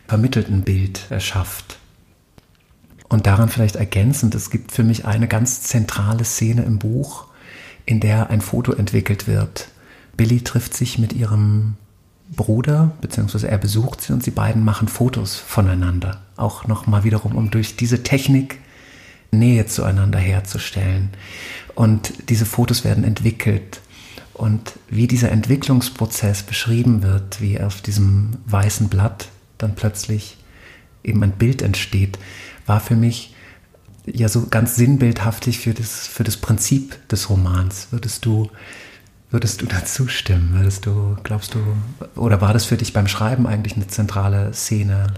vermittelten 0.07 0.63
Bild 0.63 1.07
erschafft. 1.11 1.79
Und 3.09 3.27
daran 3.27 3.49
vielleicht 3.49 3.77
ergänzend, 3.77 4.35
es 4.35 4.51
gibt 4.51 4.73
für 4.73 4.85
mich 4.85 5.07
eine 5.07 5.29
ganz 5.29 5.63
zentrale 5.63 6.25
Szene 6.25 6.63
im 6.63 6.79
Buch, 6.79 7.27
in 7.87 8.01
der 8.01 8.31
ein 8.31 8.41
Foto 8.41 8.73
entwickelt 8.73 9.27
wird. 9.27 9.69
Billy 10.17 10.43
trifft 10.43 10.75
sich 10.75 10.99
mit 10.99 11.13
ihrem 11.13 11.77
Bruder, 12.35 12.93
beziehungsweise 13.01 13.49
er 13.49 13.57
besucht 13.57 14.03
sie 14.03 14.13
und 14.13 14.23
sie 14.23 14.31
beiden 14.31 14.63
machen 14.63 14.89
Fotos 14.89 15.37
voneinander. 15.37 16.21
Auch 16.37 16.67
nochmal 16.67 17.05
wiederum, 17.05 17.35
um 17.35 17.51
durch 17.51 17.77
diese 17.77 18.03
Technik 18.03 18.59
Nähe 19.31 19.67
zueinander 19.67 20.19
herzustellen. 20.19 21.11
Und 21.79 22.29
diese 22.29 22.45
Fotos 22.45 22.83
werden 22.83 23.05
entwickelt. 23.05 23.81
Und 24.35 24.73
wie 24.89 25.07
dieser 25.07 25.31
Entwicklungsprozess 25.31 26.43
beschrieben 26.43 27.05
wird, 27.05 27.41
wie 27.41 27.61
auf 27.61 27.83
diesem 27.83 28.31
weißen 28.47 28.89
Blatt 28.89 29.29
dann 29.59 29.77
plötzlich 29.77 30.39
eben 31.05 31.23
ein 31.23 31.31
Bild 31.31 31.63
entsteht, 31.63 32.19
war 32.67 32.81
für 32.81 32.97
mich 32.97 33.33
ja 34.05 34.29
so 34.29 34.49
ganz 34.49 34.75
sinnbildhaftig 34.75 35.61
für 35.61 35.73
das, 35.73 36.09
für 36.09 36.25
das 36.25 36.37
Prinzip 36.37 37.09
des 37.11 37.31
Romans. 37.31 37.87
Würdest 37.93 38.25
du, 38.25 38.51
würdest 39.31 39.63
du 39.63 39.67
dazu 39.67 40.09
stimmen? 40.09 40.55
Würdest 40.55 40.85
du, 40.85 41.17
glaubst 41.23 41.55
du, 41.55 41.61
oder 42.17 42.41
war 42.41 42.53
das 42.53 42.65
für 42.65 42.77
dich 42.77 42.93
beim 42.93 43.07
Schreiben 43.07 43.47
eigentlich 43.47 43.77
eine 43.77 43.87
zentrale 43.87 44.53
Szene? 44.53 45.15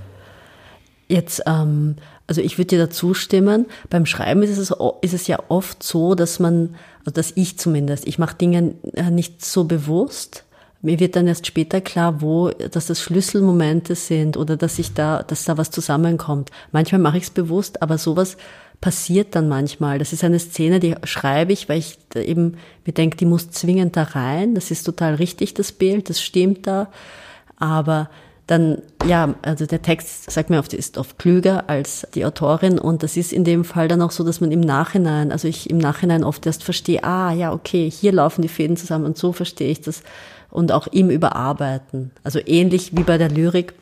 Jetzt, 1.08 1.42
ähm, 1.46 1.96
also 2.30 2.42
ich 2.42 2.58
würde 2.58 2.68
dir 2.68 2.78
dazu 2.78 3.12
stimmen. 3.12 3.66
Beim 3.90 4.06
Schreiben 4.06 4.44
ist 4.44 4.56
es, 4.56 4.72
ist 5.00 5.14
es 5.14 5.26
ja 5.26 5.40
oft 5.48 5.82
so, 5.82 6.14
dass 6.14 6.38
man, 6.38 6.76
also 7.00 7.10
dass 7.10 7.32
ich 7.34 7.58
zumindest, 7.58 8.06
ich 8.06 8.20
mache 8.20 8.36
Dinge 8.36 8.76
äh, 8.94 9.10
nicht 9.10 9.44
so 9.44 9.64
bewusst. 9.64 10.44
Mir 10.80 11.00
wird 11.00 11.16
dann 11.16 11.26
erst 11.26 11.48
später 11.48 11.80
klar, 11.80 12.22
wo, 12.22 12.50
dass 12.50 12.86
das 12.86 13.00
Schlüsselmomente 13.00 13.96
sind 13.96 14.36
oder 14.36 14.56
dass 14.56 14.78
ich 14.78 14.94
da, 14.94 15.24
dass 15.24 15.44
da 15.44 15.58
was 15.58 15.72
zusammenkommt. 15.72 16.50
Manchmal 16.70 17.00
mache 17.00 17.16
ich 17.16 17.24
es 17.24 17.30
bewusst, 17.30 17.82
aber 17.82 17.98
sowas 17.98 18.36
passiert 18.80 19.34
dann 19.34 19.48
manchmal. 19.48 19.98
Das 19.98 20.12
ist 20.12 20.22
eine 20.22 20.38
Szene, 20.38 20.78
die 20.78 20.94
schreibe 21.02 21.52
ich, 21.52 21.68
weil 21.68 21.80
ich 21.80 21.98
eben 22.14 22.58
mir 22.86 22.92
denke, 22.92 23.16
die 23.16 23.26
muss 23.26 23.50
zwingend 23.50 23.96
da 23.96 24.04
rein. 24.04 24.54
Das 24.54 24.70
ist 24.70 24.84
total 24.84 25.16
richtig, 25.16 25.54
das 25.54 25.72
Bild, 25.72 26.08
das 26.08 26.22
stimmt 26.22 26.68
da. 26.68 26.92
Aber 27.56 28.08
dann, 28.50 28.82
ja, 29.06 29.34
also 29.42 29.64
der 29.64 29.80
Text, 29.80 30.28
sagt 30.28 30.50
mir 30.50 30.58
oft, 30.58 30.72
ist 30.72 30.98
oft 30.98 31.18
klüger 31.18 31.70
als 31.70 32.04
die 32.14 32.24
Autorin 32.24 32.80
und 32.80 33.04
das 33.04 33.16
ist 33.16 33.32
in 33.32 33.44
dem 33.44 33.64
Fall 33.64 33.86
dann 33.86 34.02
auch 34.02 34.10
so, 34.10 34.24
dass 34.24 34.40
man 34.40 34.50
im 34.50 34.60
Nachhinein, 34.60 35.30
also 35.30 35.46
ich 35.46 35.70
im 35.70 35.78
Nachhinein 35.78 36.24
oft 36.24 36.44
erst 36.46 36.64
verstehe, 36.64 37.04
ah, 37.04 37.32
ja, 37.32 37.52
okay, 37.52 37.88
hier 37.88 38.10
laufen 38.10 38.42
die 38.42 38.48
Fäden 38.48 38.76
zusammen 38.76 39.04
und 39.04 39.16
so 39.16 39.32
verstehe 39.32 39.70
ich 39.70 39.82
das 39.82 40.02
und 40.50 40.72
auch 40.72 40.88
im 40.88 41.10
Überarbeiten. 41.10 42.10
Also 42.24 42.40
ähnlich 42.44 42.96
wie 42.96 43.04
bei 43.04 43.18
der 43.18 43.30
Lyrik 43.30 43.72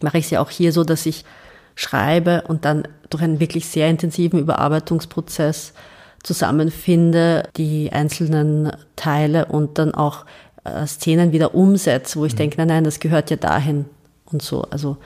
mache 0.00 0.16
ich 0.16 0.24
es 0.24 0.30
ja 0.30 0.40
auch 0.40 0.50
hier 0.50 0.72
so, 0.72 0.82
dass 0.82 1.04
ich 1.04 1.26
schreibe 1.74 2.44
und 2.48 2.64
dann 2.64 2.88
durch 3.10 3.22
einen 3.22 3.38
wirklich 3.38 3.66
sehr 3.66 3.90
intensiven 3.90 4.40
Überarbeitungsprozess 4.40 5.74
zusammenfinde, 6.22 7.48
die 7.56 7.92
einzelnen 7.92 8.72
Teile 8.96 9.46
und 9.46 9.78
dann 9.78 9.94
auch 9.94 10.24
äh, 10.64 10.86
Szenen 10.86 11.32
wieder 11.32 11.54
umsetze, 11.54 12.18
wo 12.18 12.24
ich 12.24 12.34
mhm. 12.34 12.38
denke, 12.38 12.56
nein, 12.58 12.68
nein, 12.68 12.84
das 12.84 13.00
gehört 13.00 13.30
ja 13.30 13.36
dahin 13.36 13.86
und 14.26 14.42
so. 14.42 14.62
Also 14.62 14.96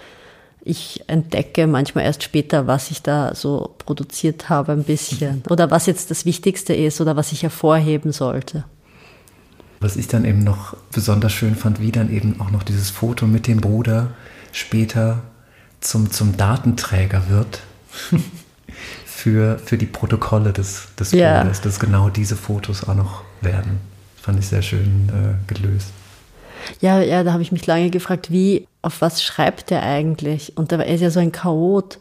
ich 0.64 1.04
entdecke 1.08 1.66
manchmal 1.66 2.04
erst 2.04 2.22
später, 2.22 2.66
was 2.66 2.90
ich 2.90 3.02
da 3.02 3.34
so 3.34 3.74
produziert 3.78 4.48
habe 4.48 4.72
ein 4.72 4.84
bisschen 4.84 5.42
oder 5.50 5.70
was 5.70 5.86
jetzt 5.86 6.10
das 6.10 6.24
Wichtigste 6.24 6.74
ist 6.74 7.00
oder 7.00 7.16
was 7.16 7.32
ich 7.32 7.42
hervorheben 7.42 8.12
sollte. 8.12 8.64
Was 9.80 9.96
ich 9.96 10.08
dann 10.08 10.24
eben 10.24 10.42
noch 10.42 10.74
besonders 10.92 11.32
schön 11.32 11.54
fand, 11.54 11.80
wie 11.80 11.92
dann 11.92 12.10
eben 12.10 12.40
auch 12.40 12.50
noch 12.50 12.62
dieses 12.62 12.88
Foto 12.88 13.26
mit 13.26 13.46
dem 13.46 13.60
Bruder 13.60 14.12
später 14.52 15.22
zum, 15.80 16.10
zum 16.10 16.36
Datenträger 16.38 17.28
wird 17.28 17.60
für, 19.04 19.58
für 19.58 19.76
die 19.76 19.86
Protokolle 19.86 20.54
des, 20.54 20.88
des 20.98 21.12
ja. 21.12 21.42
Bruders, 21.42 21.60
dass 21.60 21.78
genau 21.78 22.08
diese 22.08 22.36
Fotos 22.36 22.88
auch 22.88 22.94
noch 22.94 23.22
werden. 23.42 23.80
Fand 24.24 24.38
ich 24.38 24.46
sehr 24.46 24.62
schön 24.62 25.10
äh, 25.10 25.52
gelöst. 25.52 25.92
Ja, 26.80 27.02
ja, 27.02 27.22
da 27.24 27.34
habe 27.34 27.42
ich 27.42 27.52
mich 27.52 27.66
lange 27.66 27.90
gefragt, 27.90 28.30
wie, 28.30 28.66
auf 28.80 29.02
was 29.02 29.22
schreibt 29.22 29.70
er 29.70 29.82
eigentlich? 29.82 30.56
Und 30.56 30.72
er 30.72 30.86
ist 30.86 31.02
ja 31.02 31.10
so 31.10 31.20
ein 31.20 31.30
Chaot. 31.30 31.98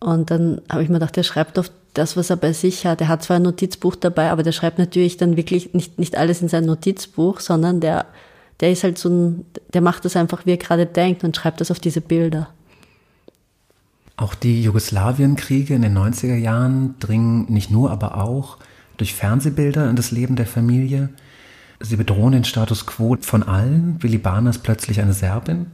Und 0.00 0.32
dann 0.32 0.60
habe 0.68 0.82
ich 0.82 0.88
mir 0.88 0.94
gedacht, 0.94 1.16
er 1.16 1.22
schreibt 1.22 1.60
auf 1.60 1.70
das, 1.94 2.16
was 2.16 2.30
er 2.30 2.36
bei 2.36 2.52
sich 2.52 2.84
hat. 2.84 3.00
Er 3.00 3.06
hat 3.06 3.22
zwar 3.22 3.36
ein 3.36 3.44
Notizbuch 3.44 3.94
dabei, 3.94 4.32
aber 4.32 4.42
der 4.42 4.50
schreibt 4.50 4.80
natürlich 4.80 5.18
dann 5.18 5.36
wirklich 5.36 5.72
nicht, 5.72 6.00
nicht 6.00 6.16
alles 6.16 6.42
in 6.42 6.48
sein 6.48 6.64
Notizbuch, 6.64 7.38
sondern 7.38 7.78
der, 7.78 8.06
der 8.58 8.72
ist 8.72 8.82
halt 8.82 8.98
so 8.98 9.08
ein, 9.08 9.44
der 9.72 9.82
macht 9.82 10.04
das 10.04 10.16
einfach, 10.16 10.44
wie 10.44 10.50
er 10.50 10.56
gerade 10.56 10.86
denkt 10.86 11.22
und 11.22 11.36
schreibt 11.36 11.60
das 11.60 11.70
auf 11.70 11.78
diese 11.78 12.00
Bilder. 12.00 12.48
Auch 14.16 14.34
die 14.34 14.64
Jugoslawienkriege 14.64 15.74
in 15.74 15.82
den 15.82 15.96
90er 15.96 16.34
Jahren 16.34 16.96
dringen 16.98 17.46
nicht 17.52 17.70
nur, 17.70 17.92
aber 17.92 18.20
auch 18.20 18.58
durch 18.96 19.14
Fernsehbilder 19.14 19.88
in 19.88 19.94
das 19.94 20.10
Leben 20.10 20.34
der 20.34 20.46
Familie. 20.46 21.10
Sie 21.82 21.96
bedrohen 21.96 22.32
den 22.32 22.44
Status 22.44 22.86
quo 22.86 23.16
von 23.20 23.42
allen. 23.42 24.02
Willi 24.02 24.18
Bahner 24.18 24.50
ist 24.50 24.62
plötzlich 24.62 25.00
eine 25.00 25.12
Serbin. 25.12 25.66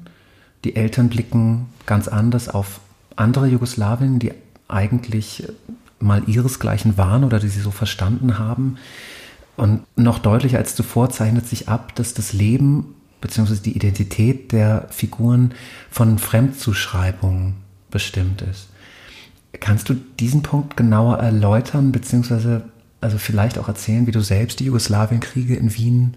Die 0.64 0.74
Eltern 0.74 1.08
blicken 1.08 1.66
ganz 1.86 2.08
anders 2.08 2.48
auf 2.48 2.80
andere 3.16 3.46
Jugoslawien, 3.46 4.18
die 4.18 4.32
eigentlich 4.68 5.44
mal 6.00 6.22
ihresgleichen 6.26 6.96
waren 6.96 7.24
oder 7.24 7.38
die 7.40 7.48
sie 7.48 7.60
so 7.60 7.70
verstanden 7.70 8.38
haben. 8.38 8.78
Und 9.56 9.82
noch 9.96 10.18
deutlicher 10.18 10.58
als 10.58 10.74
zuvor 10.74 11.10
zeichnet 11.10 11.46
sich 11.46 11.68
ab, 11.68 11.94
dass 11.96 12.14
das 12.14 12.32
Leben 12.32 12.94
bzw. 13.20 13.56
die 13.56 13.76
Identität 13.76 14.52
der 14.52 14.86
Figuren 14.90 15.52
von 15.90 16.18
Fremdzuschreibungen 16.18 17.54
bestimmt 17.90 18.42
ist. 18.42 18.68
Kannst 19.60 19.88
du 19.88 19.94
diesen 19.94 20.42
Punkt 20.42 20.76
genauer 20.76 21.18
erläutern, 21.18 21.90
beziehungsweise 21.90 22.62
also 23.00 23.18
vielleicht 23.18 23.58
auch 23.58 23.68
erzählen, 23.68 24.06
wie 24.06 24.12
du 24.12 24.20
selbst 24.20 24.60
die 24.60 24.64
Jugoslawienkriege 24.64 25.54
in 25.54 25.74
Wien 25.74 26.16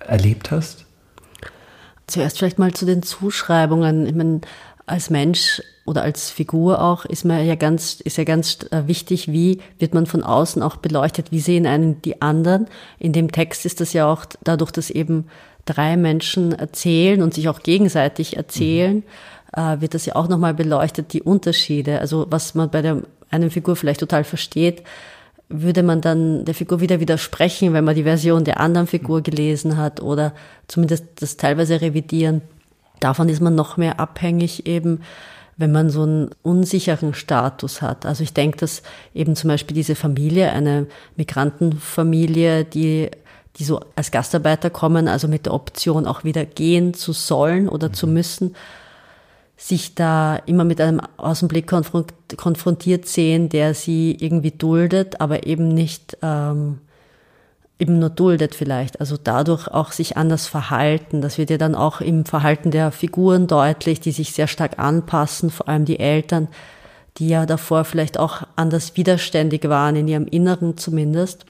erlebt 0.00 0.50
hast? 0.50 0.84
Zuerst 2.06 2.38
vielleicht 2.38 2.58
mal 2.58 2.72
zu 2.72 2.86
den 2.86 3.02
Zuschreibungen. 3.02 4.06
Ich 4.06 4.14
meine, 4.14 4.40
als 4.86 5.10
Mensch 5.10 5.62
oder 5.84 6.02
als 6.02 6.30
Figur 6.30 6.82
auch 6.82 7.04
ist 7.04 7.24
man 7.24 7.46
ja 7.46 7.54
ganz, 7.54 8.00
ist 8.00 8.18
ja 8.18 8.24
ganz 8.24 8.58
äh, 8.70 8.86
wichtig, 8.86 9.30
wie 9.30 9.60
wird 9.78 9.94
man 9.94 10.06
von 10.06 10.22
außen 10.22 10.62
auch 10.62 10.76
beleuchtet, 10.76 11.30
wie 11.30 11.40
sehen 11.40 11.66
einen 11.66 12.02
die 12.02 12.20
anderen. 12.20 12.66
In 12.98 13.12
dem 13.12 13.30
Text 13.32 13.64
ist 13.64 13.80
das 13.80 13.92
ja 13.92 14.10
auch 14.10 14.24
dadurch, 14.42 14.70
dass 14.70 14.90
eben 14.90 15.26
drei 15.64 15.96
Menschen 15.96 16.52
erzählen 16.52 17.22
und 17.22 17.34
sich 17.34 17.48
auch 17.48 17.62
gegenseitig 17.62 18.36
erzählen, 18.36 18.96
mhm. 18.96 19.62
äh, 19.62 19.80
wird 19.80 19.94
das 19.94 20.06
ja 20.06 20.16
auch 20.16 20.28
nochmal 20.28 20.54
beleuchtet, 20.54 21.12
die 21.12 21.22
Unterschiede. 21.22 22.00
Also 22.00 22.26
was 22.30 22.54
man 22.54 22.70
bei 22.70 22.82
der 22.82 23.02
einen 23.30 23.50
Figur 23.50 23.76
vielleicht 23.76 24.00
total 24.00 24.24
versteht, 24.24 24.82
würde 25.48 25.82
man 25.82 26.00
dann 26.00 26.44
der 26.44 26.54
Figur 26.54 26.80
wieder 26.80 27.00
widersprechen, 27.00 27.72
wenn 27.72 27.84
man 27.84 27.94
die 27.94 28.02
Version 28.02 28.44
der 28.44 28.60
anderen 28.60 28.86
Figur 28.86 29.22
gelesen 29.22 29.76
hat 29.76 30.00
oder 30.00 30.34
zumindest 30.66 31.04
das 31.16 31.36
teilweise 31.36 31.80
revidieren. 31.80 32.42
Davon 33.00 33.28
ist 33.28 33.40
man 33.40 33.54
noch 33.54 33.76
mehr 33.76 33.98
abhängig 34.00 34.66
eben, 34.66 35.00
wenn 35.56 35.72
man 35.72 35.90
so 35.90 36.02
einen 36.02 36.30
unsicheren 36.42 37.14
Status 37.14 37.82
hat. 37.82 38.06
Also 38.06 38.22
ich 38.22 38.32
denke, 38.32 38.58
dass 38.58 38.82
eben 39.14 39.36
zum 39.36 39.48
Beispiel 39.48 39.74
diese 39.74 39.94
Familie, 39.94 40.52
eine 40.52 40.86
Migrantenfamilie, 41.16 42.64
die, 42.64 43.10
die 43.56 43.64
so 43.64 43.80
als 43.96 44.10
Gastarbeiter 44.10 44.70
kommen, 44.70 45.08
also 45.08 45.28
mit 45.28 45.46
der 45.46 45.54
Option 45.54 46.06
auch 46.06 46.24
wieder 46.24 46.44
gehen 46.44 46.94
zu 46.94 47.12
sollen 47.12 47.68
oder 47.68 47.92
zu 47.92 48.06
mhm. 48.06 48.12
müssen, 48.12 48.56
sich 49.60 49.96
da 49.96 50.36
immer 50.46 50.62
mit 50.62 50.80
einem 50.80 51.00
Außenblick 51.16 51.66
konfrontiert 51.66 53.06
sehen, 53.06 53.48
der 53.48 53.74
sie 53.74 54.16
irgendwie 54.18 54.52
duldet, 54.52 55.20
aber 55.20 55.46
eben 55.46 55.74
nicht 55.74 56.16
ähm, 56.22 56.78
eben 57.80 57.98
nur 57.98 58.10
duldet 58.10 58.54
vielleicht. 58.54 59.00
Also 59.00 59.16
dadurch 59.22 59.66
auch 59.66 59.90
sich 59.90 60.16
anders 60.16 60.46
verhalten. 60.46 61.20
Das 61.20 61.38
wird 61.38 61.50
ja 61.50 61.58
dann 61.58 61.74
auch 61.74 62.00
im 62.00 62.24
Verhalten 62.24 62.70
der 62.70 62.92
Figuren 62.92 63.48
deutlich, 63.48 64.00
die 64.00 64.12
sich 64.12 64.32
sehr 64.32 64.46
stark 64.46 64.78
anpassen, 64.78 65.50
vor 65.50 65.68
allem 65.68 65.84
die 65.84 65.98
Eltern, 65.98 66.46
die 67.16 67.28
ja 67.28 67.44
davor 67.44 67.84
vielleicht 67.84 68.16
auch 68.16 68.42
anders 68.54 68.96
widerständig 68.96 69.68
waren, 69.68 69.96
in 69.96 70.06
ihrem 70.06 70.26
Inneren 70.28 70.76
zumindest. 70.76 71.46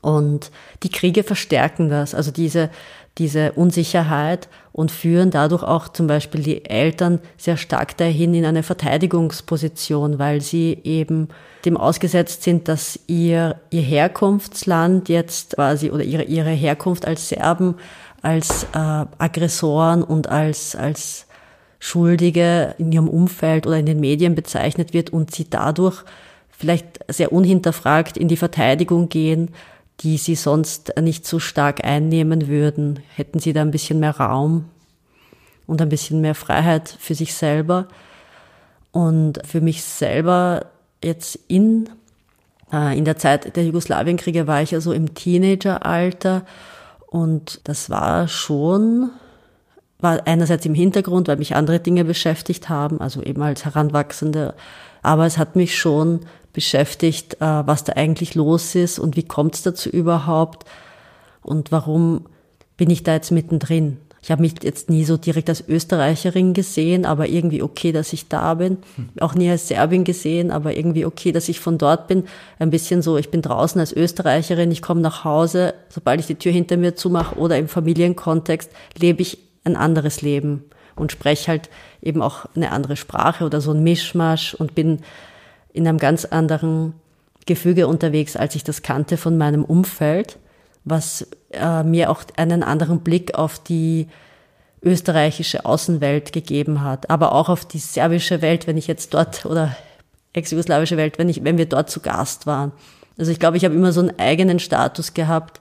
Und 0.00 0.52
die 0.84 0.90
Kriege 0.90 1.24
verstärken 1.24 1.88
das, 1.88 2.14
also 2.14 2.30
diese, 2.30 2.70
diese 3.18 3.52
Unsicherheit 3.52 4.48
und 4.72 4.90
führen 4.90 5.30
dadurch 5.30 5.62
auch 5.62 5.88
zum 5.88 6.06
Beispiel 6.06 6.42
die 6.42 6.64
Eltern 6.66 7.20
sehr 7.38 7.56
stark 7.56 7.96
dahin 7.96 8.34
in 8.34 8.44
eine 8.44 8.62
Verteidigungsposition, 8.62 10.18
weil 10.18 10.42
sie 10.42 10.78
eben 10.84 11.28
dem 11.64 11.78
ausgesetzt 11.78 12.42
sind, 12.42 12.68
dass 12.68 13.00
ihr, 13.06 13.56
ihr 13.70 13.82
Herkunftsland 13.82 15.08
jetzt 15.08 15.54
quasi 15.54 15.90
oder 15.90 16.04
ihre, 16.04 16.24
ihre 16.24 16.50
Herkunft 16.50 17.06
als 17.06 17.28
Serben 17.30 17.76
als 18.22 18.64
äh, 18.74 19.04
Aggressoren 19.18 20.02
und 20.02 20.28
als, 20.28 20.74
als 20.74 21.26
Schuldige 21.78 22.74
in 22.78 22.90
ihrem 22.90 23.08
Umfeld 23.08 23.66
oder 23.66 23.78
in 23.78 23.86
den 23.86 24.00
Medien 24.00 24.34
bezeichnet 24.34 24.92
wird 24.92 25.10
und 25.10 25.34
sie 25.34 25.48
dadurch 25.48 26.02
vielleicht 26.50 26.98
sehr 27.08 27.32
unhinterfragt 27.32 28.16
in 28.16 28.28
die 28.28 28.36
Verteidigung 28.36 29.08
gehen, 29.08 29.50
die 30.00 30.18
sie 30.18 30.34
sonst 30.34 30.92
nicht 31.00 31.26
so 31.26 31.38
stark 31.38 31.84
einnehmen 31.84 32.48
würden. 32.48 33.00
Hätten 33.14 33.38
sie 33.38 33.52
da 33.52 33.62
ein 33.62 33.70
bisschen 33.70 34.00
mehr 34.00 34.16
Raum 34.16 34.66
und 35.66 35.80
ein 35.80 35.88
bisschen 35.88 36.20
mehr 36.20 36.34
Freiheit 36.34 36.96
für 36.98 37.14
sich 37.14 37.34
selber. 37.34 37.88
Und 38.92 39.40
für 39.46 39.60
mich 39.60 39.82
selber 39.82 40.66
jetzt 41.02 41.38
in, 41.48 41.88
äh, 42.72 42.96
in 42.96 43.04
der 43.04 43.16
Zeit 43.16 43.56
der 43.56 43.64
Jugoslawienkriege 43.64 44.46
war 44.46 44.62
ich 44.62 44.74
also 44.74 44.92
im 44.92 45.14
Teenageralter 45.14 46.44
und 47.06 47.60
das 47.64 47.88
war 47.90 48.28
schon, 48.28 49.10
war 50.00 50.26
einerseits 50.26 50.66
im 50.66 50.74
Hintergrund, 50.74 51.28
weil 51.28 51.36
mich 51.36 51.54
andere 51.54 51.80
Dinge 51.80 52.04
beschäftigt 52.04 52.68
haben, 52.68 53.00
also 53.00 53.22
eben 53.22 53.42
als 53.42 53.64
Heranwachsende, 53.64 54.54
aber 55.02 55.26
es 55.26 55.38
hat 55.38 55.56
mich 55.56 55.78
schon 55.78 56.20
beschäftigt, 56.56 57.34
äh, 57.34 57.66
was 57.66 57.84
da 57.84 57.92
eigentlich 57.92 58.34
los 58.34 58.74
ist 58.74 58.98
und 58.98 59.14
wie 59.14 59.22
kommt 59.22 59.54
es 59.56 59.62
dazu 59.62 59.90
überhaupt 59.90 60.66
und 61.42 61.70
warum 61.70 62.24
bin 62.78 62.88
ich 62.88 63.02
da 63.02 63.12
jetzt 63.12 63.30
mittendrin. 63.30 63.98
Ich 64.22 64.30
habe 64.30 64.40
mich 64.40 64.54
jetzt 64.62 64.88
nie 64.88 65.04
so 65.04 65.18
direkt 65.18 65.50
als 65.50 65.68
Österreicherin 65.68 66.54
gesehen, 66.54 67.04
aber 67.04 67.28
irgendwie 67.28 67.62
okay, 67.62 67.92
dass 67.92 68.14
ich 68.14 68.28
da 68.28 68.54
bin. 68.54 68.78
Auch 69.20 69.34
nie 69.34 69.50
als 69.50 69.68
Serbin 69.68 70.02
gesehen, 70.02 70.50
aber 70.50 70.76
irgendwie 70.76 71.04
okay, 71.04 71.30
dass 71.30 71.50
ich 71.50 71.60
von 71.60 71.76
dort 71.76 72.08
bin. 72.08 72.24
Ein 72.58 72.70
bisschen 72.70 73.02
so, 73.02 73.18
ich 73.18 73.30
bin 73.30 73.42
draußen 73.42 73.78
als 73.78 73.92
Österreicherin, 73.92 74.72
ich 74.72 74.80
komme 74.80 75.02
nach 75.02 75.24
Hause, 75.24 75.74
sobald 75.90 76.20
ich 76.20 76.26
die 76.26 76.34
Tür 76.36 76.52
hinter 76.52 76.78
mir 76.78 76.96
zumache 76.96 77.36
oder 77.36 77.58
im 77.58 77.68
Familienkontext 77.68 78.70
lebe 78.98 79.20
ich 79.20 79.38
ein 79.64 79.76
anderes 79.76 80.22
Leben 80.22 80.64
und 80.96 81.12
spreche 81.12 81.48
halt 81.48 81.68
eben 82.00 82.22
auch 82.22 82.46
eine 82.56 82.72
andere 82.72 82.96
Sprache 82.96 83.44
oder 83.44 83.60
so 83.60 83.72
ein 83.72 83.84
Mischmasch 83.84 84.54
und 84.54 84.74
bin 84.74 85.00
in 85.76 85.86
einem 85.86 85.98
ganz 85.98 86.24
anderen 86.24 86.94
Gefüge 87.44 87.86
unterwegs, 87.86 88.34
als 88.34 88.54
ich 88.54 88.64
das 88.64 88.82
kannte 88.82 89.16
von 89.16 89.38
meinem 89.38 89.64
Umfeld, 89.64 90.38
was 90.84 91.28
äh, 91.52 91.82
mir 91.82 92.10
auch 92.10 92.22
einen 92.36 92.62
anderen 92.62 93.00
Blick 93.00 93.34
auf 93.34 93.58
die 93.58 94.08
österreichische 94.82 95.64
Außenwelt 95.64 96.32
gegeben 96.32 96.82
hat, 96.82 97.10
aber 97.10 97.32
auch 97.32 97.48
auf 97.48 97.64
die 97.64 97.78
serbische 97.78 98.42
Welt, 98.42 98.66
wenn 98.66 98.76
ich 98.76 98.86
jetzt 98.86 99.14
dort 99.14 99.44
oder 99.46 99.76
ex-jugoslawische 100.32 100.96
Welt, 100.96 101.18
wenn 101.18 101.28
ich, 101.28 101.44
wenn 101.44 101.58
wir 101.58 101.66
dort 101.66 101.90
zu 101.90 102.00
Gast 102.00 102.46
waren. 102.46 102.72
Also 103.18 103.32
ich 103.32 103.38
glaube, 103.38 103.56
ich 103.56 103.64
habe 103.64 103.74
immer 103.74 103.92
so 103.92 104.00
einen 104.00 104.18
eigenen 104.18 104.58
Status 104.58 105.14
gehabt 105.14 105.60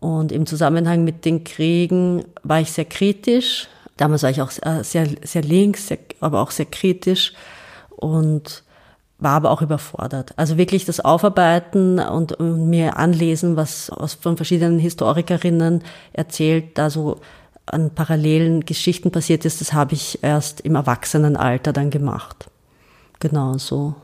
und 0.00 0.32
im 0.32 0.46
Zusammenhang 0.46 1.04
mit 1.04 1.24
den 1.24 1.44
Kriegen 1.44 2.24
war 2.42 2.60
ich 2.60 2.72
sehr 2.72 2.86
kritisch. 2.86 3.68
Damals 3.96 4.22
war 4.22 4.30
ich 4.30 4.40
auch 4.40 4.50
sehr, 4.50 5.06
sehr 5.22 5.42
links, 5.42 5.88
sehr, 5.88 5.98
aber 6.20 6.40
auch 6.40 6.50
sehr 6.50 6.66
kritisch 6.66 7.34
und 7.90 8.62
war 9.18 9.32
aber 9.32 9.50
auch 9.50 9.62
überfordert. 9.62 10.32
Also 10.36 10.56
wirklich 10.56 10.84
das 10.84 11.00
Aufarbeiten 11.00 11.98
und, 11.98 12.38
mir 12.40 12.96
anlesen, 12.96 13.56
was 13.56 13.90
aus, 13.90 14.14
von 14.14 14.36
verschiedenen 14.36 14.78
Historikerinnen 14.78 15.82
erzählt, 16.12 16.78
da 16.78 16.88
so 16.88 17.20
an 17.66 17.90
parallelen 17.90 18.64
Geschichten 18.64 19.10
passiert 19.10 19.44
ist, 19.44 19.60
das 19.60 19.72
habe 19.72 19.94
ich 19.94 20.22
erst 20.22 20.60
im 20.60 20.74
Erwachsenenalter 20.74 21.72
dann 21.72 21.90
gemacht. 21.90 22.48
Genau 23.18 23.58
so. 23.58 23.94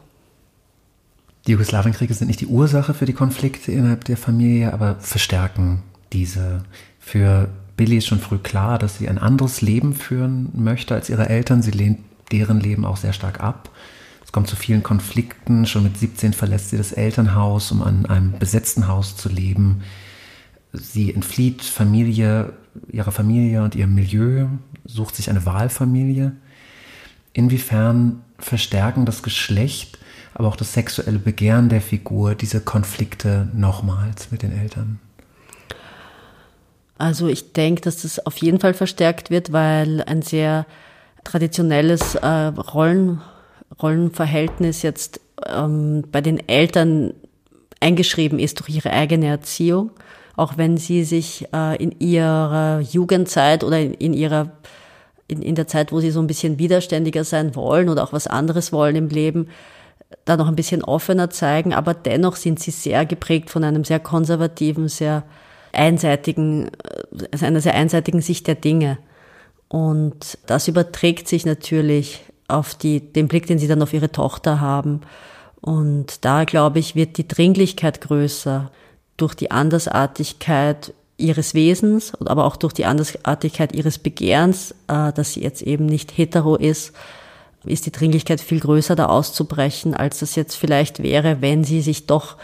Die 1.46 1.52
Jugoslawienkriege 1.52 2.12
sind 2.14 2.28
nicht 2.28 2.40
die 2.40 2.46
Ursache 2.46 2.94
für 2.94 3.06
die 3.06 3.12
Konflikte 3.12 3.70
innerhalb 3.70 4.04
der 4.04 4.16
Familie, 4.16 4.72
aber 4.72 4.96
verstärken 4.96 5.82
diese. 6.12 6.64
Für 6.98 7.48
Billy 7.76 7.98
ist 7.98 8.06
schon 8.06 8.20
früh 8.20 8.38
klar, 8.38 8.78
dass 8.78 8.98
sie 8.98 9.08
ein 9.08 9.18
anderes 9.18 9.60
Leben 9.60 9.94
führen 9.94 10.50
möchte 10.54 10.94
als 10.94 11.10
ihre 11.10 11.28
Eltern. 11.28 11.62
Sie 11.62 11.70
lehnt 11.70 12.00
deren 12.32 12.60
Leben 12.60 12.84
auch 12.84 12.96
sehr 12.96 13.12
stark 13.12 13.40
ab. 13.40 13.70
Kommt 14.34 14.48
zu 14.48 14.56
vielen 14.56 14.82
Konflikten. 14.82 15.64
Schon 15.64 15.84
mit 15.84 15.96
17 15.96 16.32
verlässt 16.32 16.70
sie 16.70 16.76
das 16.76 16.90
Elternhaus, 16.90 17.70
um 17.70 17.84
an 17.84 18.04
einem 18.06 18.36
besetzten 18.36 18.88
Haus 18.88 19.16
zu 19.16 19.28
leben. 19.28 19.84
Sie 20.72 21.14
entflieht 21.14 21.62
Familie, 21.62 22.52
ihrer 22.90 23.12
Familie 23.12 23.62
und 23.62 23.76
ihrem 23.76 23.94
Milieu, 23.94 24.46
sucht 24.84 25.14
sich 25.14 25.30
eine 25.30 25.46
Wahlfamilie. 25.46 26.32
Inwiefern 27.32 28.22
verstärken 28.40 29.06
das 29.06 29.22
Geschlecht, 29.22 30.00
aber 30.34 30.48
auch 30.48 30.56
das 30.56 30.72
sexuelle 30.72 31.20
Begehren 31.20 31.68
der 31.68 31.80
Figur 31.80 32.34
diese 32.34 32.60
Konflikte 32.60 33.48
nochmals 33.54 34.32
mit 34.32 34.42
den 34.42 34.50
Eltern? 34.50 34.98
Also 36.98 37.28
ich 37.28 37.52
denke, 37.52 37.82
dass 37.82 38.02
das 38.02 38.26
auf 38.26 38.36
jeden 38.38 38.58
Fall 38.58 38.74
verstärkt 38.74 39.30
wird, 39.30 39.52
weil 39.52 40.02
ein 40.02 40.22
sehr 40.22 40.66
traditionelles 41.22 42.16
äh, 42.16 42.26
Rollen, 42.26 43.20
Rollenverhältnis 43.82 44.82
jetzt 44.82 45.20
ähm, 45.46 46.04
bei 46.10 46.20
den 46.20 46.48
Eltern 46.48 47.14
eingeschrieben 47.80 48.38
ist 48.38 48.60
durch 48.60 48.70
ihre 48.70 48.90
eigene 48.90 49.26
Erziehung. 49.26 49.90
Auch 50.36 50.56
wenn 50.56 50.76
sie 50.76 51.04
sich 51.04 51.46
äh, 51.54 51.76
in 51.82 51.92
ihrer 52.00 52.80
Jugendzeit 52.80 53.62
oder 53.62 53.78
in, 53.78 53.94
in 53.94 54.14
ihrer 54.14 54.52
in, 55.28 55.42
in 55.42 55.54
der 55.54 55.66
Zeit, 55.66 55.92
wo 55.92 56.00
sie 56.00 56.10
so 56.10 56.20
ein 56.20 56.26
bisschen 56.26 56.58
widerständiger 56.58 57.24
sein 57.24 57.54
wollen 57.54 57.88
oder 57.88 58.04
auch 58.04 58.12
was 58.12 58.26
anderes 58.26 58.72
wollen 58.72 58.96
im 58.96 59.08
Leben, 59.08 59.48
da 60.24 60.36
noch 60.36 60.48
ein 60.48 60.56
bisschen 60.56 60.84
offener 60.84 61.30
zeigen, 61.30 61.72
aber 61.72 61.94
dennoch 61.94 62.36
sind 62.36 62.60
sie 62.60 62.70
sehr 62.70 63.06
geprägt 63.06 63.50
von 63.50 63.64
einem 63.64 63.84
sehr 63.84 64.00
konservativen, 64.00 64.88
sehr 64.88 65.24
einseitigen, 65.72 66.70
also 67.32 67.46
einer 67.46 67.60
sehr 67.60 67.74
einseitigen 67.74 68.20
Sicht 68.20 68.46
der 68.46 68.54
Dinge. 68.54 68.98
Und 69.68 70.38
das 70.46 70.68
überträgt 70.68 71.26
sich 71.26 71.46
natürlich 71.46 72.20
auf 72.48 72.74
die, 72.74 73.00
den 73.00 73.28
Blick, 73.28 73.46
den 73.46 73.58
sie 73.58 73.68
dann 73.68 73.82
auf 73.82 73.92
ihre 73.92 74.12
Tochter 74.12 74.60
haben. 74.60 75.00
Und 75.60 76.24
da, 76.24 76.44
glaube 76.44 76.78
ich, 76.78 76.94
wird 76.94 77.16
die 77.16 77.26
Dringlichkeit 77.26 78.00
größer 78.00 78.70
durch 79.16 79.34
die 79.34 79.50
Andersartigkeit 79.50 80.92
ihres 81.16 81.54
Wesens, 81.54 82.12
aber 82.20 82.44
auch 82.44 82.56
durch 82.56 82.72
die 82.72 82.84
Andersartigkeit 82.84 83.74
ihres 83.74 83.98
Begehrens, 83.98 84.72
äh, 84.88 85.12
dass 85.12 85.34
sie 85.34 85.42
jetzt 85.42 85.62
eben 85.62 85.86
nicht 85.86 86.16
hetero 86.16 86.56
ist, 86.56 86.92
ist 87.64 87.86
die 87.86 87.92
Dringlichkeit 87.92 88.40
viel 88.40 88.60
größer, 88.60 88.94
da 88.94 89.06
auszubrechen, 89.06 89.94
als 89.94 90.18
das 90.18 90.34
jetzt 90.34 90.54
vielleicht 90.54 91.02
wäre, 91.02 91.40
wenn 91.40 91.64
sie 91.64 91.80
sich 91.80 92.06
doch 92.06 92.36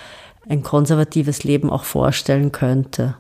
ein 0.49 0.63
konservatives 0.63 1.45
Leben 1.45 1.69
auch 1.69 1.85
vorstellen 1.85 2.53
könnte. 2.53 3.17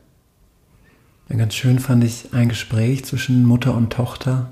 Ganz 1.28 1.54
schön 1.54 1.78
fand 1.78 2.02
ich 2.02 2.32
ein 2.32 2.48
Gespräch 2.48 3.04
zwischen 3.04 3.44
Mutter 3.44 3.74
und 3.74 3.92
Tochter, 3.92 4.50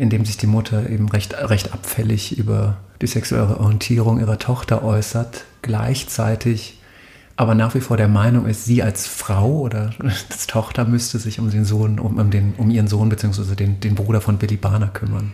in 0.00 0.08
dem 0.08 0.24
sich 0.24 0.38
die 0.38 0.46
Mutter 0.46 0.88
eben 0.88 1.10
recht, 1.10 1.34
recht 1.34 1.74
abfällig 1.74 2.38
über 2.38 2.78
die 3.02 3.06
sexuelle 3.06 3.60
Orientierung 3.60 4.18
ihrer 4.18 4.38
Tochter 4.38 4.82
äußert, 4.82 5.44
gleichzeitig 5.60 6.78
aber 7.36 7.54
nach 7.54 7.74
wie 7.74 7.80
vor 7.80 7.96
der 7.96 8.08
Meinung 8.08 8.46
ist, 8.46 8.64
sie 8.64 8.82
als 8.82 9.06
Frau 9.06 9.60
oder 9.60 9.90
als 9.98 10.46
Tochter 10.46 10.86
müsste 10.86 11.18
sich 11.18 11.38
um 11.38 11.50
den 11.50 11.66
Sohn, 11.66 11.98
um, 11.98 12.18
um, 12.18 12.30
den, 12.30 12.54
um 12.56 12.70
ihren 12.70 12.88
Sohn 12.88 13.10
bzw. 13.10 13.54
Den, 13.54 13.80
den 13.80 13.94
Bruder 13.94 14.22
von 14.22 14.38
Billy 14.38 14.56
Barner 14.56 14.88
kümmern. 14.88 15.32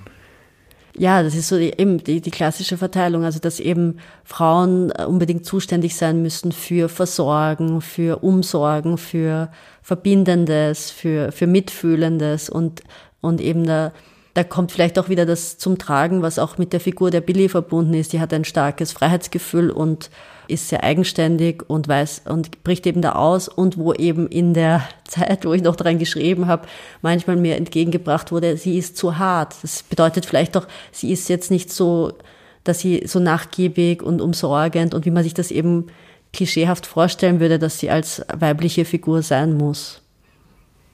Ja, 0.98 1.22
das 1.22 1.36
ist 1.36 1.48
so 1.48 1.58
die, 1.58 1.72
eben 1.78 2.02
die, 2.02 2.20
die 2.20 2.30
klassische 2.30 2.76
Verteilung, 2.76 3.24
also 3.24 3.38
dass 3.38 3.60
eben 3.60 3.98
Frauen 4.24 4.90
äh, 4.90 5.04
unbedingt 5.04 5.44
zuständig 5.46 5.94
sein 5.94 6.22
müssen 6.22 6.50
für 6.50 6.88
Versorgen, 6.88 7.80
für 7.82 8.22
Umsorgen, 8.24 8.98
für 8.98 9.50
Verbindendes, 9.82 10.90
für, 10.90 11.30
für 11.30 11.46
Mitfühlendes 11.46 12.48
und, 12.48 12.82
und 13.20 13.40
eben 13.40 13.64
da, 13.64 13.92
da 14.37 14.45
kommt 14.45 14.70
vielleicht 14.70 14.99
auch 14.99 15.09
wieder 15.09 15.24
das 15.24 15.57
zum 15.57 15.78
Tragen, 15.78 16.20
was 16.20 16.39
auch 16.39 16.59
mit 16.59 16.74
der 16.74 16.80
Figur 16.80 17.11
der 17.11 17.22
Billy 17.22 17.49
verbunden 17.49 17.95
ist. 17.95 18.12
Die 18.12 18.20
hat 18.20 18.34
ein 18.34 18.45
starkes 18.45 18.93
Freiheitsgefühl 18.93 19.70
und 19.70 20.11
ist 20.47 20.68
sehr 20.68 20.84
eigenständig 20.84 21.62
und 21.68 21.89
weiß 21.89 22.24
und 22.26 22.62
bricht 22.62 22.87
eben 22.87 23.01
da 23.01 23.12
aus 23.12 23.49
und 23.49 23.78
wo 23.78 23.95
eben 23.95 24.28
in 24.28 24.53
der 24.53 24.87
Zeit, 25.09 25.47
wo 25.47 25.55
ich 25.55 25.62
noch 25.62 25.74
daran 25.74 25.99
geschrieben 25.99 26.49
habe, 26.49 26.68
manchmal 27.01 27.37
mir 27.37 27.57
entgegengebracht 27.57 28.30
wurde, 28.30 28.59
sie 28.59 28.76
ist 28.76 28.99
zu 28.99 29.16
hart. 29.16 29.55
Das 29.62 29.82
bedeutet 29.82 30.26
vielleicht 30.26 30.55
doch, 30.55 30.68
sie 30.93 31.12
ist 31.12 31.30
jetzt 31.30 31.51
nicht 31.51 31.72
so, 31.72 32.12
dass 32.62 32.80
sie 32.80 33.05
so 33.07 33.20
nachgiebig 33.20 34.03
und 34.03 34.20
umsorgend 34.20 34.93
und 34.93 35.07
wie 35.07 35.11
man 35.11 35.24
sich 35.24 35.32
das 35.32 35.51
eben 35.51 35.87
klischeehaft 36.34 36.84
vorstellen 36.84 37.41
würde, 37.41 37.59
dass 37.59 37.78
sie 37.78 37.89
als 37.89 38.22
weibliche 38.39 38.84
Figur 38.84 39.22
sein 39.22 39.57
muss. 39.57 40.03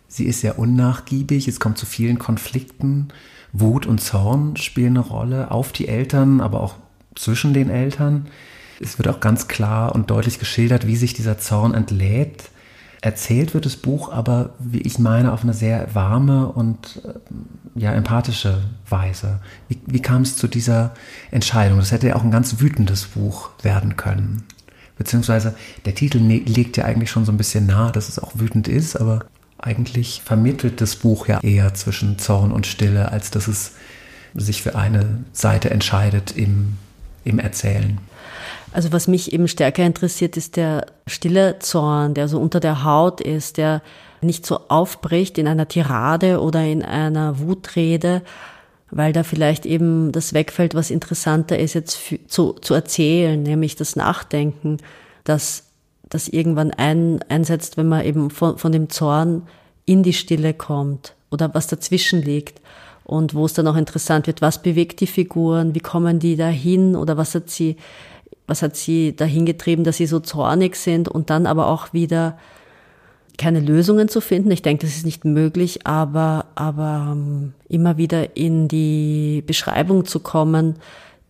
Sie 0.07 0.26
ist 0.26 0.43
sehr 0.43 0.61
unnachgiebig, 0.61 1.49
es 1.49 1.59
kommt 1.59 1.78
zu 1.78 1.86
vielen 1.86 2.20
Konflikten. 2.20 3.09
Wut 3.53 3.86
und 3.86 4.00
Zorn 4.00 4.57
spielen 4.57 4.96
eine 4.96 5.07
Rolle 5.07 5.50
auf 5.50 5.72
die 5.72 5.88
Eltern, 5.88 6.40
aber 6.40 6.61
auch 6.61 6.74
zwischen 7.14 7.53
den 7.53 7.70
Eltern. 7.70 8.26
Es 8.80 8.98
wird 8.98 9.09
auch 9.09 9.20
ganz 9.20 9.48
klar 9.48 9.94
und 9.94 10.11
deutlich 10.11 10.38
geschildert, 10.38 10.86
wie 10.86 10.96
sich 10.96 11.14
dieser 11.14 11.38
Zorn 11.38 11.74
entlädt. 11.74 12.50
Erzählt 13.00 13.53
wird 13.53 13.66
das 13.66 13.76
Buch 13.76 14.12
aber, 14.12 14.50
wie 14.59 14.80
ich 14.80 14.98
meine, 14.98 15.32
auf 15.32 15.42
eine 15.42 15.55
sehr 15.55 15.94
warme 15.94 16.48
und 16.48 17.03
äh, 17.05 17.80
ja, 17.80 17.92
empathische 17.92 18.62
Weise. 18.88 19.40
Wie, 19.68 19.78
wie 19.86 20.00
kam 20.00 20.22
es 20.22 20.36
zu 20.36 20.46
dieser 20.46 20.94
Entscheidung? 21.30 21.78
Das 21.78 21.90
hätte 21.90 22.09
ja 22.09 22.16
auch 22.16 22.22
ein 22.22 22.30
ganz 22.30 22.61
wütendes 22.61 23.07
Buch 23.07 23.50
werden 23.62 23.96
können. 23.96 24.44
Beziehungsweise 24.96 25.55
der 25.84 25.96
Titel 25.96 26.20
ne-, 26.20 26.44
legt 26.46 26.76
ja 26.76 26.84
eigentlich 26.84 27.11
schon 27.11 27.24
so 27.24 27.32
ein 27.32 27.38
bisschen 27.38 27.66
nahe, 27.66 27.90
dass 27.90 28.09
es 28.09 28.20
auch 28.20 28.32
wütend 28.36 28.68
ist, 28.68 28.96
aber 28.96 29.24
eigentlich 29.62 30.22
vermittelt 30.24 30.80
das 30.80 30.96
Buch 30.96 31.28
ja 31.28 31.40
eher 31.40 31.72
zwischen 31.74 32.18
Zorn 32.18 32.52
und 32.52 32.66
Stille, 32.66 33.10
als 33.10 33.30
dass 33.30 33.48
es 33.48 33.72
sich 34.34 34.62
für 34.62 34.74
eine 34.74 35.24
Seite 35.32 35.70
entscheidet 35.70 36.36
im, 36.36 36.76
im 37.24 37.38
Erzählen. 37.38 37.98
Also 38.72 38.92
was 38.92 39.06
mich 39.06 39.32
eben 39.32 39.48
stärker 39.48 39.84
interessiert, 39.84 40.36
ist 40.36 40.56
der 40.56 40.86
stille 41.06 41.58
Zorn, 41.58 42.14
der 42.14 42.28
so 42.28 42.40
unter 42.40 42.58
der 42.58 42.84
Haut 42.84 43.20
ist, 43.20 43.58
der 43.58 43.82
nicht 44.22 44.46
so 44.46 44.60
aufbricht 44.68 45.38
in 45.38 45.46
einer 45.46 45.68
Tirade 45.68 46.40
oder 46.40 46.64
in 46.64 46.82
einer 46.82 47.38
Wutrede, 47.38 48.22
weil 48.90 49.12
da 49.12 49.24
vielleicht 49.24 49.66
eben 49.66 50.12
das 50.12 50.32
wegfällt, 50.32 50.74
was 50.74 50.90
interessanter 50.90 51.58
ist 51.58 51.74
jetzt 51.74 51.96
für, 51.96 52.24
zu, 52.26 52.54
zu 52.54 52.74
erzählen, 52.74 53.42
nämlich 53.42 53.76
das 53.76 53.96
Nachdenken, 53.96 54.78
das, 55.24 55.64
das 56.12 56.28
irgendwann 56.28 56.70
ein, 56.72 57.20
einsetzt, 57.28 57.76
wenn 57.76 57.88
man 57.88 58.04
eben 58.04 58.30
von, 58.30 58.58
von 58.58 58.72
dem 58.72 58.90
Zorn 58.90 59.42
in 59.86 60.02
die 60.02 60.12
Stille 60.12 60.54
kommt 60.54 61.14
oder 61.30 61.54
was 61.54 61.66
dazwischen 61.66 62.22
liegt 62.22 62.60
und 63.04 63.34
wo 63.34 63.46
es 63.46 63.54
dann 63.54 63.66
auch 63.66 63.76
interessant 63.76 64.26
wird, 64.26 64.42
was 64.42 64.62
bewegt 64.62 65.00
die 65.00 65.06
Figuren, 65.06 65.74
wie 65.74 65.80
kommen 65.80 66.18
die 66.18 66.36
dahin 66.36 66.96
oder 66.96 67.16
was 67.16 67.34
hat 67.34 67.50
sie 67.50 67.76
was 68.46 68.60
hat 68.60 68.76
sie 68.76 69.16
dahin 69.16 69.46
getrieben, 69.46 69.84
dass 69.84 69.96
sie 69.96 70.06
so 70.06 70.20
zornig 70.20 70.76
sind 70.76 71.08
und 71.08 71.30
dann 71.30 71.46
aber 71.46 71.68
auch 71.68 71.92
wieder 71.92 72.36
keine 73.38 73.60
Lösungen 73.60 74.08
zu 74.08 74.20
finden. 74.20 74.50
Ich 74.50 74.62
denke, 74.62 74.84
das 74.84 74.96
ist 74.96 75.06
nicht 75.06 75.24
möglich, 75.24 75.86
aber, 75.86 76.46
aber 76.54 77.12
ähm, 77.12 77.54
immer 77.68 77.96
wieder 77.96 78.36
in 78.36 78.68
die 78.68 79.42
Beschreibung 79.46 80.04
zu 80.04 80.20
kommen, 80.20 80.76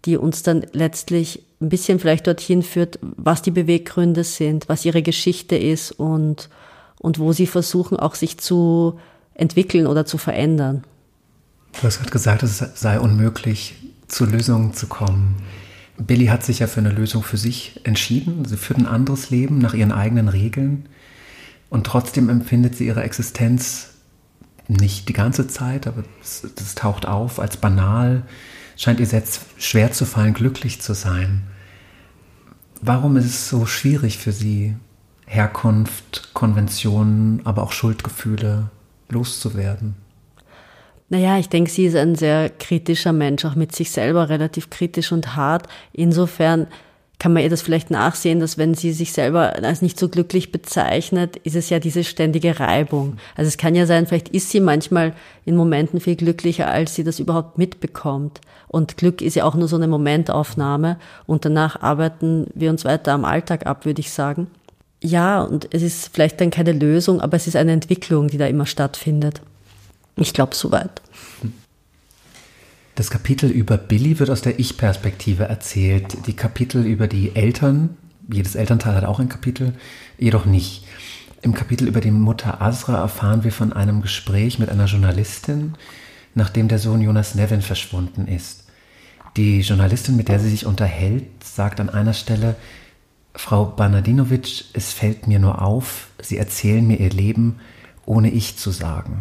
die 0.05 0.17
uns 0.17 0.43
dann 0.43 0.67
letztlich 0.73 1.45
ein 1.63 1.69
bisschen 1.69 1.99
vielleicht 1.99 2.27
dorthin 2.27 2.63
führt, 2.63 2.99
was 3.01 3.43
die 3.43 3.51
Beweggründe 3.51 4.25
sind, 4.25 4.69
was 4.69 4.85
ihre 4.85 5.03
Geschichte 5.03 5.57
ist 5.57 5.93
und, 5.93 6.49
und 6.99 7.19
wo 7.19 7.33
sie 7.33 7.47
versuchen, 7.47 7.99
auch 7.99 8.15
sich 8.15 8.39
zu 8.39 8.99
entwickeln 9.35 9.87
oder 9.87 10.05
zu 10.05 10.19
verändern. 10.19 10.85
Du 11.81 11.87
hast 11.87 11.99
gerade 11.99 12.11
gesagt, 12.11 12.43
es 12.43 12.59
sei 12.75 13.01
unmöglich, 13.01 13.75
zu 14.09 14.27
Lösungen 14.27 14.75
zu 14.75 14.87
kommen. 14.89 15.37
Billy 15.99 16.27
hat 16.27 16.45
sich 16.45 16.59
ja 16.59 16.67
für 16.67 16.81
eine 16.81 16.91
Lösung 16.91 17.23
für 17.23 17.37
sich 17.37 17.81
entschieden. 17.85 18.45
Sie 18.45 18.57
führt 18.57 18.79
ein 18.79 18.87
anderes 18.87 19.31
Leben 19.31 19.59
nach 19.59 19.75
ihren 19.75 19.93
eigenen 19.93 20.29
Regeln. 20.29 20.87
Und 21.71 21.87
trotzdem 21.87 22.29
empfindet 22.29 22.77
sie 22.77 22.87
ihre 22.87 23.03
Existenz 23.03 23.91
nicht 24.69 25.09
die 25.09 25.13
ganze 25.13 25.49
Zeit, 25.49 25.87
aber 25.87 26.05
das, 26.21 26.75
taucht 26.75 27.07
auf 27.07 27.39
als 27.39 27.57
banal. 27.57 28.23
Scheint 28.77 29.01
ihr 29.01 29.07
jetzt 29.07 29.43
schwer 29.59 29.93
zu 29.93 30.05
fallen, 30.05 30.35
glücklich 30.35 30.81
zu 30.81 30.95
sein. 30.95 31.43
Warum 32.81 33.17
ist 33.17 33.27
es 33.27 33.49
so 33.49 33.67
schwierig 33.67 34.19
für 34.19 34.33
sie, 34.33 34.75
Herkunft, 35.27 36.31
Konventionen, 36.35 37.41
aber 37.45 37.63
auch 37.63 37.73
Schuldgefühle 37.73 38.71
loszuwerden? 39.09 39.95
Naja, 41.09 41.39
ich 41.39 41.49
denke, 41.49 41.71
sie 41.71 41.85
ist 41.85 41.97
ein 41.97 42.15
sehr 42.15 42.49
kritischer 42.49 43.13
Mensch, 43.13 43.45
auch 43.45 43.55
mit 43.55 43.75
sich 43.75 43.91
selber 43.91 44.31
relativ 44.31 44.71
kritisch 44.71 45.13
und 45.13 45.37
hart. 45.37 45.69
Insofern 45.93 46.67
kann 47.23 47.35
man 47.35 47.45
ihr 47.45 47.51
das 47.51 47.63
vielleicht 47.63 47.93
nachsehen, 47.93 48.41
dass 48.41 48.59
wenn 48.59 48.75
sie 48.75 48.91
sich 48.91 49.13
selber 49.13 49.55
als 49.63 49.81
nicht 49.81 49.97
so 49.97 50.09
glücklich 50.09 50.51
bezeichnet, 50.51 51.37
ist 51.37 51.55
es 51.55 51.71
ja 51.71 51.79
diese 51.79 52.03
ständige 52.03 52.59
Reibung. 52.59 53.17
Also 53.37 53.47
es 53.47 53.59
kann 53.59 53.77
ja 53.77 53.87
sein, 53.87 54.09
vielleicht 54.09 54.31
ist 54.31 54.51
sie 54.51 54.59
manchmal 54.59 55.15
in 55.45 55.55
Momenten 55.55 56.01
viel 56.01 56.17
glücklicher, 56.17 56.67
als 56.67 56.97
sie 56.97 57.05
das 57.05 57.21
überhaupt 57.21 57.59
mitbekommt. 57.59 58.41
Und 58.67 58.97
Glück 58.97 59.23
ist 59.23 59.37
ja 59.37 59.45
auch 59.45 59.55
nur 59.55 59.69
so 59.69 59.77
eine 59.77 59.87
Momentaufnahme 59.87 60.99
und 61.25 61.45
danach 61.45 61.81
arbeiten 61.81 62.49
wir 62.55 62.71
uns 62.71 62.85
weiter 62.85 63.13
am 63.13 63.25
Alltag 63.25 63.69
ab, 63.69 63.85
würde 63.85 64.01
ich 64.01 64.11
sagen. 64.11 64.49
Ja, 65.01 65.43
und 65.43 65.73
es 65.73 65.83
ist 65.83 66.13
vielleicht 66.13 66.41
dann 66.41 66.51
keine 66.51 66.73
Lösung, 66.73 67.21
aber 67.21 67.37
es 67.37 67.47
ist 67.47 67.55
eine 67.55 67.71
Entwicklung, 67.71 68.27
die 68.27 68.39
da 68.39 68.49
immer 68.49 68.67
stattfindet. 68.67 69.43
Ich 70.17 70.35
glaube, 70.35 70.57
soweit. 70.57 71.01
Das 72.95 73.11
Kapitel 73.11 73.51
über 73.51 73.79
Billy 73.79 74.19
wird 74.19 74.29
aus 74.29 74.43
der 74.43 74.59
Ich-Perspektive 74.59 75.45
erzählt. 75.45 76.27
Die 76.27 76.37
Kapitel 76.37 76.85
über 76.85 77.07
die 77.09 77.35
Eltern, 77.35 77.97
jedes 78.31 78.55
Elternteil 78.55 78.95
hat 78.95 79.05
auch 79.05 79.19
ein 79.19 79.31
Kapitel, 79.31 79.73
jedoch 80.19 80.45
nicht. 80.45 80.85
Im 81.41 81.55
Kapitel 81.55 81.89
über 81.89 82.03
die 82.03 82.11
Mutter 82.11 82.61
Asra 82.61 83.01
erfahren 83.01 83.45
wir 83.45 83.53
von 83.53 83.73
einem 83.73 84.03
Gespräch 84.03 84.59
mit 84.59 84.69
einer 84.69 84.85
Journalistin, 84.85 85.73
nachdem 86.35 86.69
der 86.69 86.79
Sohn 86.79 87.01
Jonas 87.01 87.35
Nevin 87.35 87.63
verschwunden 87.63 88.29
ist. 88.29 88.67
Die 89.39 89.61
Journalistin, 89.61 90.17
mit 90.17 90.29
der 90.29 90.39
sie 90.39 90.51
sich 90.51 90.67
unterhält, 90.67 91.25
sagt 91.43 91.81
an 91.81 91.89
einer 91.89 92.13
Stelle, 92.13 92.57
Frau 93.35 93.65
Banadinovic, 93.65 94.67
es 94.75 94.93
fällt 94.93 95.27
mir 95.27 95.39
nur 95.39 95.63
auf, 95.63 96.09
Sie 96.21 96.37
erzählen 96.37 96.87
mir 96.87 97.01
Ihr 97.01 97.09
Leben, 97.09 97.59
ohne 98.05 98.31
ich 98.31 98.59
zu 98.59 98.71
sagen. 98.71 99.21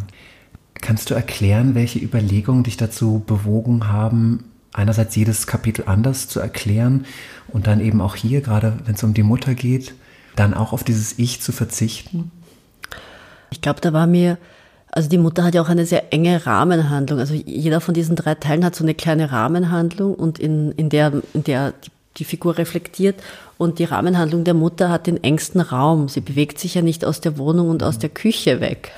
Kannst 0.82 1.10
du 1.10 1.14
erklären, 1.14 1.76
welche 1.76 2.00
Überlegungen 2.00 2.64
dich 2.64 2.76
dazu 2.76 3.24
bewogen 3.26 3.88
haben, 3.88 4.52
einerseits 4.74 5.16
jedes 5.16 5.48
Kapitel 5.48 5.84
anders 5.86 6.28
zu 6.28 6.40
erklären 6.40 7.06
und 7.48 7.68
dann 7.68 7.80
eben 7.80 8.02
auch 8.02 8.16
hier, 8.16 8.42
gerade 8.42 8.78
wenn 8.86 8.96
es 8.96 9.04
um 9.04 9.14
die 9.14 9.24
Mutter 9.24 9.54
geht, 9.54 9.94
dann 10.36 10.54
auch 10.54 10.74
auf 10.74 10.84
dieses 10.84 11.20
Ich 11.20 11.42
zu 11.42 11.52
verzichten? 11.52 12.32
Ich 13.52 13.62
glaube, 13.62 13.82
da 13.82 13.94
war 13.94 14.08
mir, 14.08 14.38
also 14.92 15.10
die 15.10 15.18
Mutter 15.18 15.44
hat 15.44 15.56
ja 15.56 15.62
auch 15.62 15.70
eine 15.70 15.86
sehr 15.86 16.14
enge 16.14 16.46
Rahmenhandlung. 16.46 17.20
Also 17.20 17.34
jeder 17.34 17.82
von 17.82 17.94
diesen 17.94 18.16
drei 18.16 18.36
Teilen 18.36 18.66
hat 18.66 18.76
so 18.76 18.84
eine 18.84 18.96
kleine 18.96 19.32
Rahmenhandlung 19.32 20.16
und 20.16 20.40
in, 20.40 20.72
in 20.72 20.90
der, 20.90 21.22
in 21.34 21.44
der 21.44 21.72
die, 21.72 21.92
die 22.18 22.24
Figur 22.26 22.58
reflektiert. 22.58 23.22
Und 23.58 23.78
die 23.78 23.84
Rahmenhandlung 23.84 24.44
der 24.44 24.54
Mutter 24.54 24.90
hat 24.90 25.06
den 25.06 25.24
engsten 25.24 25.62
Raum. 25.62 26.08
Sie 26.08 26.22
bewegt 26.22 26.60
sich 26.60 26.76
ja 26.76 26.82
nicht 26.82 27.06
aus 27.06 27.22
der 27.22 27.38
Wohnung 27.38 27.70
und 27.70 27.84
aus 27.84 28.00
der 28.00 28.10
Küche 28.10 28.62
weg. 28.62 28.92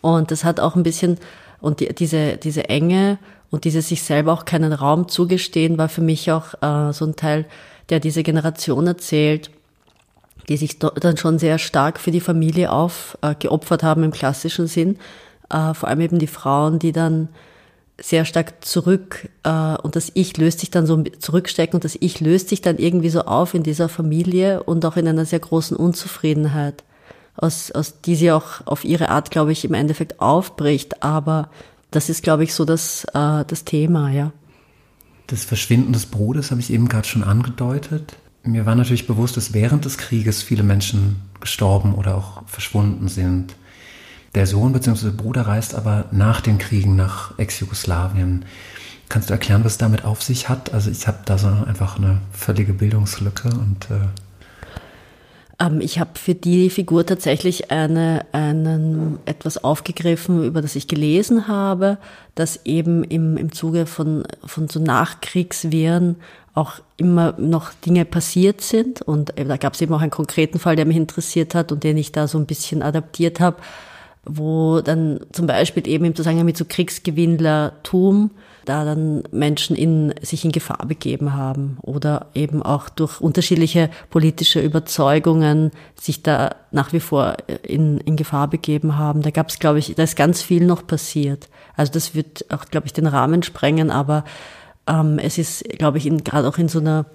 Und 0.00 0.30
das 0.30 0.44
hat 0.44 0.60
auch 0.60 0.76
ein 0.76 0.82
bisschen, 0.82 1.18
und 1.60 1.80
die, 1.80 1.94
diese, 1.94 2.36
diese 2.36 2.68
Enge 2.68 3.18
und 3.50 3.64
dieses 3.64 3.88
sich 3.88 4.02
selber 4.02 4.32
auch 4.32 4.44
keinen 4.44 4.72
Raum 4.72 5.08
zugestehen, 5.08 5.78
war 5.78 5.88
für 5.88 6.00
mich 6.00 6.30
auch 6.32 6.54
äh, 6.62 6.92
so 6.92 7.04
ein 7.04 7.16
Teil, 7.16 7.46
der 7.88 8.00
diese 8.00 8.22
Generation 8.22 8.86
erzählt, 8.86 9.50
die 10.48 10.56
sich 10.56 10.78
dann 10.78 11.16
schon 11.16 11.38
sehr 11.38 11.58
stark 11.58 11.98
für 11.98 12.10
die 12.10 12.20
Familie 12.20 12.70
aufgeopfert 12.72 13.82
äh, 13.82 13.86
haben 13.86 14.04
im 14.04 14.12
klassischen 14.12 14.66
Sinn. 14.66 14.98
Äh, 15.50 15.74
vor 15.74 15.88
allem 15.88 16.00
eben 16.00 16.18
die 16.18 16.26
Frauen, 16.26 16.78
die 16.78 16.92
dann 16.92 17.28
sehr 17.98 18.24
stark 18.24 18.64
zurück 18.64 19.28
äh, 19.42 19.76
und 19.78 19.96
das 19.96 20.10
Ich 20.14 20.36
löst 20.36 20.60
sich 20.60 20.70
dann 20.70 20.86
so 20.86 21.02
zurückstecken 21.02 21.76
und 21.76 21.84
das 21.84 21.96
Ich 21.98 22.20
löst 22.20 22.48
sich 22.50 22.60
dann 22.60 22.78
irgendwie 22.78 23.08
so 23.08 23.22
auf 23.22 23.54
in 23.54 23.62
dieser 23.62 23.88
Familie 23.88 24.62
und 24.62 24.84
auch 24.84 24.96
in 24.96 25.08
einer 25.08 25.24
sehr 25.24 25.40
großen 25.40 25.76
Unzufriedenheit 25.76 26.84
aus, 27.36 27.70
aus 27.70 28.00
die 28.00 28.16
sie 28.16 28.32
auch 28.32 28.66
auf 28.66 28.84
ihre 28.84 29.10
Art, 29.10 29.30
glaube 29.30 29.52
ich, 29.52 29.64
im 29.64 29.74
Endeffekt 29.74 30.20
aufbricht. 30.20 31.02
Aber 31.02 31.50
das 31.90 32.08
ist, 32.08 32.22
glaube 32.22 32.44
ich, 32.44 32.54
so 32.54 32.64
das, 32.64 33.04
äh, 33.14 33.44
das 33.44 33.64
Thema, 33.64 34.10
ja. 34.10 34.32
Das 35.26 35.44
Verschwinden 35.44 35.92
des 35.92 36.06
Bruders 36.06 36.50
habe 36.50 36.60
ich 36.60 36.72
eben 36.72 36.88
gerade 36.88 37.06
schon 37.06 37.24
angedeutet. 37.24 38.16
Mir 38.44 38.64
war 38.64 38.76
natürlich 38.76 39.08
bewusst, 39.08 39.36
dass 39.36 39.52
während 39.52 39.84
des 39.84 39.98
Krieges 39.98 40.42
viele 40.42 40.62
Menschen 40.62 41.16
gestorben 41.40 41.94
oder 41.94 42.16
auch 42.16 42.42
verschwunden 42.46 43.08
sind. 43.08 43.56
Der 44.36 44.46
Sohn 44.46 44.72
bzw. 44.72 45.10
Bruder 45.10 45.46
reist 45.46 45.74
aber 45.74 46.04
nach 46.12 46.40
den 46.40 46.58
Kriegen 46.58 46.94
nach 46.94 47.36
Ex-Jugoslawien. 47.38 48.44
Kannst 49.08 49.30
du 49.30 49.32
erklären, 49.32 49.64
was 49.64 49.78
damit 49.78 50.04
auf 50.04 50.22
sich 50.22 50.48
hat? 50.48 50.72
Also 50.72 50.90
ich 50.90 51.08
habe 51.08 51.18
da 51.24 51.38
so 51.38 51.48
einfach 51.48 51.96
eine 51.96 52.20
völlige 52.32 52.72
Bildungslücke 52.72 53.48
und 53.48 53.90
äh 53.90 54.25
ich 55.80 55.98
habe 55.98 56.18
für 56.18 56.34
die 56.34 56.68
Figur 56.68 57.06
tatsächlich 57.06 57.70
eine, 57.70 58.26
einen, 58.32 59.18
etwas 59.24 59.62
aufgegriffen, 59.62 60.44
über 60.44 60.60
das 60.60 60.76
ich 60.76 60.86
gelesen 60.86 61.48
habe, 61.48 61.96
dass 62.34 62.66
eben 62.66 63.04
im, 63.04 63.38
im 63.38 63.52
Zuge 63.52 63.86
von, 63.86 64.24
von 64.44 64.68
so 64.68 64.80
Nachkriegswirren 64.80 66.16
auch 66.52 66.74
immer 66.98 67.34
noch 67.38 67.72
Dinge 67.72 68.04
passiert 68.04 68.60
sind. 68.60 69.00
Und 69.00 69.38
äh, 69.38 69.44
da 69.46 69.56
gab 69.56 69.74
es 69.74 69.80
eben 69.80 69.94
auch 69.94 70.02
einen 70.02 70.10
konkreten 70.10 70.58
Fall, 70.58 70.76
der 70.76 70.84
mich 70.84 70.96
interessiert 70.96 71.54
hat 71.54 71.72
und 71.72 71.84
den 71.84 71.96
ich 71.96 72.12
da 72.12 72.28
so 72.28 72.38
ein 72.38 72.46
bisschen 72.46 72.82
adaptiert 72.82 73.40
habe, 73.40 73.56
wo 74.24 74.80
dann 74.80 75.20
zum 75.32 75.46
Beispiel 75.46 75.86
eben 75.88 76.04
im 76.04 76.14
Zusammenhang 76.14 76.46
mit 76.46 76.56
so 76.56 76.66
Kriegsgewinnlertum 76.66 78.30
da 78.66 78.84
dann 78.84 79.22
Menschen 79.30 79.74
in, 79.74 80.14
sich 80.20 80.44
in 80.44 80.52
Gefahr 80.52 80.84
begeben 80.86 81.34
haben 81.34 81.78
oder 81.82 82.26
eben 82.34 82.62
auch 82.62 82.88
durch 82.88 83.20
unterschiedliche 83.20 83.90
politische 84.10 84.60
Überzeugungen 84.60 85.70
sich 85.98 86.22
da 86.22 86.54
nach 86.72 86.92
wie 86.92 87.00
vor 87.00 87.36
in, 87.62 87.98
in 87.98 88.16
Gefahr 88.16 88.48
begeben 88.48 88.98
haben. 88.98 89.22
Da 89.22 89.30
gab 89.30 89.48
es, 89.48 89.58
glaube 89.58 89.78
ich, 89.78 89.94
da 89.94 90.02
ist 90.02 90.16
ganz 90.16 90.42
viel 90.42 90.66
noch 90.66 90.86
passiert. 90.86 91.48
Also 91.76 91.92
das 91.92 92.14
wird 92.14 92.44
auch, 92.52 92.66
glaube 92.66 92.86
ich, 92.86 92.92
den 92.92 93.06
Rahmen 93.06 93.42
sprengen, 93.42 93.90
aber 93.90 94.24
ähm, 94.86 95.18
es 95.18 95.38
ist, 95.38 95.64
glaube 95.78 95.98
ich, 95.98 96.10
gerade 96.24 96.48
auch 96.48 96.58
in 96.58 96.68
so 96.68 96.80
einer 96.80 97.06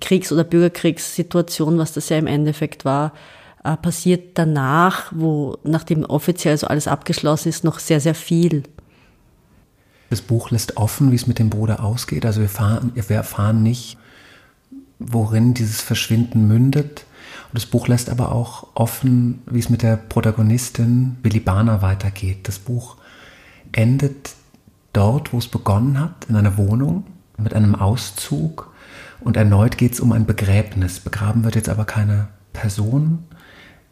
Kriegs- 0.00 0.32
oder 0.32 0.44
Bürgerkriegssituation, 0.44 1.78
was 1.78 1.92
das 1.92 2.08
ja 2.08 2.18
im 2.18 2.26
Endeffekt 2.26 2.84
war, 2.84 3.12
äh, 3.64 3.76
passiert 3.76 4.38
danach, 4.38 5.12
wo 5.14 5.58
nachdem 5.64 6.04
offiziell 6.04 6.56
so 6.56 6.66
alles 6.66 6.88
abgeschlossen 6.88 7.48
ist, 7.48 7.64
noch 7.64 7.78
sehr, 7.78 8.00
sehr 8.00 8.14
viel. 8.14 8.64
Das 10.10 10.20
Buch 10.20 10.50
lässt 10.50 10.76
offen, 10.76 11.10
wie 11.10 11.16
es 11.16 11.26
mit 11.26 11.38
dem 11.38 11.50
Bruder 11.50 11.82
ausgeht. 11.82 12.24
Also 12.24 12.40
wir, 12.40 12.48
fahren, 12.48 12.92
wir 12.94 13.16
erfahren 13.16 13.62
nicht, 13.62 13.98
worin 14.98 15.54
dieses 15.54 15.80
Verschwinden 15.82 16.46
mündet. 16.46 17.04
Und 17.48 17.54
das 17.54 17.66
Buch 17.66 17.88
lässt 17.88 18.08
aber 18.08 18.32
auch 18.32 18.68
offen, 18.74 19.42
wie 19.46 19.58
es 19.58 19.70
mit 19.70 19.82
der 19.82 19.96
Protagonistin 19.96 21.16
Bilibana 21.22 21.82
weitergeht. 21.82 22.48
Das 22.48 22.58
Buch 22.58 22.96
endet 23.72 24.34
dort, 24.92 25.32
wo 25.32 25.38
es 25.38 25.48
begonnen 25.48 26.00
hat, 26.00 26.26
in 26.28 26.36
einer 26.36 26.56
Wohnung 26.56 27.04
mit 27.36 27.54
einem 27.54 27.74
Auszug. 27.74 28.72
Und 29.20 29.36
erneut 29.36 29.76
geht 29.78 29.92
es 29.92 30.00
um 30.00 30.12
ein 30.12 30.26
Begräbnis. 30.26 31.00
Begraben 31.00 31.44
wird 31.44 31.56
jetzt 31.56 31.68
aber 31.68 31.84
keine 31.84 32.28
Person, 32.52 33.24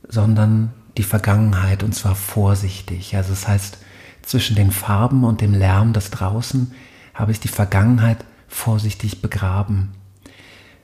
sondern 0.08 0.72
die 0.96 1.02
Vergangenheit 1.02 1.82
und 1.82 1.94
zwar 1.94 2.14
vorsichtig. 2.14 3.16
Also 3.16 3.30
das 3.30 3.48
heißt, 3.48 3.78
zwischen 4.26 4.56
den 4.56 4.70
Farben 4.70 5.24
und 5.24 5.40
dem 5.40 5.54
Lärm 5.54 5.92
des 5.92 6.10
Draußen 6.10 6.72
habe 7.14 7.32
ich 7.32 7.40
die 7.40 7.48
Vergangenheit 7.48 8.18
vorsichtig 8.48 9.22
begraben. 9.22 9.92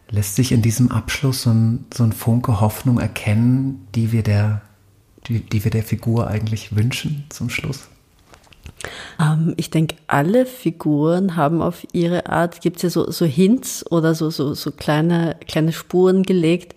Lässt 0.08 0.36
sich 0.36 0.52
in 0.52 0.62
diesem 0.62 0.90
Abschluss 0.90 1.42
so 1.42 1.50
ein, 1.50 1.84
so 1.94 2.02
ein 2.04 2.12
Funke 2.12 2.60
Hoffnung 2.60 2.98
erkennen, 2.98 3.86
die 3.94 4.12
wir, 4.12 4.22
der, 4.22 4.62
die, 5.26 5.40
die 5.40 5.62
wir 5.62 5.70
der 5.70 5.84
Figur 5.84 6.26
eigentlich 6.26 6.74
wünschen 6.74 7.24
zum 7.28 7.48
Schluss? 7.48 7.88
Ähm, 9.20 9.54
ich 9.56 9.70
denke, 9.70 9.96
alle 10.08 10.46
Figuren 10.46 11.36
haben 11.36 11.62
auf 11.62 11.86
ihre 11.92 12.26
Art, 12.26 12.60
gibt 12.60 12.76
es 12.76 12.82
ja 12.82 12.90
so, 12.90 13.10
so 13.10 13.24
Hints 13.24 13.84
oder 13.90 14.14
so, 14.14 14.30
so, 14.30 14.54
so 14.54 14.72
kleine, 14.72 15.36
kleine 15.46 15.72
Spuren 15.72 16.24
gelegt, 16.24 16.74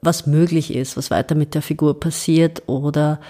was 0.00 0.26
möglich 0.26 0.74
ist, 0.74 0.96
was 0.96 1.10
weiter 1.10 1.36
mit 1.36 1.54
der 1.54 1.62
Figur 1.62 2.00
passiert 2.00 2.64
oder, 2.66 3.20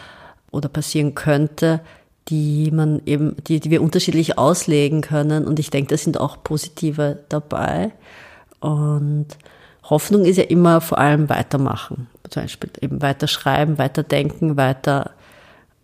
oder 0.50 0.70
passieren 0.70 1.14
könnte 1.14 1.80
die 2.28 2.70
man 2.70 3.02
eben, 3.06 3.36
die, 3.46 3.60
die 3.60 3.70
wir 3.70 3.82
unterschiedlich 3.82 4.38
auslegen 4.38 5.00
können. 5.00 5.46
Und 5.46 5.58
ich 5.58 5.70
denke, 5.70 5.90
da 5.90 5.96
sind 5.96 6.18
auch 6.18 6.42
positive 6.42 7.24
dabei. 7.28 7.92
Und 8.60 9.26
Hoffnung 9.82 10.24
ist 10.24 10.36
ja 10.36 10.44
immer 10.44 10.80
vor 10.80 10.98
allem 10.98 11.28
weitermachen. 11.28 12.06
Zum 12.30 12.42
Beispiel 12.42 12.70
eben 12.80 13.02
weiter 13.02 13.26
schreiben, 13.26 13.78
weiter 13.78 14.02
denken, 14.02 14.56
weiter 14.56 15.10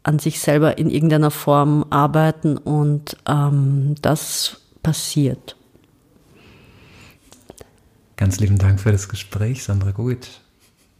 an 0.05 0.19
sich 0.19 0.41
selber 0.41 0.79
in 0.79 0.89
irgendeiner 0.89 1.31
Form 1.31 1.85
arbeiten 1.91 2.57
und 2.57 3.17
ähm, 3.29 3.97
das 4.01 4.61
passiert. 4.83 5.57
Ganz 8.17 8.41
lieben 8.41 8.59
Dank 8.59 8.81
für 8.81 8.93
das 8.93 9.09
Gespräch, 9.09 9.65
Sandra 9.65 9.91
Gut. 9.91 10.41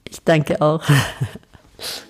Ich 0.09 0.23
danke 0.25 0.61
auch. 0.61 0.83